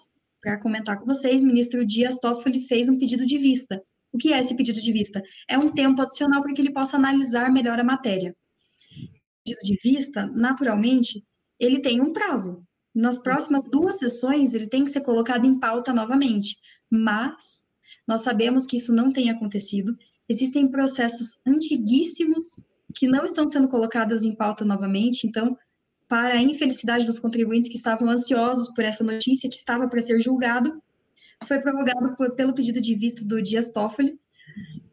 para 0.41 0.59
comentar 0.59 0.99
com 0.99 1.05
vocês, 1.05 1.43
o 1.43 1.47
ministro 1.47 1.85
Dias 1.85 2.17
Toffoli 2.19 2.65
fez 2.67 2.89
um 2.89 2.97
pedido 2.97 3.25
de 3.25 3.37
vista. 3.37 3.81
O 4.13 4.17
que 4.17 4.33
é 4.33 4.39
esse 4.39 4.55
pedido 4.55 4.81
de 4.81 4.91
vista? 4.91 5.21
É 5.49 5.57
um 5.57 5.71
tempo 5.71 6.01
adicional 6.01 6.41
para 6.41 6.53
que 6.53 6.61
ele 6.61 6.73
possa 6.73 6.97
analisar 6.97 7.51
melhor 7.51 7.79
a 7.79 7.83
matéria 7.83 8.35
de 9.45 9.79
vista, 9.83 10.27
naturalmente, 10.27 11.23
ele 11.59 11.81
tem 11.81 12.01
um 12.01 12.13
prazo. 12.13 12.63
Nas 12.93 13.19
próximas 13.19 13.65
duas 13.69 13.97
sessões, 13.97 14.53
ele 14.53 14.67
tem 14.67 14.83
que 14.83 14.91
ser 14.91 15.01
colocado 15.01 15.45
em 15.45 15.59
pauta 15.59 15.93
novamente. 15.93 16.57
Mas 16.89 17.61
nós 18.07 18.21
sabemos 18.21 18.65
que 18.65 18.77
isso 18.77 18.93
não 18.93 19.11
tem 19.11 19.29
acontecido. 19.29 19.95
Existem 20.27 20.67
processos 20.67 21.37
antiguíssimos 21.45 22.59
que 22.93 23.07
não 23.07 23.23
estão 23.23 23.47
sendo 23.49 23.67
colocados 23.67 24.23
em 24.23 24.35
pauta 24.35 24.65
novamente. 24.65 25.25
Então, 25.25 25.57
para 26.07 26.33
a 26.33 26.41
infelicidade 26.41 27.05
dos 27.05 27.19
contribuintes 27.19 27.69
que 27.69 27.77
estavam 27.77 28.09
ansiosos 28.09 28.69
por 28.73 28.83
essa 28.83 29.03
notícia 29.03 29.49
que 29.49 29.55
estava 29.55 29.87
para 29.87 30.01
ser 30.01 30.19
julgado, 30.19 30.81
foi 31.47 31.59
prorrogado 31.59 32.15
por, 32.15 32.31
pelo 32.35 32.53
pedido 32.53 32.81
de 32.81 32.95
vista 32.95 33.23
do 33.23 33.41
Dias 33.41 33.71
Toffoli. 33.71 34.19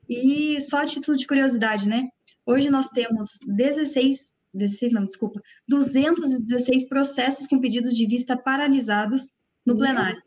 E 0.08 0.60
só 0.60 0.78
a 0.78 0.86
título 0.86 1.16
de 1.16 1.26
curiosidade, 1.26 1.88
né? 1.88 2.08
Hoje 2.46 2.70
nós 2.70 2.88
temos 2.88 3.38
16 3.46 4.32
16 4.54 4.92
não, 4.92 5.04
desculpa, 5.04 5.42
216 5.68 6.88
processos 6.88 7.46
com 7.46 7.60
pedidos 7.60 7.96
de 7.96 8.06
vista 8.06 8.36
paralisados 8.36 9.32
no 9.64 9.76
plenário. 9.76 10.22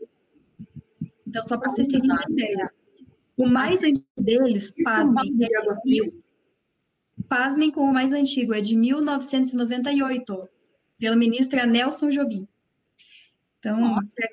Então, 1.27 1.43
só 1.43 1.57
para 1.57 1.71
vocês 1.71 1.87
terem 1.87 2.09
uma 2.09 2.23
ideia. 2.29 2.71
O 3.37 3.47
mais 3.47 3.81
antigo 3.83 4.05
deles, 4.17 4.73
pasmem, 4.83 5.37
é 5.41 5.47
pasmem 7.27 7.71
com 7.71 7.81
o 7.81 7.93
mais 7.93 8.11
antigo, 8.11 8.53
é 8.53 8.61
de 8.61 8.75
1998, 8.75 10.49
pelo 10.99 11.17
ministro 11.17 11.65
Nelson 11.65 12.09
Jobim. 12.09 12.47
Então, 13.59 13.95
para 13.95 14.27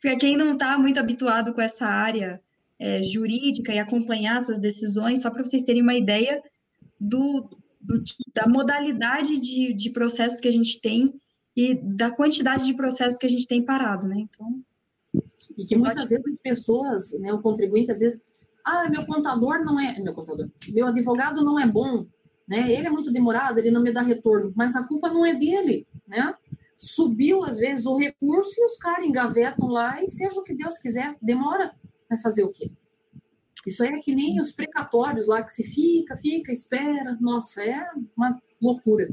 quem, 0.00 0.18
quem 0.18 0.36
não 0.36 0.54
está 0.54 0.78
muito 0.78 0.98
habituado 0.98 1.52
com 1.52 1.60
essa 1.60 1.86
área 1.86 2.40
é, 2.78 3.02
jurídica 3.02 3.72
e 3.72 3.78
acompanhar 3.78 4.38
essas 4.38 4.58
decisões, 4.58 5.22
só 5.22 5.30
para 5.30 5.44
vocês 5.44 5.62
terem 5.62 5.82
uma 5.82 5.94
ideia, 5.94 6.42
do, 6.98 7.48
do 7.84 8.02
da 8.34 8.48
modalidade 8.48 9.38
de, 9.38 9.74
de 9.74 9.90
processos 9.90 10.40
que 10.40 10.48
a 10.48 10.52
gente 10.52 10.80
tem 10.80 11.14
e 11.56 11.74
da 11.74 12.10
quantidade 12.10 12.64
de 12.64 12.74
processos 12.74 13.18
que 13.18 13.26
a 13.26 13.28
gente 13.30 13.46
tem 13.46 13.62
parado, 13.62 14.08
né? 14.08 14.16
Então. 14.18 14.60
E 15.56 15.64
que 15.64 15.76
muitas 15.76 16.08
vezes 16.08 16.26
as 16.26 16.38
pessoas, 16.38 17.12
né, 17.20 17.32
o 17.32 17.40
contribuinte, 17.40 17.92
às 17.92 18.00
vezes, 18.00 18.22
ah, 18.64 18.88
meu 18.88 19.06
contador 19.06 19.64
não 19.64 19.78
é, 19.78 20.00
meu 20.00 20.14
contador, 20.14 20.48
meu 20.72 20.86
advogado 20.88 21.44
não 21.44 21.60
é 21.60 21.66
bom, 21.66 22.06
né? 22.48 22.72
Ele 22.72 22.86
é 22.86 22.90
muito 22.90 23.12
demorado, 23.12 23.58
ele 23.58 23.70
não 23.70 23.82
me 23.82 23.92
dá 23.92 24.00
retorno, 24.00 24.52
mas 24.56 24.74
a 24.74 24.82
culpa 24.82 25.08
não 25.08 25.24
é 25.24 25.34
dele, 25.34 25.86
né? 26.08 26.34
Subiu 26.76 27.44
às 27.44 27.56
vezes 27.56 27.86
o 27.86 27.96
recurso 27.96 28.52
e 28.58 28.66
os 28.66 28.76
caras 28.76 29.06
engavetam 29.06 29.68
lá 29.68 30.02
e 30.02 30.08
seja 30.08 30.40
o 30.40 30.42
que 30.42 30.54
Deus 30.54 30.78
quiser, 30.78 31.16
demora, 31.22 31.72
vai 32.08 32.18
fazer 32.18 32.42
o 32.42 32.48
quê? 32.48 32.72
Isso 33.66 33.82
aí 33.82 33.90
é 33.90 34.00
que 34.00 34.14
nem 34.14 34.40
os 34.40 34.52
precatórios 34.52 35.28
lá 35.28 35.42
que 35.42 35.52
se 35.52 35.64
fica, 35.64 36.16
fica, 36.16 36.52
espera. 36.52 37.16
Nossa, 37.20 37.64
é 37.64 37.84
uma 38.16 38.40
loucura. 38.60 39.08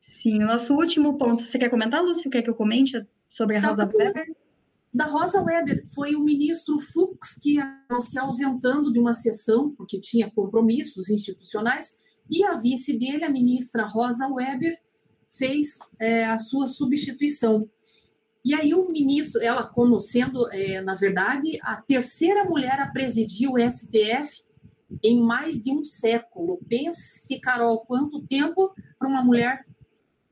Sim, 0.00 0.42
o 0.42 0.46
nosso 0.46 0.74
último 0.74 1.16
ponto. 1.16 1.44
Você 1.44 1.58
quer 1.58 1.68
comentar, 1.68 2.02
Lúcia? 2.02 2.30
Quer 2.30 2.42
que 2.42 2.50
eu 2.50 2.54
comente 2.54 3.06
sobre 3.28 3.56
a 3.56 3.60
tá 3.60 3.68
Rosa 3.68 3.86
Weber? 3.86 4.36
Da 4.92 5.04
Rosa 5.04 5.42
Weber, 5.42 5.86
foi 5.94 6.14
o 6.14 6.20
ministro 6.20 6.78
Fux 6.80 7.34
que 7.34 7.56
se 8.00 8.18
ausentando 8.18 8.92
de 8.92 8.98
uma 8.98 9.12
sessão, 9.12 9.70
porque 9.76 10.00
tinha 10.00 10.30
compromissos 10.30 11.10
institucionais, 11.10 11.98
e 12.28 12.42
a 12.42 12.54
vice 12.54 12.98
dele, 12.98 13.24
a 13.24 13.30
ministra 13.30 13.84
Rosa 13.84 14.26
Weber, 14.28 14.78
fez 15.30 15.78
é, 16.00 16.26
a 16.26 16.38
sua 16.38 16.66
substituição. 16.66 17.68
E 18.48 18.54
aí 18.54 18.72
o 18.72 18.90
ministro, 18.90 19.42
ela 19.42 19.62
como 19.62 20.00
sendo, 20.00 20.50
é, 20.50 20.80
na 20.80 20.94
verdade, 20.94 21.58
a 21.60 21.76
terceira 21.76 22.44
mulher 22.44 22.80
a 22.80 22.86
presidir 22.86 23.46
o 23.46 23.58
STF 23.58 24.42
em 25.04 25.20
mais 25.20 25.62
de 25.62 25.70
um 25.70 25.84
século. 25.84 26.58
Pense, 26.66 27.38
Carol, 27.40 27.80
quanto 27.80 28.26
tempo 28.26 28.74
para 28.98 29.06
uma 29.06 29.22
mulher 29.22 29.66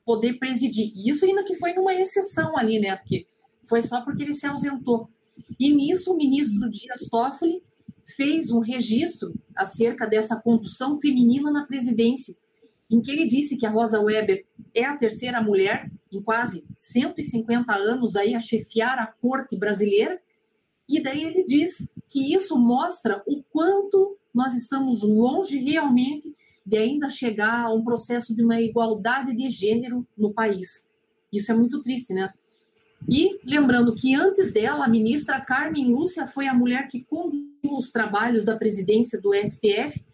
poder 0.03 0.39
presidir. 0.39 0.95
Isso 0.97 1.27
ainda 1.27 1.45
que 1.45 1.57
foi 1.57 1.75
numa 1.75 1.95
exceção 1.95 2.57
ali, 2.57 2.81
né? 2.81 2.97
Porque 2.97 3.27
foi 3.67 3.83
só 3.83 4.01
porque 4.01 4.23
ele 4.23 4.33
se 4.33 4.47
ausentou. 4.47 5.11
E 5.61 5.71
nisso 5.71 6.15
o 6.15 6.17
ministro 6.17 6.71
Dias 6.71 7.07
Toffoli 7.11 7.63
fez 8.17 8.51
um 8.51 8.61
registro 8.61 9.35
acerca 9.55 10.07
dessa 10.07 10.41
condução 10.41 10.99
feminina 10.99 11.51
na 11.51 11.67
presidência 11.67 12.35
em 12.91 13.03
que 13.03 13.11
ele 13.11 13.27
disse 13.27 13.59
que 13.59 13.67
a 13.67 13.71
Rosa 13.71 14.01
Weber 14.01 14.47
é 14.75 14.87
a 14.87 14.97
terceira 14.97 15.43
mulher 15.43 15.91
em 16.17 16.23
quase 16.23 16.65
150 16.77 17.73
anos 17.75 18.17
aí 18.17 18.35
a 18.35 18.41
chefiar 18.41 18.99
a 18.99 19.07
corte 19.07 19.57
brasileira, 19.57 20.21
e 20.89 21.01
daí 21.01 21.25
ele 21.25 21.45
diz 21.45 21.91
que 22.09 22.35
isso 22.35 22.57
mostra 22.57 23.23
o 23.27 23.43
quanto 23.51 24.17
nós 24.33 24.55
estamos 24.55 25.03
longe 25.03 25.59
realmente 25.59 26.35
de 26.65 26.77
ainda 26.77 27.09
chegar 27.09 27.65
a 27.65 27.73
um 27.73 27.85
processo 27.85 28.35
de 28.35 28.43
uma 28.43 28.61
igualdade 28.61 29.35
de 29.35 29.49
gênero 29.49 30.07
no 30.17 30.33
país. 30.33 30.87
Isso 31.33 31.51
é 31.51 31.55
muito 31.55 31.81
triste, 31.81 32.13
né? 32.13 32.33
E 33.09 33.39
lembrando 33.45 33.95
que 33.95 34.15
antes 34.15 34.53
dela, 34.53 34.85
a 34.85 34.89
ministra 34.89 35.41
Carmen 35.41 35.93
Lúcia 35.93 36.27
foi 36.27 36.49
a 36.49 36.55
mulher 36.55 36.89
que 36.89 37.05
conduziu 37.05 37.47
os 37.65 37.91
trabalhos 37.91 38.45
da 38.45 38.57
presidência 38.57 39.21
do 39.21 39.33
STF 39.35 40.05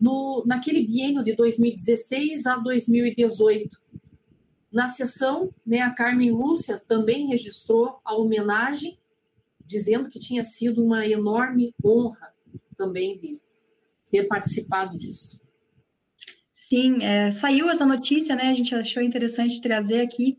no, 0.00 0.44
naquele 0.46 0.86
biênio 0.86 1.24
de 1.24 1.34
2016 1.34 2.46
a 2.46 2.56
2018. 2.56 3.76
Na 4.70 4.86
sessão, 4.86 5.52
né, 5.66 5.80
a 5.80 5.90
Carmen 5.90 6.30
Lúcia 6.30 6.82
também 6.86 7.28
registrou 7.28 8.00
a 8.04 8.14
homenagem, 8.14 8.98
dizendo 9.64 10.08
que 10.08 10.18
tinha 10.18 10.44
sido 10.44 10.84
uma 10.84 11.06
enorme 11.06 11.74
honra 11.84 12.32
também 12.76 13.18
de 13.18 13.38
ter 14.10 14.24
participado 14.24 14.98
disso. 14.98 15.40
Sim, 16.52 17.02
é, 17.02 17.30
saiu 17.30 17.70
essa 17.70 17.86
notícia, 17.86 18.36
né? 18.36 18.50
A 18.50 18.54
gente 18.54 18.74
achou 18.74 19.02
interessante 19.02 19.60
trazer 19.60 20.02
aqui, 20.02 20.38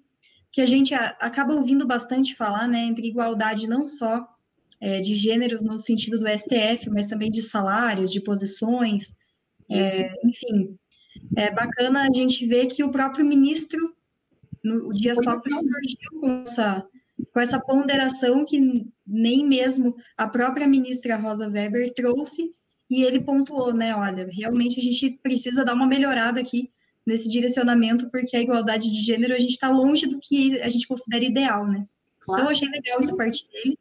que 0.52 0.62
a 0.62 0.66
gente 0.66 0.94
acaba 0.94 1.54
ouvindo 1.54 1.86
bastante 1.86 2.36
falar, 2.36 2.68
né, 2.68 2.86
entre 2.86 3.08
igualdade 3.08 3.68
não 3.68 3.86
só 3.86 4.28
é, 4.82 5.00
de 5.00 5.16
gêneros 5.16 5.62
no 5.64 5.78
sentido 5.78 6.20
do 6.20 6.28
STF, 6.28 6.90
mas 6.90 7.08
também 7.08 7.30
de 7.30 7.42
salários, 7.42 8.12
de 8.12 8.22
posições, 8.22 9.14
é, 9.70 10.12
enfim, 10.26 10.78
é 11.36 11.52
bacana 11.52 12.08
a 12.08 12.14
gente 12.14 12.46
ver 12.48 12.68
que 12.68 12.84
o 12.84 12.92
próprio 12.92 13.26
ministro, 13.26 13.96
no, 14.64 14.90
o 14.90 14.94
Dias 14.94 15.18
Toffoli, 15.18 15.56
surgiu 15.56 16.20
com 16.20 16.32
essa, 16.42 16.86
com 17.34 17.40
essa 17.40 17.60
ponderação 17.60 18.46
que 18.46 18.86
nem 19.06 19.46
mesmo 19.46 19.96
a 20.18 20.28
própria 20.28 20.68
ministra 20.68 21.18
Rosa 21.18 21.48
Weber 21.48 21.94
trouxe, 21.94 22.54
e 22.90 23.04
ele 23.04 23.22
pontuou, 23.22 23.74
né, 23.74 23.96
olha, 23.96 24.28
realmente 24.32 24.80
a 24.80 24.84
gente 24.84 25.12
precisa 25.22 25.64
dar 25.64 25.76
uma 25.76 25.86
melhorada 25.86 26.40
aqui 26.40 26.72
nesse 27.06 27.30
direcionamento, 27.30 28.10
porque 28.10 28.36
a 28.36 28.42
igualdade 28.42 28.90
de 28.90 29.02
gênero 29.02 29.34
a 29.34 29.40
gente 29.40 29.52
está 29.52 29.70
longe 29.70 30.08
do 30.08 30.20
que 30.20 30.60
a 30.62 30.70
gente 30.70 30.88
considera 30.88 31.24
ideal, 31.24 31.68
né? 31.68 31.88
Claro. 32.20 32.42
Então, 32.42 32.46
eu 32.46 32.52
achei 32.52 32.70
legal 32.70 33.00
essa 33.00 33.16
parte 33.16 33.48
dele. 33.52 33.78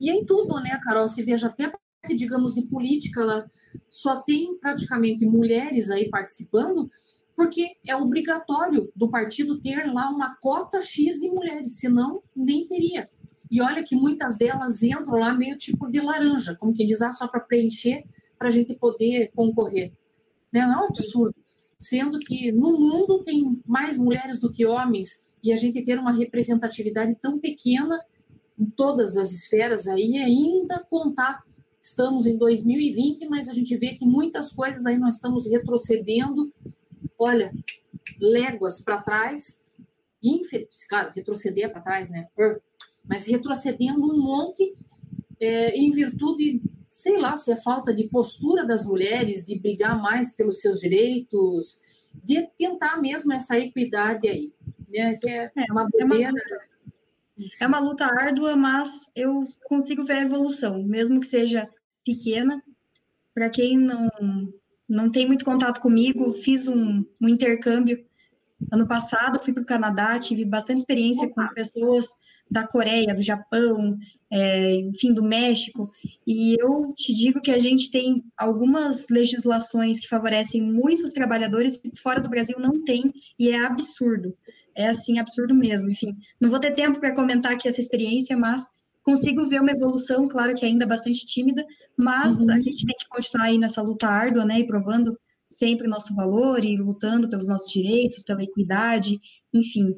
E 0.00 0.10
em 0.10 0.24
tudo, 0.24 0.60
né, 0.60 0.78
Carol, 0.82 1.08
se 1.08 1.22
veja 1.22 1.46
até 1.46 1.64
a 1.64 1.70
parte, 1.70 2.16
digamos, 2.16 2.54
de 2.54 2.62
política, 2.62 3.20
ela 3.20 3.50
só 3.88 4.20
tem 4.20 4.58
praticamente 4.58 5.24
mulheres 5.24 5.90
aí 5.90 6.08
participando, 6.10 6.90
porque 7.34 7.76
é 7.86 7.96
obrigatório 7.96 8.90
do 8.94 9.08
partido 9.08 9.60
ter 9.60 9.84
lá 9.92 10.10
uma 10.10 10.36
cota 10.36 10.80
X 10.80 11.20
de 11.20 11.28
mulheres, 11.28 11.78
senão 11.78 12.22
nem 12.34 12.66
teria. 12.66 13.08
E 13.50 13.60
olha 13.60 13.82
que 13.82 13.94
muitas 13.94 14.36
delas 14.36 14.82
entram 14.82 15.18
lá 15.18 15.34
meio 15.34 15.56
tipo 15.56 15.90
de 15.90 16.00
laranja, 16.00 16.56
como 16.56 16.74
que 16.74 16.84
diz, 16.84 17.02
ah, 17.02 17.12
só 17.12 17.28
para 17.28 17.40
preencher, 17.40 18.04
para 18.38 18.48
a 18.48 18.50
gente 18.50 18.74
poder 18.74 19.30
concorrer. 19.34 19.92
Né? 20.52 20.60
É 20.60 20.66
um 20.66 20.84
absurdo. 20.84 21.34
Sendo 21.76 22.18
que 22.18 22.52
no 22.52 22.78
mundo 22.78 23.22
tem 23.24 23.60
mais 23.66 23.98
mulheres 23.98 24.38
do 24.38 24.52
que 24.52 24.64
homens, 24.64 25.22
e 25.42 25.52
a 25.52 25.56
gente 25.56 25.82
ter 25.82 25.98
uma 25.98 26.12
representatividade 26.12 27.16
tão 27.16 27.38
pequena 27.38 28.00
em 28.58 28.66
todas 28.66 29.16
as 29.16 29.32
esferas 29.32 29.88
aí, 29.88 30.16
é 30.16 30.24
ainda 30.24 30.86
contar 30.88 31.42
Estamos 31.82 32.26
em 32.26 32.38
2020, 32.38 33.28
mas 33.28 33.48
a 33.48 33.52
gente 33.52 33.76
vê 33.76 33.94
que 33.94 34.06
muitas 34.06 34.52
coisas 34.52 34.86
aí 34.86 34.96
nós 34.96 35.16
estamos 35.16 35.44
retrocedendo, 35.44 36.52
olha, 37.22 37.52
léguas 38.20 38.80
para 38.80 39.02
trás, 39.02 39.60
infeliz, 40.22 40.84
claro, 40.88 41.12
retroceder 41.14 41.70
para 41.70 41.80
trás, 41.80 42.10
né? 42.10 42.28
Mas 43.04 43.26
retrocedendo 43.26 44.12
um 44.12 44.20
monte 44.20 44.74
é, 45.40 45.76
em 45.76 45.90
virtude, 45.90 46.62
sei 46.88 47.18
lá, 47.18 47.36
se 47.36 47.52
é 47.52 47.56
falta 47.56 47.92
de 47.92 48.08
postura 48.08 48.64
das 48.64 48.86
mulheres, 48.86 49.44
de 49.44 49.58
brigar 49.58 50.00
mais 50.00 50.34
pelos 50.34 50.60
seus 50.60 50.80
direitos, 50.80 51.80
de 52.12 52.48
tentar 52.58 53.00
mesmo 53.00 53.32
essa 53.32 53.58
equidade 53.58 54.28
aí, 54.28 54.52
né? 54.88 55.16
Que 55.16 55.28
é, 55.28 55.50
é 55.56 55.72
uma 55.72 55.88
bobeira. 55.88 56.28
É 56.28 56.30
uma 56.30 56.72
é 57.60 57.66
uma 57.66 57.80
luta 57.80 58.04
árdua, 58.04 58.54
mas 58.54 59.08
eu 59.16 59.48
consigo 59.64 60.04
ver 60.04 60.14
a 60.14 60.22
evolução, 60.22 60.82
mesmo 60.82 61.20
que 61.20 61.26
seja 61.26 61.68
pequena. 62.04 62.62
Para 63.34 63.48
quem 63.48 63.78
não, 63.78 64.08
não 64.92 65.10
tem 65.10 65.26
muito 65.26 65.44
contato 65.44 65.80
comigo, 65.80 66.32
fiz 66.32 66.68
um, 66.68 67.04
um 67.20 67.28
intercâmbio 67.28 68.04
ano 68.70 68.86
passado, 68.86 69.40
fui 69.42 69.52
para 69.52 69.62
o 69.62 69.66
Canadá, 69.66 70.18
tive 70.18 70.44
bastante 70.44 70.80
experiência 70.80 71.28
com 71.28 71.48
pessoas 71.48 72.06
da 72.48 72.66
Coreia, 72.66 73.14
do 73.14 73.22
Japão, 73.22 73.98
é, 74.30 74.74
enfim, 74.74 75.12
do 75.12 75.22
México, 75.22 75.90
e 76.26 76.54
eu 76.60 76.92
te 76.94 77.14
digo 77.14 77.40
que 77.40 77.50
a 77.50 77.58
gente 77.58 77.90
tem 77.90 78.22
algumas 78.36 79.08
legislações 79.08 79.98
que 79.98 80.08
favorecem 80.08 80.60
muitos 80.60 81.12
trabalhadores 81.12 81.78
que 81.78 81.90
fora 82.00 82.20
do 82.20 82.28
Brasil 82.28 82.58
não 82.60 82.84
tem, 82.84 83.12
e 83.38 83.48
é 83.48 83.64
absurdo. 83.64 84.36
É 84.74 84.88
assim 84.88 85.18
absurdo 85.18 85.54
mesmo. 85.54 85.90
Enfim, 85.90 86.16
não 86.40 86.50
vou 86.50 86.60
ter 86.60 86.74
tempo 86.74 87.00
para 87.00 87.14
comentar 87.14 87.52
aqui 87.52 87.66
essa 87.66 87.80
experiência, 87.80 88.36
mas 88.36 88.62
consigo 89.02 89.46
ver 89.46 89.60
uma 89.60 89.72
evolução, 89.72 90.28
claro 90.28 90.54
que 90.54 90.64
ainda 90.64 90.86
bastante 90.86 91.26
tímida, 91.26 91.64
mas 91.96 92.38
uhum. 92.38 92.52
a 92.52 92.60
gente 92.60 92.86
tem 92.86 92.96
que 92.96 93.08
continuar 93.08 93.46
aí 93.46 93.58
nessa 93.58 93.82
luta 93.82 94.06
árdua, 94.06 94.44
né, 94.44 94.60
e 94.60 94.66
provando 94.66 95.18
sempre 95.48 95.86
o 95.86 95.90
nosso 95.90 96.14
valor 96.14 96.64
e 96.64 96.76
lutando 96.76 97.28
pelos 97.28 97.48
nossos 97.48 97.70
direitos, 97.70 98.22
pela 98.22 98.42
equidade, 98.42 99.20
enfim. 99.52 99.94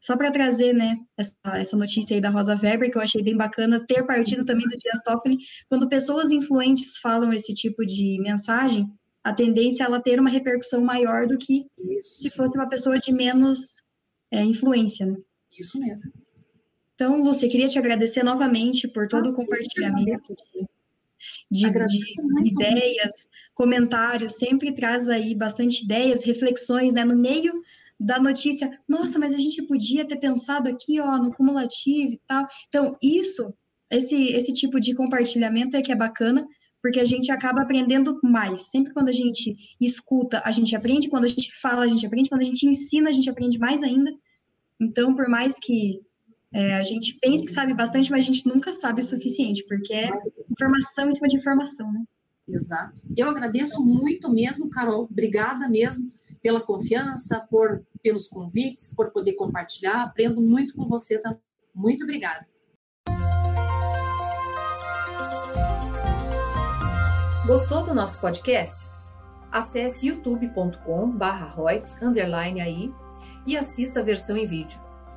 Só 0.00 0.16
para 0.16 0.30
trazer, 0.30 0.72
né, 0.74 0.98
essa, 1.16 1.34
essa 1.54 1.76
notícia 1.76 2.14
aí 2.14 2.20
da 2.20 2.30
Rosa 2.30 2.58
Weber, 2.60 2.90
que 2.90 2.98
eu 2.98 3.02
achei 3.02 3.22
bem 3.22 3.36
bacana, 3.36 3.84
ter 3.86 4.04
partido 4.04 4.44
também 4.44 4.68
do 4.68 4.76
Dias 4.76 5.00
Toffoli, 5.02 5.38
quando 5.68 5.88
pessoas 5.88 6.30
influentes 6.30 6.98
falam 6.98 7.32
esse 7.32 7.54
tipo 7.54 7.84
de 7.86 8.18
mensagem, 8.20 8.86
a 9.22 9.32
tendência 9.32 9.82
é 9.82 9.86
ela 9.86 10.02
ter 10.02 10.20
uma 10.20 10.28
repercussão 10.28 10.82
maior 10.82 11.26
do 11.26 11.38
que 11.38 11.66
Isso. 11.78 12.20
se 12.20 12.30
fosse 12.30 12.56
uma 12.56 12.68
pessoa 12.68 12.98
de 12.98 13.10
menos 13.10 13.82
é, 14.30 14.44
influência, 14.44 15.06
né? 15.06 15.16
Isso 15.58 15.78
mesmo. 15.80 16.12
Então, 17.04 17.22
Lúcia, 17.22 17.50
queria 17.50 17.68
te 17.68 17.78
agradecer 17.78 18.22
novamente 18.22 18.88
por 18.88 19.06
todo 19.06 19.26
Nossa, 19.26 19.34
o 19.34 19.44
compartilhamento 19.44 20.34
de, 21.50 21.70
de, 21.70 21.86
de 21.86 22.48
ideias, 22.50 23.12
comentários, 23.52 24.38
sempre 24.38 24.72
traz 24.72 25.06
aí 25.10 25.34
bastante 25.34 25.84
ideias, 25.84 26.24
reflexões, 26.24 26.94
né? 26.94 27.04
No 27.04 27.14
meio 27.14 27.52
da 28.00 28.18
notícia, 28.18 28.70
nossa, 28.88 29.18
mas 29.18 29.34
a 29.34 29.38
gente 29.38 29.60
podia 29.64 30.06
ter 30.06 30.16
pensado 30.16 30.66
aqui, 30.66 30.98
ó, 30.98 31.18
no 31.18 31.30
cumulativo 31.34 32.14
e 32.14 32.20
tal. 32.26 32.46
Então, 32.70 32.96
isso, 33.02 33.52
esse, 33.90 34.28
esse 34.28 34.54
tipo 34.54 34.80
de 34.80 34.94
compartilhamento 34.94 35.76
é 35.76 35.82
que 35.82 35.92
é 35.92 35.96
bacana, 35.96 36.48
porque 36.80 37.00
a 37.00 37.04
gente 37.04 37.30
acaba 37.30 37.60
aprendendo 37.60 38.18
mais. 38.22 38.70
Sempre 38.70 38.94
quando 38.94 39.10
a 39.10 39.12
gente 39.12 39.54
escuta, 39.78 40.40
a 40.42 40.50
gente 40.50 40.74
aprende, 40.74 41.10
quando 41.10 41.24
a 41.24 41.28
gente 41.28 41.52
fala, 41.60 41.84
a 41.84 41.86
gente 41.86 42.06
aprende, 42.06 42.30
quando 42.30 42.40
a 42.40 42.46
gente 42.46 42.66
ensina, 42.66 43.10
a 43.10 43.12
gente 43.12 43.28
aprende 43.28 43.58
mais 43.58 43.82
ainda. 43.82 44.10
Então, 44.80 45.14
por 45.14 45.28
mais 45.28 45.58
que 45.60 46.00
é, 46.54 46.74
a 46.76 46.82
gente 46.84 47.18
pense 47.20 47.44
que 47.44 47.52
sabe 47.52 47.74
bastante, 47.74 48.08
mas 48.12 48.22
a 48.22 48.26
gente 48.26 48.46
nunca 48.46 48.72
sabe 48.72 49.00
o 49.00 49.04
suficiente, 49.04 49.64
porque 49.66 49.92
é 49.92 50.08
informação 50.48 51.08
em 51.08 51.12
cima 51.12 51.26
de 51.26 51.36
informação, 51.36 51.92
né? 51.92 52.04
Exato. 52.46 53.02
Eu 53.16 53.28
agradeço 53.28 53.84
muito 53.84 54.30
mesmo, 54.30 54.70
Carol. 54.70 55.08
Obrigada 55.10 55.68
mesmo 55.68 56.12
pela 56.40 56.60
confiança, 56.60 57.40
por 57.50 57.84
pelos 58.00 58.28
convites, 58.28 58.94
por 58.94 59.10
poder 59.10 59.32
compartilhar. 59.32 60.04
Aprendo 60.04 60.40
muito 60.40 60.76
com 60.76 60.86
você 60.86 61.18
também. 61.18 61.40
Muito 61.74 62.04
obrigada. 62.04 62.46
Gostou 67.46 67.84
do 67.84 67.92
nosso 67.94 68.20
podcast? 68.20 68.92
Acesse 69.50 70.06
youtube.com/royts_aí 70.06 72.94
e 73.46 73.56
assista 73.56 74.00
a 74.00 74.04
versão 74.04 74.36
em 74.36 74.46
vídeo. 74.46 74.83